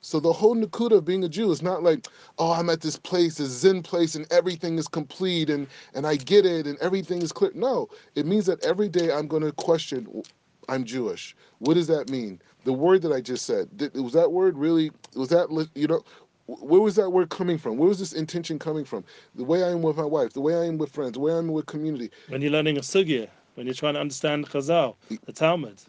So 0.00 0.20
the 0.20 0.33
whole 0.33 0.57
nakuda 0.57 0.98
of 0.98 1.05
being 1.05 1.24
a 1.24 1.29
Jew 1.29 1.50
is 1.50 1.62
not 1.62 1.83
like, 1.83 2.09
oh, 2.38 2.52
I'm 2.52 2.70
at 2.70 2.81
this 2.81 2.96
place, 2.98 3.37
this 3.37 3.48
Zen 3.50 3.83
place, 3.83 4.14
and 4.14 4.26
everything 4.33 4.79
is 4.79 4.88
complete, 4.88 5.50
and 5.50 5.66
and 5.94 6.07
I 6.07 6.16
get 6.16 6.46
it, 6.46 6.66
and 6.66 6.79
everything 6.81 7.22
is 7.22 7.33
clear. 7.33 7.50
No, 7.55 7.88
it 8.14 8.26
means 8.26 8.46
that 8.46 8.64
every 8.64 8.88
day 8.88 9.12
I'm 9.12 9.29
going 9.29 9.42
to 9.42 9.52
question, 9.52 10.22
I'm 10.68 10.85
Jewish. 10.85 11.37
What 11.59 11.74
does 11.74 11.88
that 11.88 12.11
mean? 12.11 12.40
The 12.64 12.72
word 12.72 13.02
that 13.02 13.12
I 13.12 13.20
just 13.20 13.46
said, 13.46 13.68
was 13.94 14.12
that 14.14 14.33
word 14.33 14.59
really? 14.59 14.92
Was 15.16 15.31
that 15.31 15.50
you 15.74 15.88
know? 15.88 16.02
Where 16.46 16.81
was 16.81 16.94
that 16.96 17.10
word 17.10 17.29
coming 17.31 17.58
from? 17.58 17.77
Where 17.77 17.88
was 17.88 17.98
this 17.98 18.12
intention 18.12 18.58
coming 18.58 18.85
from? 18.85 19.04
The 19.35 19.44
way 19.44 19.64
I 19.64 19.71
am 19.71 19.83
with 19.83 19.96
my 19.96 20.04
wife, 20.04 20.33
the 20.33 20.40
way 20.40 20.54
I 20.54 20.64
am 20.64 20.79
with 20.79 20.92
friends, 20.92 21.12
the 21.12 21.21
way 21.21 21.33
I 21.33 21.38
am 21.38 21.48
with 21.48 21.66
community. 21.66 22.10
When 22.29 22.40
you're 22.40 22.52
learning 22.52 22.77
a 22.77 22.81
sugya, 22.81 23.29
when 23.54 23.66
you're 23.66 23.75
trying 23.75 23.94
to 23.94 24.00
understand 24.00 24.48
Chazal, 24.48 24.94
the 25.25 25.33
Talmud. 25.33 25.83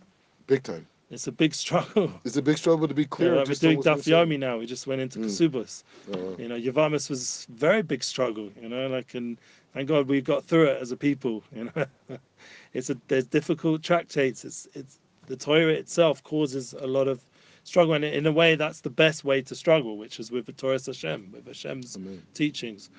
Big 0.47 0.63
time. 0.63 0.87
It's 1.09 1.27
a 1.27 1.31
big 1.31 1.53
struggle. 1.53 2.11
It's 2.25 2.35
a 2.35 2.41
big 2.41 2.57
struggle 2.57 2.87
to 2.87 2.93
be 2.93 3.05
clear. 3.05 3.35
Yeah, 3.35 3.45
we're 3.47 3.53
doing 3.55 3.81
Daf 3.81 4.03
Yomi 4.03 4.37
now. 4.37 4.57
We 4.57 4.65
just 4.65 4.87
went 4.87 4.99
into 4.99 5.19
mm. 5.19 5.25
Kesubos. 5.25 5.83
Uh-huh. 6.13 6.35
You 6.37 6.49
know, 6.49 6.59
Yevamos 6.59 7.09
was 7.09 7.47
very 7.49 7.81
big 7.81 8.03
struggle. 8.03 8.49
You 8.61 8.67
know, 8.67 8.87
like 8.87 9.13
and 9.13 9.37
thank 9.73 9.87
God 9.87 10.07
we 10.07 10.19
got 10.21 10.43
through 10.43 10.65
it 10.65 10.81
as 10.81 10.91
a 10.91 10.97
people. 10.97 11.43
You 11.55 11.71
know, 11.75 11.85
it's 12.73 12.89
a 12.89 12.97
there's 13.07 13.25
difficult 13.25 13.83
tractates. 13.83 14.43
It's 14.43 14.67
it's 14.73 14.99
the 15.27 15.37
Torah 15.37 15.73
itself 15.73 16.23
causes 16.23 16.73
a 16.77 16.87
lot 16.87 17.07
of 17.07 17.21
struggle. 17.67 17.93
And 17.93 18.05
in 18.05 18.25
a 18.25 18.31
way, 18.31 18.55
that's 18.55 18.81
the 18.81 18.89
best 18.89 19.25
way 19.25 19.41
to 19.41 19.55
struggle, 19.55 19.97
which 19.97 20.19
is 20.19 20.31
with 20.31 20.45
the 20.45 20.53
Torah 20.53 20.79
Hashem, 20.83 21.31
with 21.33 21.45
Hashem's 21.45 21.95
Amen. 21.97 22.23
teachings, 22.33 22.89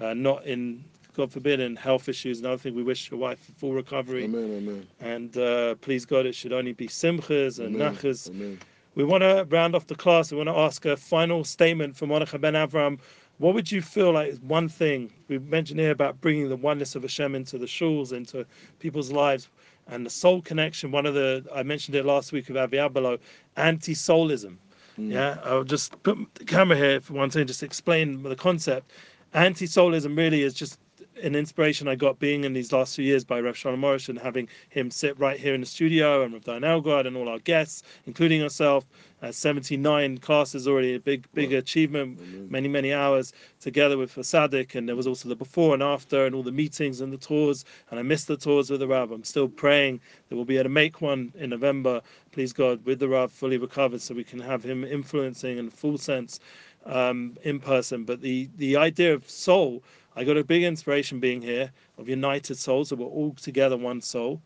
uh, 0.00 0.14
not 0.14 0.46
in 0.46 0.84
God 1.14 1.30
forbid, 1.30 1.60
and 1.60 1.78
health 1.78 2.08
issues. 2.08 2.40
Another 2.40 2.56
thing, 2.56 2.74
we 2.74 2.82
wish 2.82 3.10
your 3.10 3.20
wife 3.20 3.38
full 3.56 3.72
recovery. 3.72 4.24
Amen. 4.24 4.56
Amen. 4.56 4.86
And 5.00 5.36
uh, 5.36 5.74
please 5.76 6.06
God, 6.06 6.24
it 6.24 6.34
should 6.34 6.52
only 6.52 6.72
be 6.72 6.86
simchas 6.86 7.58
and 7.58 7.74
Amen. 7.74 7.94
nachas. 7.94 8.30
Amen. 8.30 8.58
We 8.94 9.04
want 9.04 9.22
to 9.22 9.46
round 9.50 9.74
off 9.74 9.86
the 9.86 9.94
class. 9.94 10.30
We 10.30 10.38
want 10.38 10.48
to 10.48 10.56
ask 10.56 10.84
a 10.84 10.96
final 10.96 11.44
statement 11.44 11.96
from 11.96 12.10
Mordechai 12.10 12.38
Ben 12.38 12.54
Avram. 12.54 12.98
What 13.38 13.54
would 13.54 13.72
you 13.72 13.82
feel 13.82 14.12
like 14.12 14.28
is 14.28 14.40
one 14.40 14.68
thing 14.68 15.12
we 15.28 15.38
mentioned 15.38 15.80
here 15.80 15.90
about 15.90 16.20
bringing 16.20 16.48
the 16.48 16.56
oneness 16.56 16.94
of 16.94 17.02
Hashem 17.02 17.34
into 17.34 17.58
the 17.58 17.66
shuls, 17.66 18.12
into 18.12 18.46
people's 18.78 19.10
lives, 19.10 19.48
and 19.88 20.06
the 20.06 20.10
soul 20.10 20.42
connection? 20.42 20.90
One 20.90 21.06
of 21.06 21.14
the 21.14 21.44
I 21.54 21.62
mentioned 21.62 21.94
it 21.96 22.04
last 22.04 22.32
week 22.32 22.48
with 22.48 22.56
Avi 22.56 22.76
Abelo, 22.76 23.18
anti-soulism. 23.56 24.56
Mm. 24.98 25.12
Yeah, 25.12 25.38
I'll 25.44 25.64
just 25.64 26.02
put 26.02 26.18
the 26.34 26.44
camera 26.44 26.76
here 26.76 27.00
for 27.00 27.14
one 27.14 27.30
thing, 27.30 27.46
just 27.46 27.62
explain 27.62 28.22
the 28.22 28.36
concept. 28.36 28.92
Anti-soulism 29.34 30.16
really 30.16 30.42
is 30.42 30.54
just 30.54 30.78
an 31.22 31.34
inspiration 31.34 31.88
I 31.88 31.94
got 31.94 32.18
being 32.18 32.44
in 32.44 32.52
these 32.52 32.72
last 32.72 32.96
few 32.96 33.04
years 33.04 33.24
by 33.24 33.40
Rav 33.40 33.56
Shalom 33.56 33.80
Arush 33.82 34.08
and 34.08 34.18
having 34.18 34.48
him 34.70 34.90
sit 34.90 35.18
right 35.18 35.38
here 35.38 35.54
in 35.54 35.60
the 35.60 35.66
studio 35.66 36.22
and 36.22 36.32
Rev 36.32 36.44
Diane 36.44 36.62
Elgard 36.62 37.06
and 37.06 37.16
all 37.16 37.28
our 37.28 37.38
guests, 37.40 37.82
including 38.06 38.40
yourself. 38.40 38.84
Uh, 39.22 39.30
79 39.30 40.18
classes 40.18 40.66
already, 40.66 40.94
a 40.94 40.98
big, 40.98 41.26
big 41.32 41.52
Wow. 41.52 41.58
achievement. 41.58 42.18
Amen. 42.20 42.48
Many, 42.50 42.68
many 42.68 42.92
hours 42.92 43.32
together 43.60 43.96
with 43.96 44.12
Fasadik, 44.12 44.74
and 44.74 44.88
there 44.88 44.96
was 44.96 45.06
also 45.06 45.28
the 45.28 45.36
before 45.36 45.74
and 45.74 45.82
after, 45.82 46.26
and 46.26 46.34
all 46.34 46.42
the 46.42 46.50
meetings 46.50 47.00
and 47.00 47.12
the 47.12 47.16
tours. 47.18 47.64
And 47.90 48.00
I 48.00 48.02
missed 48.02 48.26
the 48.26 48.36
tours 48.36 48.68
with 48.68 48.80
the 48.80 48.88
Rav. 48.88 49.12
I'm 49.12 49.22
still 49.22 49.48
praying 49.48 50.00
that 50.28 50.34
we'll 50.34 50.44
be 50.44 50.56
able 50.56 50.64
to 50.64 50.70
make 50.70 51.00
one 51.00 51.32
in 51.38 51.50
November, 51.50 52.00
please 52.32 52.52
God, 52.52 52.84
with 52.84 52.98
the 52.98 53.08
Rav 53.08 53.30
fully 53.30 53.58
recovered, 53.58 54.00
so 54.00 54.12
we 54.12 54.24
can 54.24 54.40
have 54.40 54.64
him 54.64 54.82
influencing 54.82 55.56
in 55.58 55.70
full 55.70 55.98
sense 55.98 56.40
um, 56.84 57.36
in 57.44 57.60
person. 57.60 58.04
But 58.04 58.22
the 58.22 58.48
the 58.56 58.76
idea 58.76 59.14
of 59.14 59.30
soul, 59.30 59.84
I 60.14 60.24
got 60.24 60.36
a 60.36 60.44
big 60.44 60.62
inspiration 60.62 61.20
being 61.20 61.40
here 61.40 61.70
of 61.98 62.08
united 62.08 62.56
souls, 62.56 62.90
that 62.90 62.96
we're 62.96 63.06
all 63.06 63.34
together 63.34 63.76
one 63.76 64.00
soul. 64.00 64.40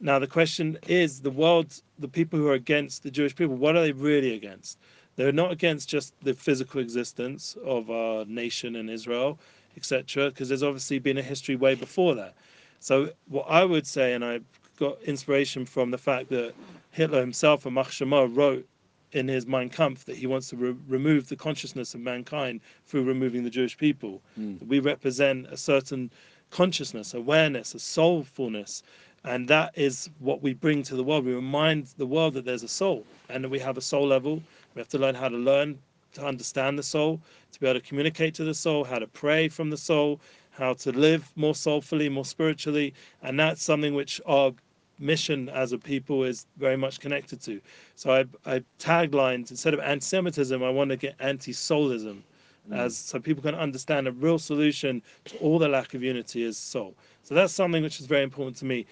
Now 0.00 0.18
the 0.18 0.28
question 0.28 0.78
is, 0.86 1.20
the 1.20 1.30
world, 1.30 1.82
the 1.98 2.08
people 2.08 2.38
who 2.38 2.46
are 2.48 2.54
against 2.54 3.02
the 3.02 3.10
Jewish 3.10 3.34
people, 3.34 3.56
what 3.56 3.76
are 3.76 3.82
they 3.82 3.92
really 3.92 4.34
against? 4.34 4.78
They're 5.16 5.32
not 5.32 5.50
against 5.50 5.88
just 5.88 6.14
the 6.22 6.34
physical 6.34 6.80
existence 6.80 7.56
of 7.64 7.90
our 7.90 8.24
nation 8.26 8.76
and 8.76 8.88
Israel, 8.88 9.40
etc., 9.76 10.30
because 10.30 10.48
there's 10.48 10.62
obviously 10.62 11.00
been 11.00 11.18
a 11.18 11.22
history 11.22 11.56
way 11.56 11.74
before 11.74 12.14
that. 12.14 12.34
So 12.78 13.10
what 13.26 13.46
I 13.48 13.64
would 13.64 13.86
say, 13.86 14.14
and 14.14 14.24
I 14.24 14.40
got 14.78 15.02
inspiration 15.02 15.66
from 15.66 15.90
the 15.90 15.98
fact 15.98 16.28
that 16.28 16.54
Hitler 16.92 17.20
himself, 17.20 17.66
a 17.66 17.84
Shema, 17.90 18.26
wrote 18.26 18.64
in 19.12 19.28
his 19.28 19.46
Mein 19.46 19.68
Kampf 19.68 20.04
that 20.04 20.16
he 20.16 20.26
wants 20.26 20.50
to 20.50 20.56
re- 20.56 20.76
remove 20.86 21.28
the 21.28 21.36
consciousness 21.36 21.94
of 21.94 22.00
mankind 22.00 22.60
through 22.86 23.04
removing 23.04 23.44
the 23.44 23.50
Jewish 23.50 23.76
people. 23.76 24.20
Mm. 24.38 24.66
We 24.66 24.80
represent 24.80 25.46
a 25.46 25.56
certain 25.56 26.10
consciousness, 26.50 27.14
awareness, 27.14 27.74
a 27.74 27.78
soulfulness, 27.78 28.82
and 29.24 29.48
that 29.48 29.72
is 29.76 30.10
what 30.18 30.42
we 30.42 30.54
bring 30.54 30.82
to 30.84 30.96
the 30.96 31.02
world. 31.02 31.24
We 31.24 31.34
remind 31.34 31.86
the 31.96 32.06
world 32.06 32.34
that 32.34 32.44
there's 32.44 32.62
a 32.62 32.68
soul 32.68 33.04
and 33.28 33.44
that 33.44 33.48
we 33.48 33.58
have 33.58 33.76
a 33.76 33.82
soul 33.82 34.06
level. 34.06 34.42
We 34.74 34.80
have 34.80 34.88
to 34.88 34.98
learn 34.98 35.14
how 35.14 35.28
to 35.28 35.36
learn 35.36 35.78
to 36.14 36.24
understand 36.24 36.78
the 36.78 36.82
soul, 36.82 37.20
to 37.52 37.60
be 37.60 37.66
able 37.66 37.80
to 37.80 37.86
communicate 37.86 38.34
to 38.34 38.44
the 38.44 38.54
soul, 38.54 38.84
how 38.84 38.98
to 38.98 39.06
pray 39.06 39.48
from 39.48 39.70
the 39.70 39.76
soul, 39.76 40.20
how 40.50 40.74
to 40.74 40.92
live 40.92 41.30
more 41.36 41.54
soulfully, 41.54 42.08
more 42.08 42.24
spiritually, 42.24 42.94
and 43.22 43.38
that's 43.38 43.62
something 43.62 43.94
which 43.94 44.20
our 44.26 44.52
mission 44.98 45.48
as 45.50 45.72
a 45.72 45.78
people 45.78 46.24
is 46.24 46.46
very 46.56 46.76
much 46.76 47.00
connected 47.00 47.40
to. 47.42 47.60
So 47.94 48.12
I, 48.12 48.24
I 48.54 48.62
taglines 48.78 49.50
instead 49.50 49.74
of 49.74 49.80
anti-Semitism, 49.80 50.62
I 50.62 50.70
want 50.70 50.90
to 50.90 50.96
get 50.96 51.14
anti-soulism, 51.20 52.22
mm. 52.70 52.76
as 52.76 52.96
so 52.96 53.18
people 53.20 53.42
can 53.42 53.54
understand 53.54 54.08
a 54.08 54.12
real 54.12 54.38
solution 54.38 55.02
to 55.26 55.36
all 55.38 55.58
the 55.58 55.68
lack 55.68 55.94
of 55.94 56.02
unity 56.02 56.42
is 56.42 56.56
soul. 56.56 56.94
So 57.22 57.34
that's 57.34 57.52
something 57.52 57.82
which 57.82 58.00
is 58.00 58.06
very 58.06 58.22
important 58.22 58.56
to 58.58 58.64
me. 58.64 58.86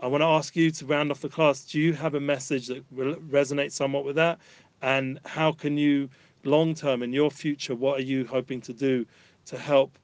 I 0.00 0.08
want 0.08 0.22
to 0.22 0.26
ask 0.26 0.56
you 0.56 0.70
to 0.72 0.86
round 0.86 1.12
off 1.12 1.20
the 1.20 1.28
class. 1.28 1.64
Do 1.64 1.78
you 1.78 1.92
have 1.92 2.14
a 2.14 2.20
message 2.20 2.66
that 2.66 2.84
re- 2.90 3.14
resonates 3.30 3.72
somewhat 3.72 4.04
with 4.04 4.16
that? 4.16 4.40
And 4.82 5.20
how 5.24 5.52
can 5.52 5.78
you, 5.78 6.10
long 6.42 6.74
term 6.74 7.04
in 7.04 7.12
your 7.12 7.30
future, 7.30 7.76
what 7.76 8.00
are 8.00 8.02
you 8.02 8.26
hoping 8.26 8.60
to 8.62 8.72
do 8.72 9.06
to 9.46 9.56
help 9.56 9.96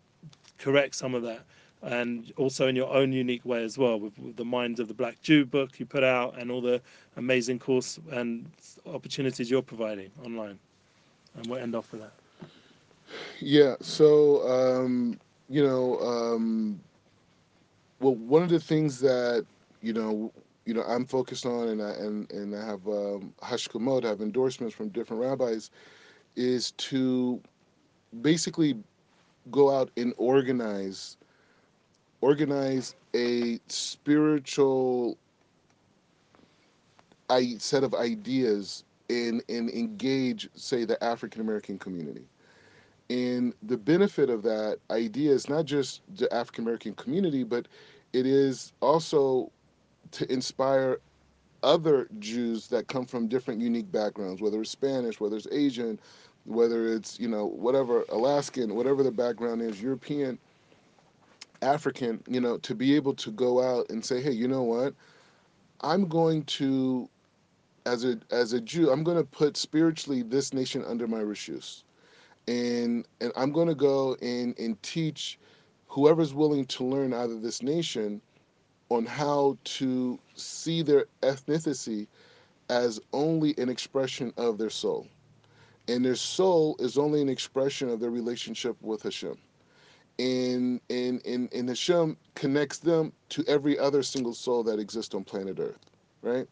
correct 0.56 0.94
some 0.94 1.16
of 1.16 1.22
that? 1.22 1.44
And 1.82 2.32
also 2.36 2.66
in 2.66 2.76
your 2.76 2.92
own 2.92 3.12
unique 3.12 3.44
way 3.44 3.62
as 3.62 3.78
well, 3.78 4.00
with, 4.00 4.18
with 4.18 4.36
the 4.36 4.44
Mind 4.44 4.80
of 4.80 4.88
the 4.88 4.94
Black 4.94 5.20
Jew 5.22 5.44
book 5.44 5.78
you 5.78 5.86
put 5.86 6.02
out 6.02 6.38
and 6.38 6.50
all 6.50 6.60
the 6.60 6.80
amazing 7.16 7.58
course 7.58 7.98
and 8.10 8.50
opportunities 8.86 9.50
you're 9.50 9.62
providing 9.62 10.10
online. 10.24 10.58
And 11.36 11.46
we'll 11.46 11.60
end 11.60 11.74
off 11.76 11.92
with 11.92 12.00
that. 12.00 12.12
Yeah. 13.40 13.76
So, 13.80 14.46
um, 14.48 15.18
you 15.48 15.62
know, 15.62 15.98
um, 16.00 16.80
well, 18.00 18.14
one 18.16 18.42
of 18.42 18.48
the 18.48 18.60
things 18.60 19.00
that 19.00 19.46
you 19.82 19.92
know, 19.92 20.32
you 20.66 20.74
know, 20.74 20.82
I'm 20.82 21.04
focused 21.06 21.46
on, 21.46 21.68
and 21.68 21.82
I 21.82 21.90
and 21.90 22.30
and 22.32 22.54
I 22.54 22.64
have 22.64 22.86
um, 22.88 23.32
I 23.40 23.46
have 23.46 24.20
endorsements 24.20 24.74
from 24.74 24.88
different 24.88 25.22
rabbis, 25.22 25.70
is 26.36 26.72
to 26.72 27.40
basically 28.22 28.76
go 29.50 29.70
out 29.70 29.90
and 29.96 30.14
organize, 30.16 31.17
organize 32.20 32.94
a 33.14 33.60
spiritual 33.68 35.16
I, 37.30 37.56
set 37.58 37.84
of 37.84 37.94
ideas 37.94 38.84
and 39.10 39.42
and 39.48 39.70
engage, 39.70 40.48
say, 40.54 40.84
the 40.84 41.02
African 41.02 41.40
American 41.40 41.78
community. 41.78 42.24
And 43.10 43.54
the 43.62 43.76
benefit 43.76 44.28
of 44.28 44.42
that 44.42 44.78
idea 44.90 45.32
is 45.32 45.48
not 45.48 45.64
just 45.64 46.02
the 46.16 46.32
African 46.32 46.64
American 46.64 46.94
community, 46.94 47.42
but 47.42 47.66
it 48.12 48.26
is 48.26 48.72
also 48.80 49.50
to 50.12 50.30
inspire 50.30 50.98
other 51.62 52.08
Jews 52.18 52.68
that 52.68 52.88
come 52.88 53.06
from 53.06 53.28
different 53.28 53.60
unique 53.60 53.90
backgrounds, 53.90 54.40
whether 54.40 54.60
it's 54.60 54.70
Spanish, 54.70 55.20
whether 55.20 55.36
it's 55.36 55.48
Asian, 55.50 55.98
whether 56.44 56.88
it's, 56.88 57.18
you 57.18 57.28
know, 57.28 57.46
whatever, 57.46 58.04
Alaskan, 58.10 58.74
whatever 58.74 59.02
the 59.02 59.10
background 59.10 59.60
is, 59.62 59.82
European, 59.82 60.38
African, 61.62 62.22
you 62.28 62.40
know, 62.40 62.58
to 62.58 62.74
be 62.74 62.94
able 62.96 63.14
to 63.14 63.30
go 63.30 63.62
out 63.62 63.90
and 63.90 64.04
say, 64.04 64.20
hey, 64.20 64.32
you 64.32 64.48
know 64.48 64.62
what? 64.62 64.94
I'm 65.80 66.08
going 66.08 66.44
to, 66.44 67.08
as 67.86 68.04
a 68.04 68.18
as 68.30 68.52
a 68.52 68.60
Jew, 68.60 68.90
I'm 68.90 69.04
going 69.04 69.16
to 69.16 69.24
put 69.24 69.56
spiritually 69.56 70.22
this 70.22 70.52
nation 70.52 70.84
under 70.86 71.06
my 71.06 71.20
rishus 71.20 71.82
and 72.48 73.06
and 73.20 73.30
I'm 73.36 73.52
going 73.52 73.68
to 73.68 73.74
go 73.74 74.16
and 74.22 74.58
and 74.58 74.82
teach 74.82 75.38
whoever's 75.86 76.34
willing 76.34 76.64
to 76.66 76.84
learn 76.84 77.12
out 77.12 77.30
of 77.30 77.42
this 77.42 77.62
nation 77.62 78.20
on 78.88 79.04
how 79.04 79.58
to 79.64 80.18
see 80.34 80.82
their 80.82 81.04
ethnicity 81.22 82.06
as 82.70 83.00
only 83.12 83.54
an 83.58 83.68
expression 83.68 84.32
of 84.38 84.56
their 84.58 84.70
soul. 84.70 85.06
And 85.88 86.04
their 86.04 86.16
soul 86.16 86.76
is 86.78 86.98
only 86.98 87.20
an 87.22 87.28
expression 87.28 87.88
of 87.90 88.00
their 88.00 88.10
relationship 88.10 88.76
with 88.82 89.02
Hashem. 89.02 89.36
And, 90.18 90.80
and, 90.90 91.24
and, 91.24 91.52
and 91.52 91.68
Hashem 91.68 92.16
connects 92.34 92.78
them 92.78 93.12
to 93.30 93.44
every 93.46 93.78
other 93.78 94.02
single 94.02 94.34
soul 94.34 94.62
that 94.64 94.78
exists 94.78 95.14
on 95.14 95.24
planet 95.24 95.58
Earth, 95.60 95.78
right? 96.22 96.48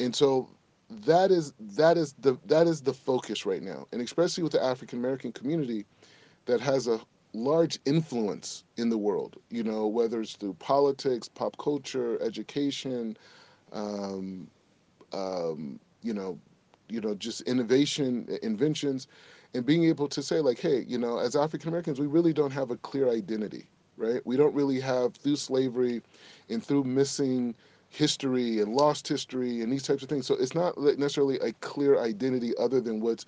And 0.00 0.14
so 0.14 0.48
that 0.90 1.30
is 1.30 1.52
that 1.58 1.96
is 1.96 2.12
the 2.20 2.38
that 2.46 2.66
is 2.66 2.80
the 2.82 2.92
focus 2.92 3.46
right 3.46 3.62
now, 3.62 3.86
and 3.92 4.02
especially 4.02 4.42
with 4.42 4.52
the 4.52 4.62
African 4.62 4.98
American 4.98 5.32
community 5.32 5.86
that 6.46 6.60
has 6.60 6.86
a 6.86 7.00
large 7.32 7.78
influence 7.84 8.64
in 8.76 8.90
the 8.90 8.98
world. 8.98 9.36
You 9.50 9.62
know, 9.64 9.86
whether 9.86 10.20
it's 10.20 10.34
through 10.34 10.54
politics, 10.54 11.28
pop 11.28 11.56
culture, 11.58 12.20
education, 12.22 13.16
um, 13.72 14.48
um, 15.12 15.80
you 16.02 16.12
know, 16.12 16.38
you 16.88 17.00
know, 17.00 17.14
just 17.14 17.40
innovation, 17.42 18.28
inventions, 18.42 19.08
and 19.54 19.64
being 19.64 19.84
able 19.84 20.08
to 20.08 20.22
say 20.22 20.40
like, 20.40 20.58
hey, 20.58 20.84
you 20.88 20.98
know, 20.98 21.18
as 21.18 21.36
African 21.36 21.68
Americans, 21.68 22.00
we 22.00 22.06
really 22.06 22.32
don't 22.32 22.52
have 22.52 22.70
a 22.70 22.76
clear 22.76 23.10
identity, 23.10 23.66
right? 23.96 24.20
We 24.26 24.36
don't 24.36 24.54
really 24.54 24.80
have 24.80 25.14
through 25.14 25.36
slavery 25.36 26.02
and 26.50 26.64
through 26.64 26.84
missing 26.84 27.54
history 27.90 28.60
and 28.60 28.74
lost 28.74 29.06
history 29.06 29.62
and 29.62 29.72
these 29.72 29.84
types 29.84 30.02
of 30.02 30.08
things. 30.08 30.26
So 30.26 30.34
it's 30.34 30.54
not 30.54 30.76
necessarily 30.76 31.38
a 31.38 31.52
clear 31.54 32.00
identity 32.00 32.52
other 32.58 32.80
than 32.80 33.00
what's 33.00 33.26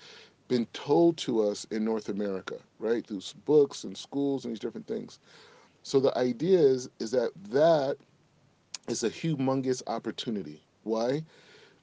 been 0.48 0.66
told 0.72 1.16
to 1.18 1.42
us 1.42 1.64
in 1.70 1.84
North 1.84 2.08
America, 2.08 2.56
right? 2.80 3.06
Through 3.06 3.22
books 3.44 3.84
and 3.84 3.96
schools 3.96 4.44
and 4.44 4.52
these 4.52 4.60
different 4.60 4.86
things. 4.86 5.20
So 5.82 6.00
the 6.00 6.16
idea 6.18 6.58
is 6.58 6.88
is 6.98 7.12
that 7.12 7.30
that 7.50 7.96
is 8.88 9.04
a 9.04 9.10
humongous 9.10 9.82
opportunity. 9.86 10.60
Why? 10.82 11.22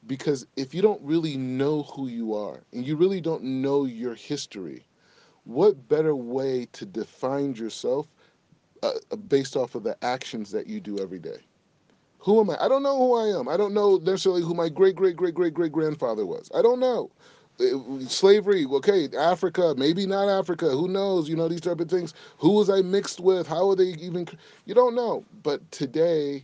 Because 0.07 0.47
if 0.55 0.73
you 0.73 0.81
don't 0.81 1.01
really 1.01 1.37
know 1.37 1.83
who 1.83 2.07
you 2.07 2.33
are 2.35 2.63
and 2.73 2.85
you 2.85 2.95
really 2.95 3.21
don't 3.21 3.43
know 3.43 3.85
your 3.85 4.15
history, 4.15 4.85
what 5.45 5.87
better 5.89 6.15
way 6.15 6.67
to 6.73 6.85
define 6.85 7.55
yourself 7.55 8.07
uh, 8.83 9.15
based 9.27 9.55
off 9.55 9.75
of 9.75 9.83
the 9.83 9.97
actions 10.03 10.51
that 10.51 10.67
you 10.67 10.79
do 10.81 10.99
every 10.99 11.19
day? 11.19 11.37
Who 12.19 12.39
am 12.39 12.49
I? 12.51 12.57
I 12.63 12.67
don't 12.67 12.83
know 12.83 12.97
who 12.97 13.15
I 13.15 13.37
am. 13.39 13.47
I 13.49 13.57
don't 13.57 13.73
know 13.73 13.97
necessarily 13.97 14.41
who 14.43 14.53
my 14.53 14.69
great 14.69 14.95
great 14.95 15.15
great 15.17 15.35
great 15.35 15.53
great 15.53 15.71
grandfather 15.71 16.25
was. 16.25 16.49
I 16.55 16.61
don't 16.61 16.79
know. 16.79 17.11
it- 17.59 18.09
slavery 18.09 18.65
okay 18.65 19.09
africa 19.17 19.73
maybe 19.77 20.05
not 20.07 20.27
africa 20.29 20.69
who 20.69 20.87
knows 20.87 21.29
you 21.29 21.35
know 21.35 21.47
these 21.47 21.61
type 21.61 21.79
of 21.79 21.89
things 21.89 22.13
who 22.37 22.51
was 22.51 22.69
i 22.69 22.81
mixed 22.81 23.19
with 23.19 23.47
how 23.47 23.69
are 23.69 23.75
they 23.75 23.93
even 24.07 24.27
you 24.65 24.73
don't 24.73 24.95
know 24.95 25.23
but 25.43 25.59
today 25.71 26.43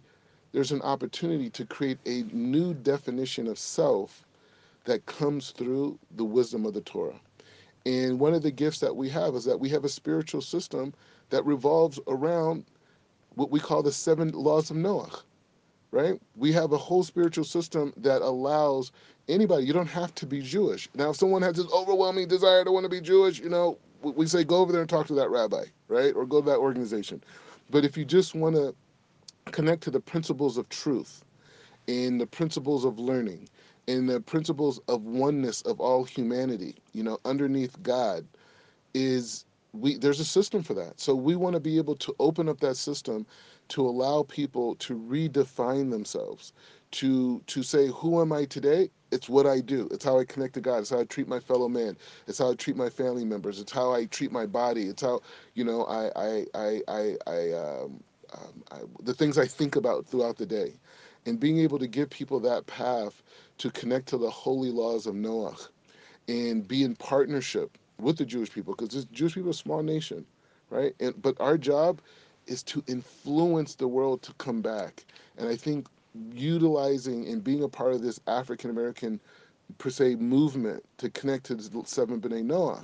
there's 0.51 0.71
an 0.71 0.81
opportunity 0.81 1.49
to 1.49 1.65
create 1.65 1.99
a 2.05 2.23
new 2.33 2.73
definition 2.73 3.47
of 3.47 3.59
self 3.59 4.25
that 4.85 5.05
comes 5.05 5.51
through 5.51 5.97
the 6.15 6.25
wisdom 6.25 6.65
of 6.65 6.73
the 6.73 6.81
torah 6.81 7.19
and 7.85 8.19
one 8.19 8.33
of 8.33 8.43
the 8.43 8.51
gifts 8.51 8.79
that 8.79 8.95
we 8.95 9.09
have 9.09 9.35
is 9.35 9.45
that 9.45 9.59
we 9.59 9.69
have 9.69 9.85
a 9.85 9.89
spiritual 9.89 10.41
system 10.41 10.93
that 11.29 11.45
revolves 11.45 11.99
around 12.07 12.65
what 13.35 13.51
we 13.51 13.59
call 13.59 13.83
the 13.83 13.91
seven 13.91 14.31
laws 14.31 14.71
of 14.71 14.77
noah 14.77 15.09
right? 15.91 16.19
We 16.35 16.51
have 16.53 16.71
a 16.71 16.77
whole 16.77 17.03
spiritual 17.03 17.45
system 17.45 17.93
that 17.97 18.21
allows 18.21 18.91
anybody, 19.27 19.65
you 19.65 19.73
don't 19.73 19.87
have 19.87 20.13
to 20.15 20.25
be 20.25 20.41
Jewish. 20.41 20.89
Now, 20.95 21.11
if 21.11 21.17
someone 21.17 21.41
has 21.41 21.55
this 21.55 21.71
overwhelming 21.71 22.27
desire 22.27 22.63
to 22.63 22.71
want 22.71 22.83
to 22.85 22.89
be 22.89 23.01
Jewish, 23.01 23.39
you 23.39 23.49
know, 23.49 23.77
we 24.01 24.27
say 24.27 24.43
go 24.43 24.57
over 24.57 24.71
there 24.71 24.81
and 24.81 24.89
talk 24.89 25.07
to 25.07 25.15
that 25.15 25.29
rabbi, 25.29 25.65
right? 25.87 26.13
Or 26.15 26.25
go 26.25 26.41
to 26.41 26.45
that 26.47 26.57
organization. 26.57 27.23
But 27.69 27.85
if 27.85 27.97
you 27.97 28.05
just 28.05 28.35
want 28.35 28.55
to 28.55 28.73
connect 29.49 29.83
to 29.83 29.91
the 29.91 30.01
principles 30.01 30.57
of 30.57 30.69
truth 30.69 31.23
and 31.87 32.21
the 32.21 32.27
principles 32.27 32.85
of 32.85 32.99
learning 32.99 33.49
and 33.87 34.09
the 34.09 34.21
principles 34.21 34.79
of 34.87 35.03
oneness 35.03 35.61
of 35.63 35.79
all 35.81 36.03
humanity, 36.05 36.75
you 36.93 37.03
know, 37.03 37.19
underneath 37.25 37.81
God, 37.83 38.25
is 38.93 39.45
we 39.73 39.97
there's 39.97 40.19
a 40.19 40.25
system 40.25 40.63
for 40.63 40.73
that. 40.75 40.99
So 40.99 41.15
we 41.15 41.35
want 41.35 41.55
to 41.55 41.59
be 41.59 41.77
able 41.77 41.95
to 41.97 42.15
open 42.19 42.49
up 42.49 42.59
that 42.61 42.75
system 42.75 43.25
to 43.69 43.87
allow 43.87 44.23
people 44.23 44.75
to 44.77 44.95
redefine 44.99 45.91
themselves, 45.91 46.53
to 46.91 47.41
to 47.47 47.63
say 47.63 47.87
who 47.87 48.21
am 48.21 48.33
I 48.33 48.45
today? 48.45 48.91
It's 49.11 49.29
what 49.29 49.47
I 49.47 49.61
do. 49.61 49.87
It's 49.91 50.05
how 50.05 50.19
I 50.19 50.25
connect 50.25 50.55
to 50.55 50.61
God. 50.61 50.79
It's 50.79 50.91
how 50.91 50.99
I 51.01 51.05
treat 51.05 51.27
my 51.27 51.39
fellow 51.39 51.69
man. 51.69 51.97
It's 52.27 52.39
how 52.39 52.51
I 52.51 52.55
treat 52.55 52.77
my 52.77 52.89
family 52.89 53.25
members. 53.25 53.59
It's 53.59 53.71
how 53.71 53.93
I 53.93 54.05
treat 54.05 54.31
my 54.31 54.45
body. 54.45 54.83
It's 54.87 55.01
how 55.03 55.21
you 55.55 55.63
know 55.63 55.85
I 55.85 56.11
I 56.15 56.45
I 56.55 56.81
I, 56.87 57.17
I, 57.27 57.51
um, 57.53 58.03
um, 58.33 58.63
I 58.71 58.79
the 59.03 59.13
things 59.13 59.37
I 59.37 59.47
think 59.47 59.75
about 59.75 60.05
throughout 60.05 60.37
the 60.37 60.45
day, 60.45 60.73
and 61.25 61.39
being 61.39 61.59
able 61.59 61.79
to 61.79 61.87
give 61.87 62.09
people 62.09 62.39
that 62.41 62.67
path 62.67 63.23
to 63.59 63.71
connect 63.71 64.07
to 64.09 64.17
the 64.17 64.29
holy 64.29 64.71
laws 64.71 65.07
of 65.07 65.15
Noah 65.15 65.55
and 66.27 66.67
be 66.67 66.83
in 66.83 66.95
partnership 66.95 67.77
with 67.99 68.17
the 68.17 68.25
Jewish 68.25 68.51
people 68.51 68.75
because 68.75 68.89
the 68.89 69.11
Jewish 69.13 69.35
people 69.35 69.49
are 69.49 69.51
a 69.51 69.55
small 69.55 69.83
nation, 69.83 70.25
right? 70.69 70.93
And 70.99 71.19
but 71.21 71.39
our 71.39 71.57
job 71.57 72.01
is 72.47 72.63
to 72.63 72.83
influence 72.87 73.75
the 73.75 73.87
world 73.87 74.21
to 74.23 74.33
come 74.33 74.61
back. 74.61 75.05
And 75.37 75.47
I 75.47 75.55
think 75.55 75.87
utilizing 76.33 77.27
and 77.27 77.43
being 77.43 77.63
a 77.63 77.69
part 77.69 77.93
of 77.93 78.01
this 78.01 78.19
African 78.27 78.69
American 78.69 79.19
per 79.77 79.89
se 79.89 80.15
movement 80.15 80.83
to 80.97 81.09
connect 81.09 81.45
to 81.45 81.55
the 81.55 81.83
seven 81.85 82.19
B'nai 82.19 82.43
Noah 82.43 82.83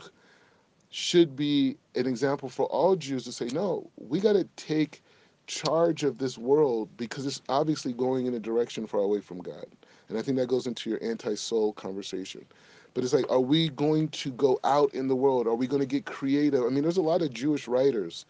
should 0.89 1.35
be 1.35 1.77
an 1.95 2.07
example 2.07 2.49
for 2.49 2.67
all 2.67 2.95
Jews 2.95 3.25
to 3.25 3.31
say, 3.31 3.47
no, 3.47 3.89
we 3.97 4.19
got 4.19 4.33
to 4.33 4.45
take 4.55 5.03
charge 5.47 6.03
of 6.03 6.17
this 6.17 6.37
world 6.37 6.89
because 6.97 7.25
it's 7.25 7.41
obviously 7.49 7.93
going 7.93 8.25
in 8.25 8.33
a 8.33 8.39
direction 8.39 8.87
far 8.87 9.01
away 9.01 9.21
from 9.21 9.39
God. 9.39 9.65
And 10.09 10.17
I 10.17 10.21
think 10.21 10.37
that 10.37 10.47
goes 10.47 10.67
into 10.67 10.89
your 10.89 10.99
anti 11.01 11.35
soul 11.35 11.73
conversation. 11.73 12.45
But 12.93 13.03
it's 13.03 13.13
like, 13.13 13.29
are 13.29 13.41
we 13.41 13.69
going 13.69 14.07
to 14.09 14.31
go 14.31 14.59
out 14.63 14.93
in 14.93 15.07
the 15.07 15.15
world? 15.15 15.47
Are 15.47 15.55
we 15.55 15.67
going 15.67 15.81
to 15.81 15.87
get 15.87 16.05
creative? 16.05 16.63
I 16.63 16.69
mean, 16.69 16.83
there's 16.83 16.97
a 16.97 17.01
lot 17.01 17.21
of 17.21 17.33
Jewish 17.33 17.67
writers 17.67 18.25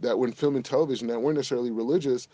that 0.00 0.18
were 0.18 0.26
in 0.26 0.32
film 0.32 0.56
and 0.56 0.64
television 0.64 1.06
that 1.08 1.20
weren't 1.20 1.36
necessarily 1.36 1.70
religious, 1.70 2.26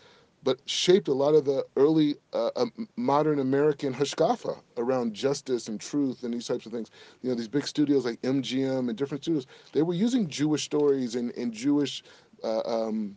but 0.43 0.59
shaped 0.65 1.07
a 1.07 1.13
lot 1.13 1.35
of 1.35 1.45
the 1.45 1.65
early 1.75 2.15
uh, 2.33 2.49
um, 2.55 2.87
modern 2.95 3.39
American 3.39 3.93
hashkafa 3.93 4.57
around 4.77 5.13
justice 5.13 5.67
and 5.67 5.79
truth 5.79 6.23
and 6.23 6.33
these 6.33 6.47
types 6.47 6.65
of 6.65 6.71
things. 6.71 6.89
You 7.21 7.29
know, 7.29 7.35
these 7.35 7.47
big 7.47 7.67
studios 7.67 8.05
like 8.05 8.21
MGM 8.21 8.89
and 8.89 8.97
different 8.97 9.23
studios, 9.23 9.45
they 9.73 9.83
were 9.83 9.93
using 9.93 10.27
Jewish 10.27 10.63
stories 10.63 11.15
and, 11.15 11.31
and 11.37 11.53
Jewish 11.53 12.03
uh, 12.43 12.61
um, 12.65 13.15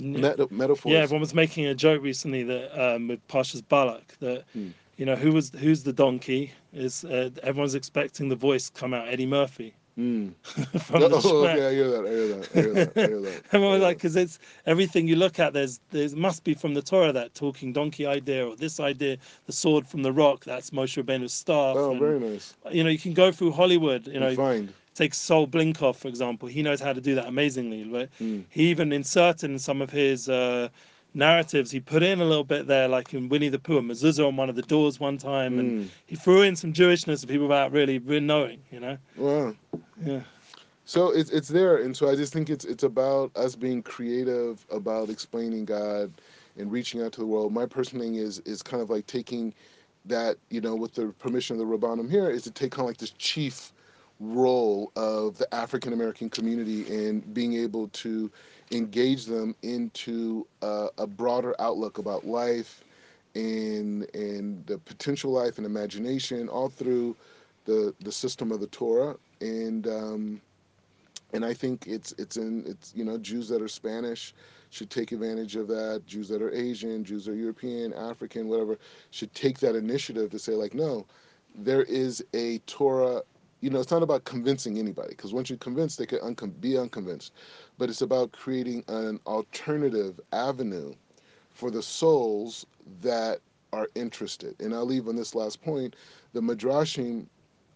Meta- 0.00 0.48
Yeah, 0.84 0.98
everyone 0.98 1.20
was 1.20 1.34
making 1.34 1.66
a 1.66 1.74
joke 1.74 2.02
recently 2.02 2.42
that 2.44 2.80
um, 2.94 3.08
with 3.08 3.26
Parshas 3.28 3.62
Balak 3.68 4.16
that 4.20 4.44
Hmm. 4.52 4.68
you 4.96 5.06
know 5.06 5.16
who 5.16 5.32
was 5.32 5.50
who's 5.58 5.82
the 5.82 5.92
donkey 5.92 6.52
is 6.72 7.04
uh, 7.04 7.30
everyone's 7.42 7.74
expecting 7.74 8.28
the 8.28 8.36
voice 8.36 8.70
come 8.70 8.94
out 8.94 9.08
Eddie 9.08 9.26
Murphy 9.26 9.74
Mm. 9.98 10.32
from 10.82 11.00
the 11.00 11.10
Oh, 11.16 11.20
Shrek. 11.20 11.54
okay, 11.56 11.66
I 11.66 11.72
hear 11.72 11.90
that. 11.90 12.06
I 12.06 12.10
hear 12.10 12.28
that. 12.28 12.48
I 12.56 12.60
hear 12.62 12.72
that. 12.72 12.96
I 12.96 13.06
hear 13.08 13.20
that. 13.20 13.42
Everyone 13.52 13.80
like, 13.82 13.96
because 13.98 14.16
it's 14.16 14.38
everything 14.64 15.06
you 15.08 15.16
look 15.16 15.38
at. 15.40 15.52
There's 15.52 15.80
there's 15.90 16.14
must 16.14 16.42
be 16.44 16.54
from 16.54 16.72
the 16.72 16.80
Torah 16.80 17.12
that 17.12 17.34
talking 17.34 17.72
donkey 17.72 18.06
idea 18.06 18.46
or 18.46 18.56
this 18.56 18.80
idea, 18.80 19.18
the 19.46 19.52
sword 19.52 19.86
from 19.86 20.02
the 20.02 20.12
rock. 20.12 20.44
That's 20.44 20.70
Moshe 20.70 21.02
Rabbeinu's 21.02 21.34
staff. 21.34 21.76
oh, 21.76 21.90
and, 21.90 22.00
very 22.00 22.18
nice. 22.20 22.54
you 22.70 22.82
know, 22.84 22.88
you 22.88 22.98
can 22.98 23.12
go 23.12 23.30
through 23.32 23.50
Hollywood. 23.52 24.06
You 24.06 24.20
know, 24.20 24.34
find. 24.36 24.72
Take 24.94 25.14
Sol 25.14 25.46
Blinkoff 25.46 25.96
for 25.96 26.08
example. 26.08 26.48
He 26.48 26.62
knows 26.62 26.80
how 26.80 26.92
to 26.92 27.00
do 27.00 27.14
that 27.14 27.26
amazingly. 27.26 27.84
Right? 27.84 28.08
Mm. 28.20 28.44
He 28.48 28.64
even 28.70 28.92
inserted 28.92 29.50
in 29.50 29.58
some 29.58 29.82
of 29.82 29.90
his 29.90 30.28
uh, 30.28 30.68
narratives. 31.14 31.70
He 31.70 31.80
put 31.80 32.02
in 32.02 32.20
a 32.20 32.24
little 32.24 32.44
bit 32.44 32.66
there, 32.66 32.88
like 32.88 33.12
in 33.14 33.28
Winnie 33.28 33.48
the 33.48 33.58
Pooh, 33.58 33.78
a 33.78 33.82
mezuzah 33.82 34.26
on 34.26 34.36
one 34.36 34.48
of 34.48 34.56
the 34.56 34.62
doors 34.62 35.00
one 35.00 35.18
time, 35.18 35.58
and 35.58 35.70
Mm. 35.82 35.88
he 36.06 36.16
threw 36.16 36.42
in 36.42 36.56
some 36.56 36.72
Jewishness 36.72 37.20
to 37.22 37.26
people 37.26 37.48
without 37.48 37.72
really, 37.72 37.98
really 37.98 38.20
knowing. 38.20 38.60
You 38.70 38.80
know. 38.80 38.98
Wow. 39.16 39.54
Yeah. 40.04 40.20
So 40.84 41.10
it's 41.12 41.30
it's 41.30 41.48
there, 41.48 41.76
and 41.78 41.96
so 41.96 42.10
I 42.10 42.16
just 42.16 42.32
think 42.32 42.50
it's 42.50 42.64
it's 42.64 42.82
about 42.82 43.30
us 43.36 43.54
being 43.54 43.82
creative 43.82 44.66
about 44.70 45.08
explaining 45.08 45.64
God 45.64 46.10
and 46.58 46.70
reaching 46.70 47.00
out 47.02 47.12
to 47.12 47.20
the 47.20 47.26
world. 47.26 47.52
My 47.52 47.66
personal 47.66 48.04
thing 48.04 48.16
is 48.16 48.40
is 48.40 48.62
kind 48.62 48.82
of 48.82 48.90
like 48.90 49.06
taking 49.06 49.54
that 50.06 50.36
you 50.48 50.60
know 50.60 50.74
with 50.74 50.94
the 50.94 51.06
permission 51.18 51.54
of 51.54 51.60
the 51.60 51.76
Rabbanim 51.78 52.10
here 52.10 52.28
is 52.30 52.42
to 52.42 52.50
take 52.50 52.72
kind 52.72 52.80
of 52.82 52.86
like 52.88 52.96
this 52.96 53.12
chief 53.18 53.72
role 54.20 54.92
of 54.96 55.38
the 55.38 55.52
African 55.54 55.92
American 55.92 56.30
community 56.30 57.08
and 57.08 57.34
being 57.34 57.54
able 57.54 57.88
to 57.88 58.30
engage 58.70 59.26
them 59.26 59.56
into 59.62 60.46
a, 60.62 60.88
a 60.98 61.06
broader 61.06 61.54
outlook 61.58 61.98
about 61.98 62.26
life 62.26 62.84
and 63.34 64.12
and 64.14 64.66
the 64.66 64.78
potential 64.78 65.32
life 65.32 65.58
and 65.58 65.66
imagination 65.66 66.48
all 66.48 66.68
through 66.68 67.16
the 67.64 67.94
the 68.00 68.12
system 68.12 68.52
of 68.52 68.60
the 68.60 68.68
Torah 68.68 69.16
and. 69.40 69.86
Um, 69.88 70.42
and 71.32 71.44
I 71.44 71.54
think 71.54 71.86
it's 71.86 72.12
it's 72.18 72.36
in 72.36 72.64
it's 72.66 72.92
you 72.96 73.04
know 73.04 73.18
Jews 73.18 73.48
that 73.48 73.62
are 73.62 73.68
Spanish 73.68 74.34
should 74.70 74.90
take 74.90 75.12
advantage 75.12 75.56
of 75.56 75.68
that. 75.68 76.02
Jews 76.06 76.28
that 76.28 76.42
are 76.42 76.52
Asian, 76.52 77.04
Jews 77.04 77.24
that 77.26 77.32
are 77.32 77.36
European, 77.36 77.92
African, 77.92 78.48
whatever, 78.48 78.78
should 79.10 79.32
take 79.34 79.58
that 79.60 79.74
initiative 79.74 80.30
to 80.30 80.38
say 80.38 80.52
like, 80.52 80.74
no, 80.74 81.06
there 81.54 81.82
is 81.82 82.24
a 82.34 82.58
Torah. 82.60 83.22
You 83.60 83.70
know, 83.70 83.80
it's 83.80 83.90
not 83.90 84.02
about 84.02 84.24
convincing 84.24 84.78
anybody 84.78 85.10
because 85.10 85.32
once 85.34 85.50
you're 85.50 85.58
convinced, 85.58 85.98
they 85.98 86.06
can 86.06 86.18
uncon- 86.20 86.60
be 86.60 86.78
unconvinced. 86.78 87.32
But 87.78 87.90
it's 87.90 88.02
about 88.02 88.32
creating 88.32 88.84
an 88.88 89.20
alternative 89.26 90.18
avenue 90.32 90.94
for 91.50 91.70
the 91.70 91.82
souls 91.82 92.66
that 93.02 93.40
are 93.72 93.88
interested. 93.94 94.60
And 94.60 94.74
I'll 94.74 94.86
leave 94.86 95.08
on 95.08 95.16
this 95.16 95.34
last 95.34 95.62
point. 95.62 95.96
The 96.32 96.40
Midrashim 96.40 97.26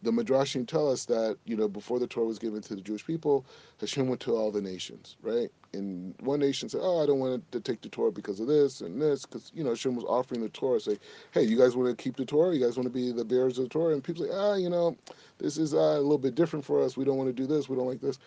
the 0.05 0.13
Midrashim 0.13 0.67
tell 0.67 0.91
us 0.91 1.07
that 1.07 1.39
you 1.47 1.57
know 1.57 1.67
before 1.67 1.99
the 1.99 2.07
Torah 2.07 2.27
was 2.27 2.39
given 2.39 2.61
to 2.63 2.75
the 2.75 2.81
Jewish 2.81 3.05
people, 3.05 3.45
Hashem 3.81 4.07
went 4.07 4.21
to 4.23 4.37
all 4.37 4.53
the 4.53 4.61
nations, 4.61 5.17
right? 5.23 5.49
And 5.73 6.15
one 6.21 6.41
nation 6.41 6.69
said, 6.69 6.83
"Oh, 6.83 7.03
I 7.03 7.07
don't 7.07 7.19
want 7.19 7.51
to 7.53 7.61
take 7.61 7.81
the 7.81 7.89
Torah 7.89 8.13
because 8.13 8.39
of 8.39 8.47
this 8.47 8.83
and 8.83 9.01
this," 9.01 9.25
because 9.25 9.51
you 9.55 9.65
know 9.65 9.71
Hashem 9.71 9.97
was 9.97 10.05
offering 10.05 10.43
the 10.43 10.51
Torah, 10.51 10.79
say, 10.79 10.99
"Hey, 11.33 11.43
you 11.43 11.57
guys 11.57 11.75
want 11.75 11.89
to 11.89 12.01
keep 12.01 12.17
the 12.17 12.25
Torah? 12.25 12.55
You 12.55 12.65
guys 12.65 12.77
want 12.77 12.87
to 12.87 12.93
be 12.93 13.13
the 13.13 13.25
bearers 13.25 13.59
of 13.59 13.65
the 13.65 13.71
Torah?" 13.71 13.95
And 13.95 14.05
people 14.05 14.25
say, 14.25 14.31
"Ah, 14.33 14.55
you 14.55 14.69
know, 14.69 14.97
this 15.39 15.57
is 15.57 15.75
uh, 15.75 15.79
a 15.79 16.01
little 16.01 16.19
bit 16.19 16.35
different 16.35 16.65
for 16.65 16.83
us. 16.83 16.97
We 16.97 17.05
don't 17.05 17.17
want 17.17 17.29
to 17.29 17.43
do 17.43 17.47
this. 17.47 17.69
We 17.69 17.77
don't 17.77 17.89
like 17.89 18.01
this." 18.01 18.19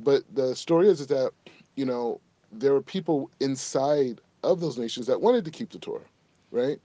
But 0.00 0.24
the 0.34 0.54
story 0.54 0.88
is, 0.88 1.00
is 1.00 1.06
that 1.06 1.30
you 1.76 1.84
know 1.86 2.20
there 2.52 2.72
were 2.72 2.82
people 2.82 3.30
inside 3.40 4.20
of 4.42 4.60
those 4.60 4.76
nations 4.76 5.06
that 5.06 5.20
wanted 5.20 5.44
to 5.44 5.50
keep 5.50 5.70
the 5.70 5.78
Torah, 5.78 6.04
right? 6.50 6.80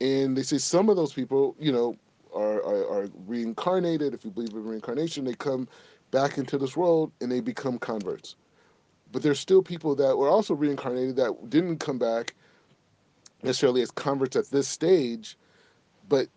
And 0.00 0.36
they 0.36 0.42
say 0.42 0.58
some 0.58 0.88
of 0.88 0.96
those 0.96 1.12
people, 1.12 1.56
you 1.58 1.72
know, 1.72 1.96
are, 2.34 2.62
are, 2.64 2.88
are 2.88 3.08
reincarnated. 3.26 4.14
If 4.14 4.24
you 4.24 4.30
believe 4.30 4.50
in 4.52 4.64
reincarnation, 4.64 5.24
they 5.24 5.34
come 5.34 5.68
back 6.10 6.38
into 6.38 6.58
this 6.58 6.76
world 6.76 7.12
and 7.20 7.30
they 7.30 7.40
become 7.40 7.78
converts. 7.78 8.36
But 9.12 9.22
there's 9.22 9.40
still 9.40 9.62
people 9.62 9.94
that 9.96 10.16
were 10.16 10.28
also 10.28 10.54
reincarnated 10.54 11.16
that 11.16 11.50
didn't 11.50 11.78
come 11.78 11.98
back 11.98 12.34
necessarily 13.42 13.82
as 13.82 13.90
converts 13.90 14.36
at 14.36 14.46
this 14.50 14.68
stage, 14.68 15.38
but 16.08 16.28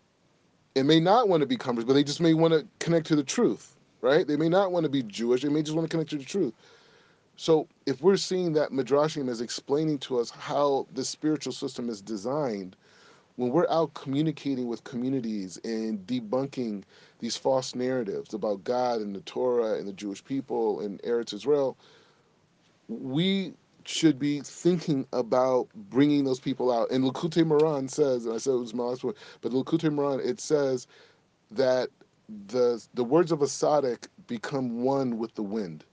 it 0.76 0.84
may 0.84 1.00
not 1.00 1.28
want 1.28 1.42
to 1.42 1.48
be 1.48 1.58
converts, 1.58 1.86
but 1.86 1.94
they 1.94 2.04
just 2.04 2.22
may 2.22 2.34
want 2.34 2.54
to 2.54 2.66
connect 2.80 3.08
to 3.08 3.16
the 3.16 3.24
truth, 3.24 3.76
right? 4.02 4.26
They 4.28 4.38
may 4.38 4.50
not 4.50 4.72
want 4.72 4.86
to 4.86 4.90
be 4.90 5.04
Jewish. 5.04 5.42
They 5.42 5.50
may 5.50 5.64
just 5.64 5.76
want 5.76 5.90
to 5.90 5.94
connect 5.94 6.12
to 6.12 6.18
the 6.18 6.24
truth. 6.24 6.54
So 7.36 7.68
if 7.86 8.02
we're 8.02 8.18
seeing 8.18 8.54
that 8.54 8.72
Midrashim 8.72 9.28
is 9.28 9.42
explaining 9.42 10.00
to 10.00 10.20
us 10.20 10.30
how 10.30 10.88
the 10.94 11.04
spiritual 11.04 11.54
system 11.54 11.90
is 11.90 12.02
designed, 12.02 12.76
when 13.36 13.52
we're 13.52 13.70
out 13.70 13.94
communicating 13.94 14.68
with 14.68 14.84
communities 14.84 15.60
and 15.64 16.06
debunking 16.06 16.84
these 17.20 17.38
false 17.38 17.76
narratives 17.76 18.34
about 18.34 18.64
God 18.64 19.02
and 19.02 19.16
the 19.16 19.22
Torah 19.22 19.76
and 19.78 19.88
the 19.88 19.94
Jewish 19.94 20.24
people 20.24 20.82
and 20.82 21.02
Eretz 21.04 21.34
Israel, 21.34 21.78
we 22.88 23.54
should 23.86 24.20
be 24.20 24.42
thinking 24.42 25.08
about 25.14 25.68
bringing 25.76 26.24
those 26.24 26.40
people 26.40 26.72
out. 26.72 26.92
And 26.92 27.04
Likutei 27.04 27.44
Moharan 27.44 27.90
says, 27.90 28.26
and 28.26 28.36
I 28.36 28.38
said 28.38 28.54
it 28.54 28.58
was 28.58 28.74
my 28.74 28.84
last 28.84 29.02
point, 29.02 29.18
but 29.42 29.52
Likutei 29.52 29.90
Moharan, 29.90 30.24
it 30.26 30.40
says 30.40 30.88
that 31.52 31.90
the 32.48 32.86
the 32.94 33.04
words 33.04 33.32
of 33.32 33.42
a 33.42 33.46
tzaddik 33.46 34.08
become 34.28 34.84
one 34.84 35.18
with 35.18 35.34
the 35.36 35.44
wind, 35.44 35.84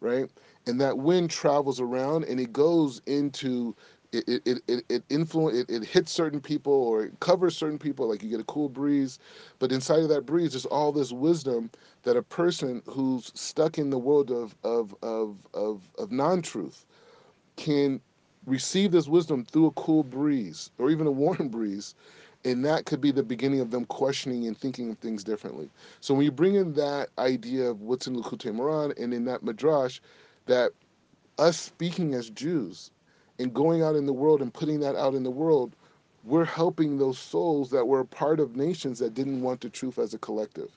right? 0.00 0.30
And 0.66 0.80
that 0.80 0.98
wind 0.98 1.30
travels 1.30 1.80
around 1.80 2.24
and 2.24 2.38
it 2.38 2.52
goes 2.52 3.00
into 3.06 3.74
it 4.12 4.42
it 4.46 4.62
it 4.68 4.84
it 4.88 5.04
influence 5.10 5.58
it, 5.58 5.70
it 5.70 5.84
hits 5.84 6.12
certain 6.12 6.40
people 6.40 6.72
or 6.72 7.04
it 7.04 7.20
covers 7.20 7.56
certain 7.56 7.78
people 7.78 8.08
like 8.08 8.22
you 8.22 8.30
get 8.30 8.40
a 8.40 8.44
cool 8.44 8.68
breeze 8.68 9.18
but 9.58 9.72
inside 9.72 10.00
of 10.00 10.08
that 10.08 10.26
breeze 10.26 10.52
there's 10.52 10.66
all 10.66 10.92
this 10.92 11.12
wisdom 11.12 11.70
that 12.04 12.16
a 12.16 12.22
person 12.22 12.82
who's 12.86 13.30
stuck 13.34 13.78
in 13.78 13.90
the 13.90 13.98
world 13.98 14.30
of 14.30 14.54
of 14.64 14.94
of 15.02 15.36
of, 15.54 15.88
of 15.98 16.10
non-truth 16.10 16.86
can 17.56 18.00
receive 18.46 18.92
this 18.92 19.08
wisdom 19.08 19.44
through 19.44 19.66
a 19.66 19.70
cool 19.72 20.02
breeze 20.02 20.70
or 20.78 20.90
even 20.90 21.06
a 21.06 21.12
warm 21.12 21.48
breeze 21.50 21.94
and 22.44 22.64
that 22.64 22.86
could 22.86 23.00
be 23.00 23.10
the 23.10 23.22
beginning 23.22 23.60
of 23.60 23.70
them 23.70 23.84
questioning 23.84 24.46
and 24.46 24.56
thinking 24.56 24.90
of 24.90 24.98
things 24.98 25.24
differently. 25.24 25.68
So 26.00 26.14
when 26.14 26.24
you 26.24 26.30
bring 26.30 26.54
in 26.54 26.72
that 26.74 27.08
idea 27.18 27.68
of 27.68 27.82
what's 27.82 28.06
in 28.06 28.14
Likutei 28.14 28.52
Moharan 28.54 28.96
and 29.02 29.12
in 29.12 29.24
that 29.24 29.42
midrash 29.42 30.00
that 30.46 30.70
us 31.38 31.58
speaking 31.58 32.14
as 32.14 32.30
Jews 32.30 32.90
and 33.38 33.54
going 33.54 33.82
out 33.82 33.96
in 33.96 34.06
the 34.06 34.12
world 34.12 34.42
and 34.42 34.52
putting 34.52 34.80
that 34.80 34.96
out 34.96 35.14
in 35.14 35.22
the 35.22 35.30
world, 35.30 35.74
we're 36.24 36.44
helping 36.44 36.98
those 36.98 37.18
souls 37.18 37.70
that 37.70 37.86
were 37.86 38.00
a 38.00 38.06
part 38.06 38.40
of 38.40 38.56
nations 38.56 38.98
that 38.98 39.14
didn't 39.14 39.40
want 39.40 39.60
the 39.60 39.70
truth 39.70 39.98
as 39.98 40.14
a 40.14 40.18
collective. 40.18 40.70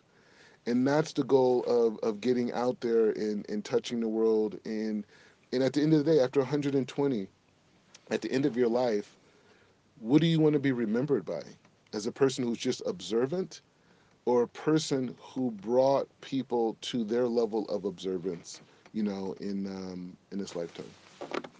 And 0.65 0.87
that's 0.87 1.13
the 1.13 1.23
goal 1.23 1.63
of, 1.63 1.97
of 2.03 2.21
getting 2.21 2.51
out 2.53 2.79
there 2.81 3.09
and, 3.11 3.47
and 3.49 3.65
touching 3.65 3.99
the 3.99 4.07
world. 4.07 4.59
And, 4.65 5.05
and 5.51 5.63
at 5.63 5.73
the 5.73 5.81
end 5.81 5.93
of 5.93 6.05
the 6.05 6.11
day, 6.11 6.19
after 6.19 6.39
120, 6.39 7.27
at 8.11 8.21
the 8.21 8.31
end 8.31 8.45
of 8.45 8.55
your 8.55 8.69
life, 8.69 9.15
what 9.99 10.21
do 10.21 10.27
you 10.27 10.39
want 10.39 10.53
to 10.53 10.59
be 10.59 10.71
remembered 10.71 11.25
by? 11.25 11.41
As 11.93 12.05
a 12.05 12.11
person 12.11 12.43
who's 12.43 12.57
just 12.57 12.81
observant 12.85 13.61
or 14.25 14.43
a 14.43 14.47
person 14.47 15.15
who 15.19 15.51
brought 15.51 16.07
people 16.21 16.77
to 16.81 17.03
their 17.03 17.27
level 17.27 17.65
of 17.65 17.85
observance, 17.85 18.61
you 18.93 19.03
know, 19.03 19.35
in, 19.39 19.65
um, 19.65 20.15
in 20.31 20.37
this 20.37 20.55
lifetime? 20.55 20.85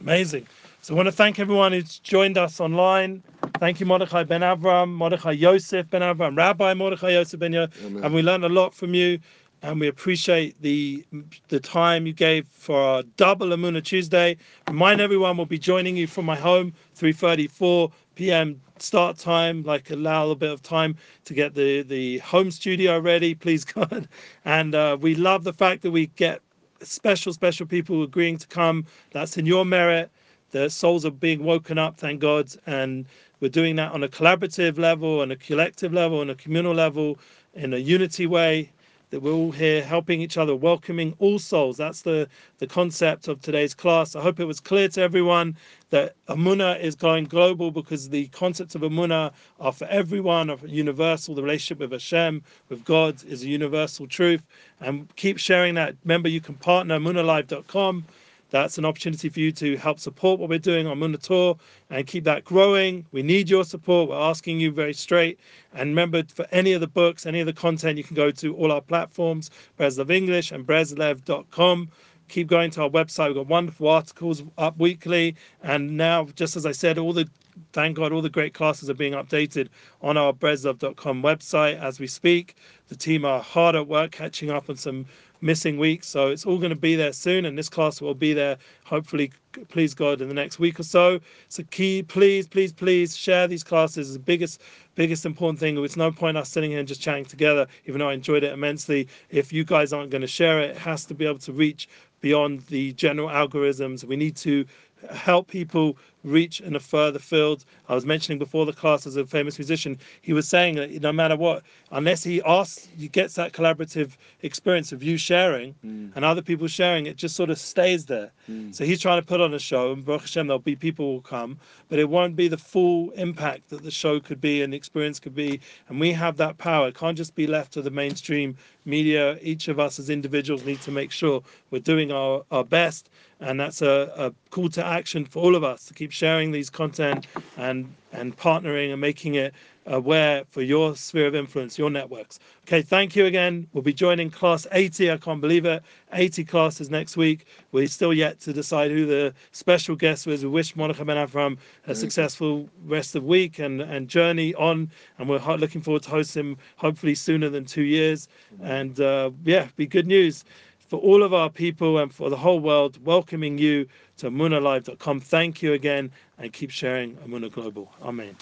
Amazing. 0.02 0.48
So 0.82 0.96
I 0.96 0.98
want 0.98 1.08
to 1.08 1.12
thank 1.12 1.40
everyone 1.40 1.74
who's 1.74 2.00
joined 2.00 2.38
us 2.38 2.60
online. 2.60 3.22
Thank 3.60 3.80
you, 3.80 3.86
Mordechai 3.86 4.24
Ben 4.24 4.42
Avram, 4.42 4.92
Mordechai 4.94 5.32
Yosef 5.32 5.88
Ben 5.92 6.02
Avram, 6.02 6.36
Rabbi 6.36 6.74
Mordechai 6.74 7.12
Yosef 7.12 7.40
Ben 7.40 7.54
Yosef. 7.54 7.76
And 8.04 8.14
we 8.16 8.24
learned 8.24 8.44
a 8.46 8.50
lot 8.50 8.74
from 8.74 8.96
you. 8.96 9.20
And 9.64 9.80
we 9.80 9.88
appreciate 9.88 10.60
the 10.64 11.06
the 11.50 11.60
time 11.60 12.08
you 12.08 12.14
gave 12.14 12.48
for 12.50 12.80
our 12.80 13.04
double 13.16 13.50
Amuna 13.50 13.84
Tuesday. 13.84 14.38
Remind 14.68 15.00
everyone 15.02 15.38
we'll 15.38 15.46
be 15.46 15.60
joining 15.60 15.96
you 15.96 16.08
from 16.08 16.26
my 16.26 16.36
home, 16.36 16.74
3:34 16.98 17.92
p.m. 18.16 18.60
start 18.80 19.20
time. 19.20 19.62
Like 19.62 19.92
allow 19.92 20.22
a 20.22 20.24
little 20.24 20.36
bit 20.36 20.52
of 20.52 20.64
time 20.64 20.96
to 21.26 21.36
get 21.36 21.54
the 21.54 21.84
the 21.84 22.18
home 22.20 22.50
studio 22.50 23.00
ready, 23.00 23.36
please 23.36 23.64
God. 23.76 24.08
And 24.46 24.74
uh, 24.74 24.98
we 25.00 25.14
love 25.14 25.44
the 25.44 25.54
fact 25.54 25.84
that 25.84 25.92
we 25.92 26.08
get 26.08 26.42
special, 26.84 27.34
special 27.34 27.66
people 27.66 28.04
agreeing 28.04 28.38
to 28.38 28.48
come. 28.48 28.86
That's 29.12 29.38
in 29.38 29.46
your 29.46 29.66
merit. 29.66 30.12
The 30.52 30.70
souls 30.70 31.06
are 31.06 31.12
being 31.12 31.44
woken 31.44 31.78
up, 31.78 31.98
thank 31.98 32.20
God. 32.20 32.50
And 32.66 33.06
we're 33.40 33.50
doing 33.50 33.76
that 33.78 33.92
on 33.92 34.04
a 34.04 34.08
collaborative 34.08 34.78
level, 34.78 35.22
on 35.22 35.32
a 35.32 35.36
collective 35.36 35.94
level, 35.94 36.20
on 36.20 36.30
a 36.30 36.36
communal 36.36 36.74
level, 36.74 37.18
in 37.54 37.74
a 37.74 37.78
unity 37.78 38.28
way 38.28 38.72
that 39.12 39.22
we're 39.22 39.34
all 39.34 39.52
here 39.52 39.84
helping 39.84 40.22
each 40.22 40.38
other, 40.38 40.56
welcoming 40.56 41.14
all 41.20 41.38
souls. 41.38 41.78
That's 41.78 42.02
the, 42.02 42.28
the 42.58 42.68
concept 42.68 43.28
of 43.28 43.42
today's 43.42 43.74
class. 43.74 44.16
I 44.16 44.22
hope 44.22 44.40
it 44.40 44.46
was 44.46 44.60
clear 44.60 44.88
to 44.90 45.02
everyone 45.02 45.56
that 45.92 46.16
Amuna 46.28 46.80
is 46.80 46.96
going 46.96 47.26
global 47.26 47.72
because 47.72 48.10
the 48.10 48.28
concepts 48.30 48.74
of 48.74 48.82
Amuna 48.82 49.32
are 49.60 49.74
for 49.74 49.86
everyone, 49.86 50.50
are 50.50 50.58
universal. 50.66 51.36
The 51.36 51.44
relationship 51.44 51.80
with 51.80 51.92
Hashem, 51.92 52.42
with 52.70 52.84
God, 52.86 53.24
is 53.26 53.44
a 53.44 53.48
universal 53.48 54.08
truth. 54.08 54.42
And 54.80 55.14
keep 55.18 55.38
sharing 55.38 55.76
that. 55.76 55.96
Remember, 56.06 56.30
you 56.30 56.42
can 56.42 56.56
partner 56.56 56.98
amunalive.com 56.98 58.06
that's 58.52 58.78
an 58.78 58.86
opportunity 58.86 59.30
for 59.30 59.40
you 59.40 59.52
to 59.54 59.78
help 59.78 59.98
support 59.98 60.40
what 60.40 60.50
we're 60.50 60.60
doing 60.60 60.86
on 60.86 61.00
Munator 61.00 61.58
and 61.90 62.06
keep 62.06 62.26
that 62.26 62.44
growing. 62.44 63.06
We 63.12 63.24
need 63.24 63.50
your 63.50 63.64
support. 63.64 64.10
We're 64.10 64.20
asking 64.20 64.60
you 64.60 64.72
very 64.72 64.94
straight. 64.94 65.40
And 65.74 65.90
remember, 65.90 66.24
for 66.26 66.46
any 66.52 66.74
of 66.74 66.82
the 66.82 66.88
books, 66.88 67.26
any 67.26 67.40
of 67.40 67.48
the 67.48 67.54
content, 67.54 67.98
you 67.98 68.04
can 68.04 68.16
go 68.16 68.30
to 68.30 68.56
all 68.56 68.72
our 68.72 68.82
platforms, 68.82 69.50
Breslev 69.80 70.12
English 70.12 70.52
and 70.52 70.68
Breslev.com. 70.68 71.90
Keep 72.28 72.48
going 72.48 72.72
to 72.72 72.84
our 72.84 72.90
website. 72.90 73.28
We've 73.28 73.36
got 73.36 73.48
wonderful 73.48 73.88
articles 73.88 74.44
up 74.58 74.78
weekly. 74.78 75.36
And 75.64 75.96
now, 75.98 76.26
just 76.36 76.58
as 76.58 76.66
I 76.66 76.74
said, 76.74 76.98
all 76.98 77.14
the 77.14 77.28
thank 77.74 77.98
God 77.98 78.12
all 78.12 78.22
the 78.22 78.30
great 78.30 78.54
classes 78.54 78.90
are 78.90 78.94
being 78.94 79.14
updated 79.14 79.68
on 80.02 80.18
our 80.18 80.34
Breslev.com 80.34 81.22
website 81.22 81.80
as 81.82 82.00
we 82.00 82.08
speak. 82.08 82.56
The 82.88 82.96
team 82.96 83.26
are 83.26 83.42
hard 83.42 83.76
at 83.76 83.88
work 83.88 84.12
catching 84.12 84.50
up 84.50 84.70
on 84.70 84.76
some 84.78 85.06
missing 85.42 85.78
weeks. 85.78 86.08
So 86.08 86.28
it's 86.28 86.46
all 86.46 86.58
going 86.58 86.70
to 86.70 86.76
be 86.76 86.96
there 86.96 87.14
soon, 87.14 87.46
and 87.46 87.58
this 87.58 87.70
class 87.70 88.00
will 88.00 88.14
be 88.14 88.34
there 88.34 88.58
hopefully, 88.84 89.32
please 89.70 89.94
God, 89.94 90.22
in 90.22 90.28
the 90.28 90.34
next 90.34 90.60
week 90.60 90.80
or 90.80 90.84
so. 90.84 91.20
So 91.50 91.64
key, 91.72 92.04
please, 92.04 92.48
please, 92.48 92.72
please 92.72 93.18
share 93.18 93.48
these 93.48 93.64
classes. 93.64 94.14
The 94.14 94.20
biggest, 94.20 94.62
biggest 94.96 95.26
important 95.26 95.60
thing. 95.60 95.84
It's 95.84 95.98
no 95.98 96.12
point 96.12 96.38
us 96.38 96.50
sitting 96.50 96.72
here 96.72 96.80
and 96.80 96.88
just 96.88 97.02
chatting 97.02 97.26
together, 97.26 97.68
even 97.86 98.00
though 98.00 98.10
I 98.10 98.14
enjoyed 98.14 98.44
it 98.44 98.54
immensely. 98.54 99.08
If 99.30 99.52
you 99.52 99.64
guys 99.64 99.94
aren't 99.94 100.12
going 100.12 100.22
to 100.22 100.28
share 100.28 100.62
it, 100.62 100.72
it 100.72 100.78
has 100.78 101.06
to 101.06 101.14
be 101.14 101.26
able 101.26 101.40
to 101.40 101.54
reach 101.54 101.90
beyond 102.22 102.62
the 102.68 102.94
general 102.94 103.30
algorithms. 103.30 104.04
We 104.04 104.16
need 104.16 104.36
to 104.38 104.66
help 105.10 105.48
people 105.48 105.98
reach 106.24 106.62
in 106.62 106.76
a 106.76 106.80
further 106.80 107.20
field. 107.20 107.66
I 107.90 107.96
was 107.96 108.06
mentioning 108.06 108.40
before 108.40 108.66
the 108.66 108.74
class 108.74 109.08
as 109.08 109.16
a 109.16 109.26
famous 109.26 109.58
musician, 109.58 109.98
he 110.22 110.34
was 110.34 110.48
saying 110.48 110.76
that 110.76 110.92
no 111.02 111.12
matter 111.12 111.36
what, 111.36 111.64
unless 111.92 112.24
he 112.24 112.42
asks, 112.44 112.88
he 112.98 113.08
gets 113.08 113.36
that 113.36 113.54
collaborative 113.54 114.12
experience 114.42 114.92
of 114.92 115.04
you 115.04 115.18
sharing 115.18 115.76
mm. 115.86 116.12
and 116.16 116.26
other 116.26 116.42
people 116.42 116.68
sharing, 116.68 117.06
it 117.06 117.16
just 117.16 117.36
sort 117.36 117.50
of 117.50 117.58
stays 117.58 118.06
there. 118.06 118.32
Mm. 118.50 118.74
So 118.74 118.86
he's 118.86 119.02
trying 119.02 119.22
to 119.22 119.26
put 119.26 119.42
on 119.42 119.54
a 119.54 119.60
show, 119.60 119.92
and 119.92 120.06
Baruch 120.06 120.22
Hashem, 120.22 120.48
there'll 120.48 120.60
be 120.60 120.76
people 120.76 121.14
will 121.14 121.22
come, 121.22 121.60
but 121.90 122.00
it 122.00 122.10
won't 122.10 122.36
be 122.36 122.48
the 122.48 122.58
full 122.58 123.12
impact 123.12 123.70
that 123.70 123.84
the 123.84 123.92
show 123.92 124.20
could 124.20 124.42
be 124.42 124.62
and 124.62 124.74
the 124.74 124.78
experience 124.78 125.20
could 125.20 125.36
be. 125.36 125.60
And 125.90 126.00
we 126.00 126.12
have 126.12 126.38
that 126.38 126.58
power. 126.58 126.88
It 126.88 126.96
can't 126.96 127.18
just 127.18 127.36
be 127.36 127.48
left 127.48 127.74
to 127.74 127.82
the 127.82 127.92
mainstream 127.92 128.56
media. 128.86 129.38
Each 129.42 129.68
of 129.68 129.80
us 129.80 130.00
as 130.00 130.10
individuals 130.10 130.66
need 130.66 130.82
to 130.82 130.92
make 130.92 131.12
sure 131.12 131.42
we're 131.70 131.80
doing 131.80 132.12
our, 132.12 132.44
our 132.52 132.64
best. 132.64 133.10
And 133.40 133.60
that's 133.60 133.82
a, 133.82 134.12
a 134.16 134.34
call 134.52 134.70
to 134.70 134.86
action 134.86 135.26
for 135.26 135.42
all 135.42 135.56
of 135.56 135.64
us 135.64 135.86
to 135.86 135.94
keep 135.94 136.11
keep 136.12 136.18
sharing 136.18 136.52
these 136.52 136.70
content 136.70 137.28
and 137.58 137.96
and 138.12 138.36
partnering 138.36 138.92
and 138.92 139.00
making 139.00 139.36
it 139.36 139.54
aware 139.86 140.44
for 140.50 140.62
your 140.62 140.96
sphere 140.96 141.28
of 141.28 141.34
influence, 141.34 141.78
your 141.80 141.90
networks. 141.90 142.40
Okay, 142.68 142.82
thank 142.82 143.16
you 143.16 143.26
again. 143.26 143.66
We'll 143.72 143.82
be 143.82 143.94
joining 143.94 144.30
class 144.30 144.68
80. 144.74 145.12
I 145.12 145.18
can't 145.18 145.40
believe 145.40 145.66
it. 145.66 145.82
80 146.12 146.44
classes 146.44 146.90
next 146.90 147.16
week. 147.16 147.46
We're 147.72 147.88
still 147.88 148.14
yet 148.14 148.40
to 148.42 148.54
decide 148.54 148.92
who 148.92 149.06
the 149.06 149.34
special 149.54 149.96
guest 149.96 150.28
was. 150.28 150.44
We 150.44 150.50
wish 150.50 150.76
Mordechai 150.76 151.04
Ben 151.06 151.18
Avram 151.18 151.58
a 151.88 151.96
successful 151.96 152.70
rest 152.86 153.16
of 153.16 153.24
week 153.24 153.60
and, 153.60 153.82
and 153.82 154.10
journey 154.10 154.54
on. 154.56 154.92
And 155.18 155.30
we're 155.30 155.40
looking 155.56 155.82
forward 155.82 156.04
to 156.04 156.10
host 156.10 156.36
him 156.36 156.58
hopefully 156.76 157.16
sooner 157.16 157.50
than 157.50 157.64
two 157.66 157.84
years. 157.84 158.28
And 158.62 159.00
uh, 159.00 159.32
yeah, 159.46 159.70
be 159.78 159.88
good 159.88 160.06
news 160.06 160.44
for 160.92 160.98
all 160.98 161.24
of 161.24 161.34
our 161.34 161.50
people 161.50 162.00
and 162.00 162.14
for 162.14 162.30
the 162.30 162.36
whole 162.36 162.60
world, 162.60 163.02
welcoming 163.06 163.58
you 163.58 163.88
to 164.18 164.30
amunalive.com. 164.30 165.22
Thank 165.22 165.62
you 165.62 165.72
again 165.72 166.12
and 166.38 166.52
keep 166.52 166.70
sharing 166.70 167.16
Amuna 167.16 167.50
Global. 167.50 167.90
Amen. 168.02 168.36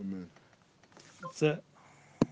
Amen. 0.00 0.26
That's 1.20 1.42
it. 1.42 1.62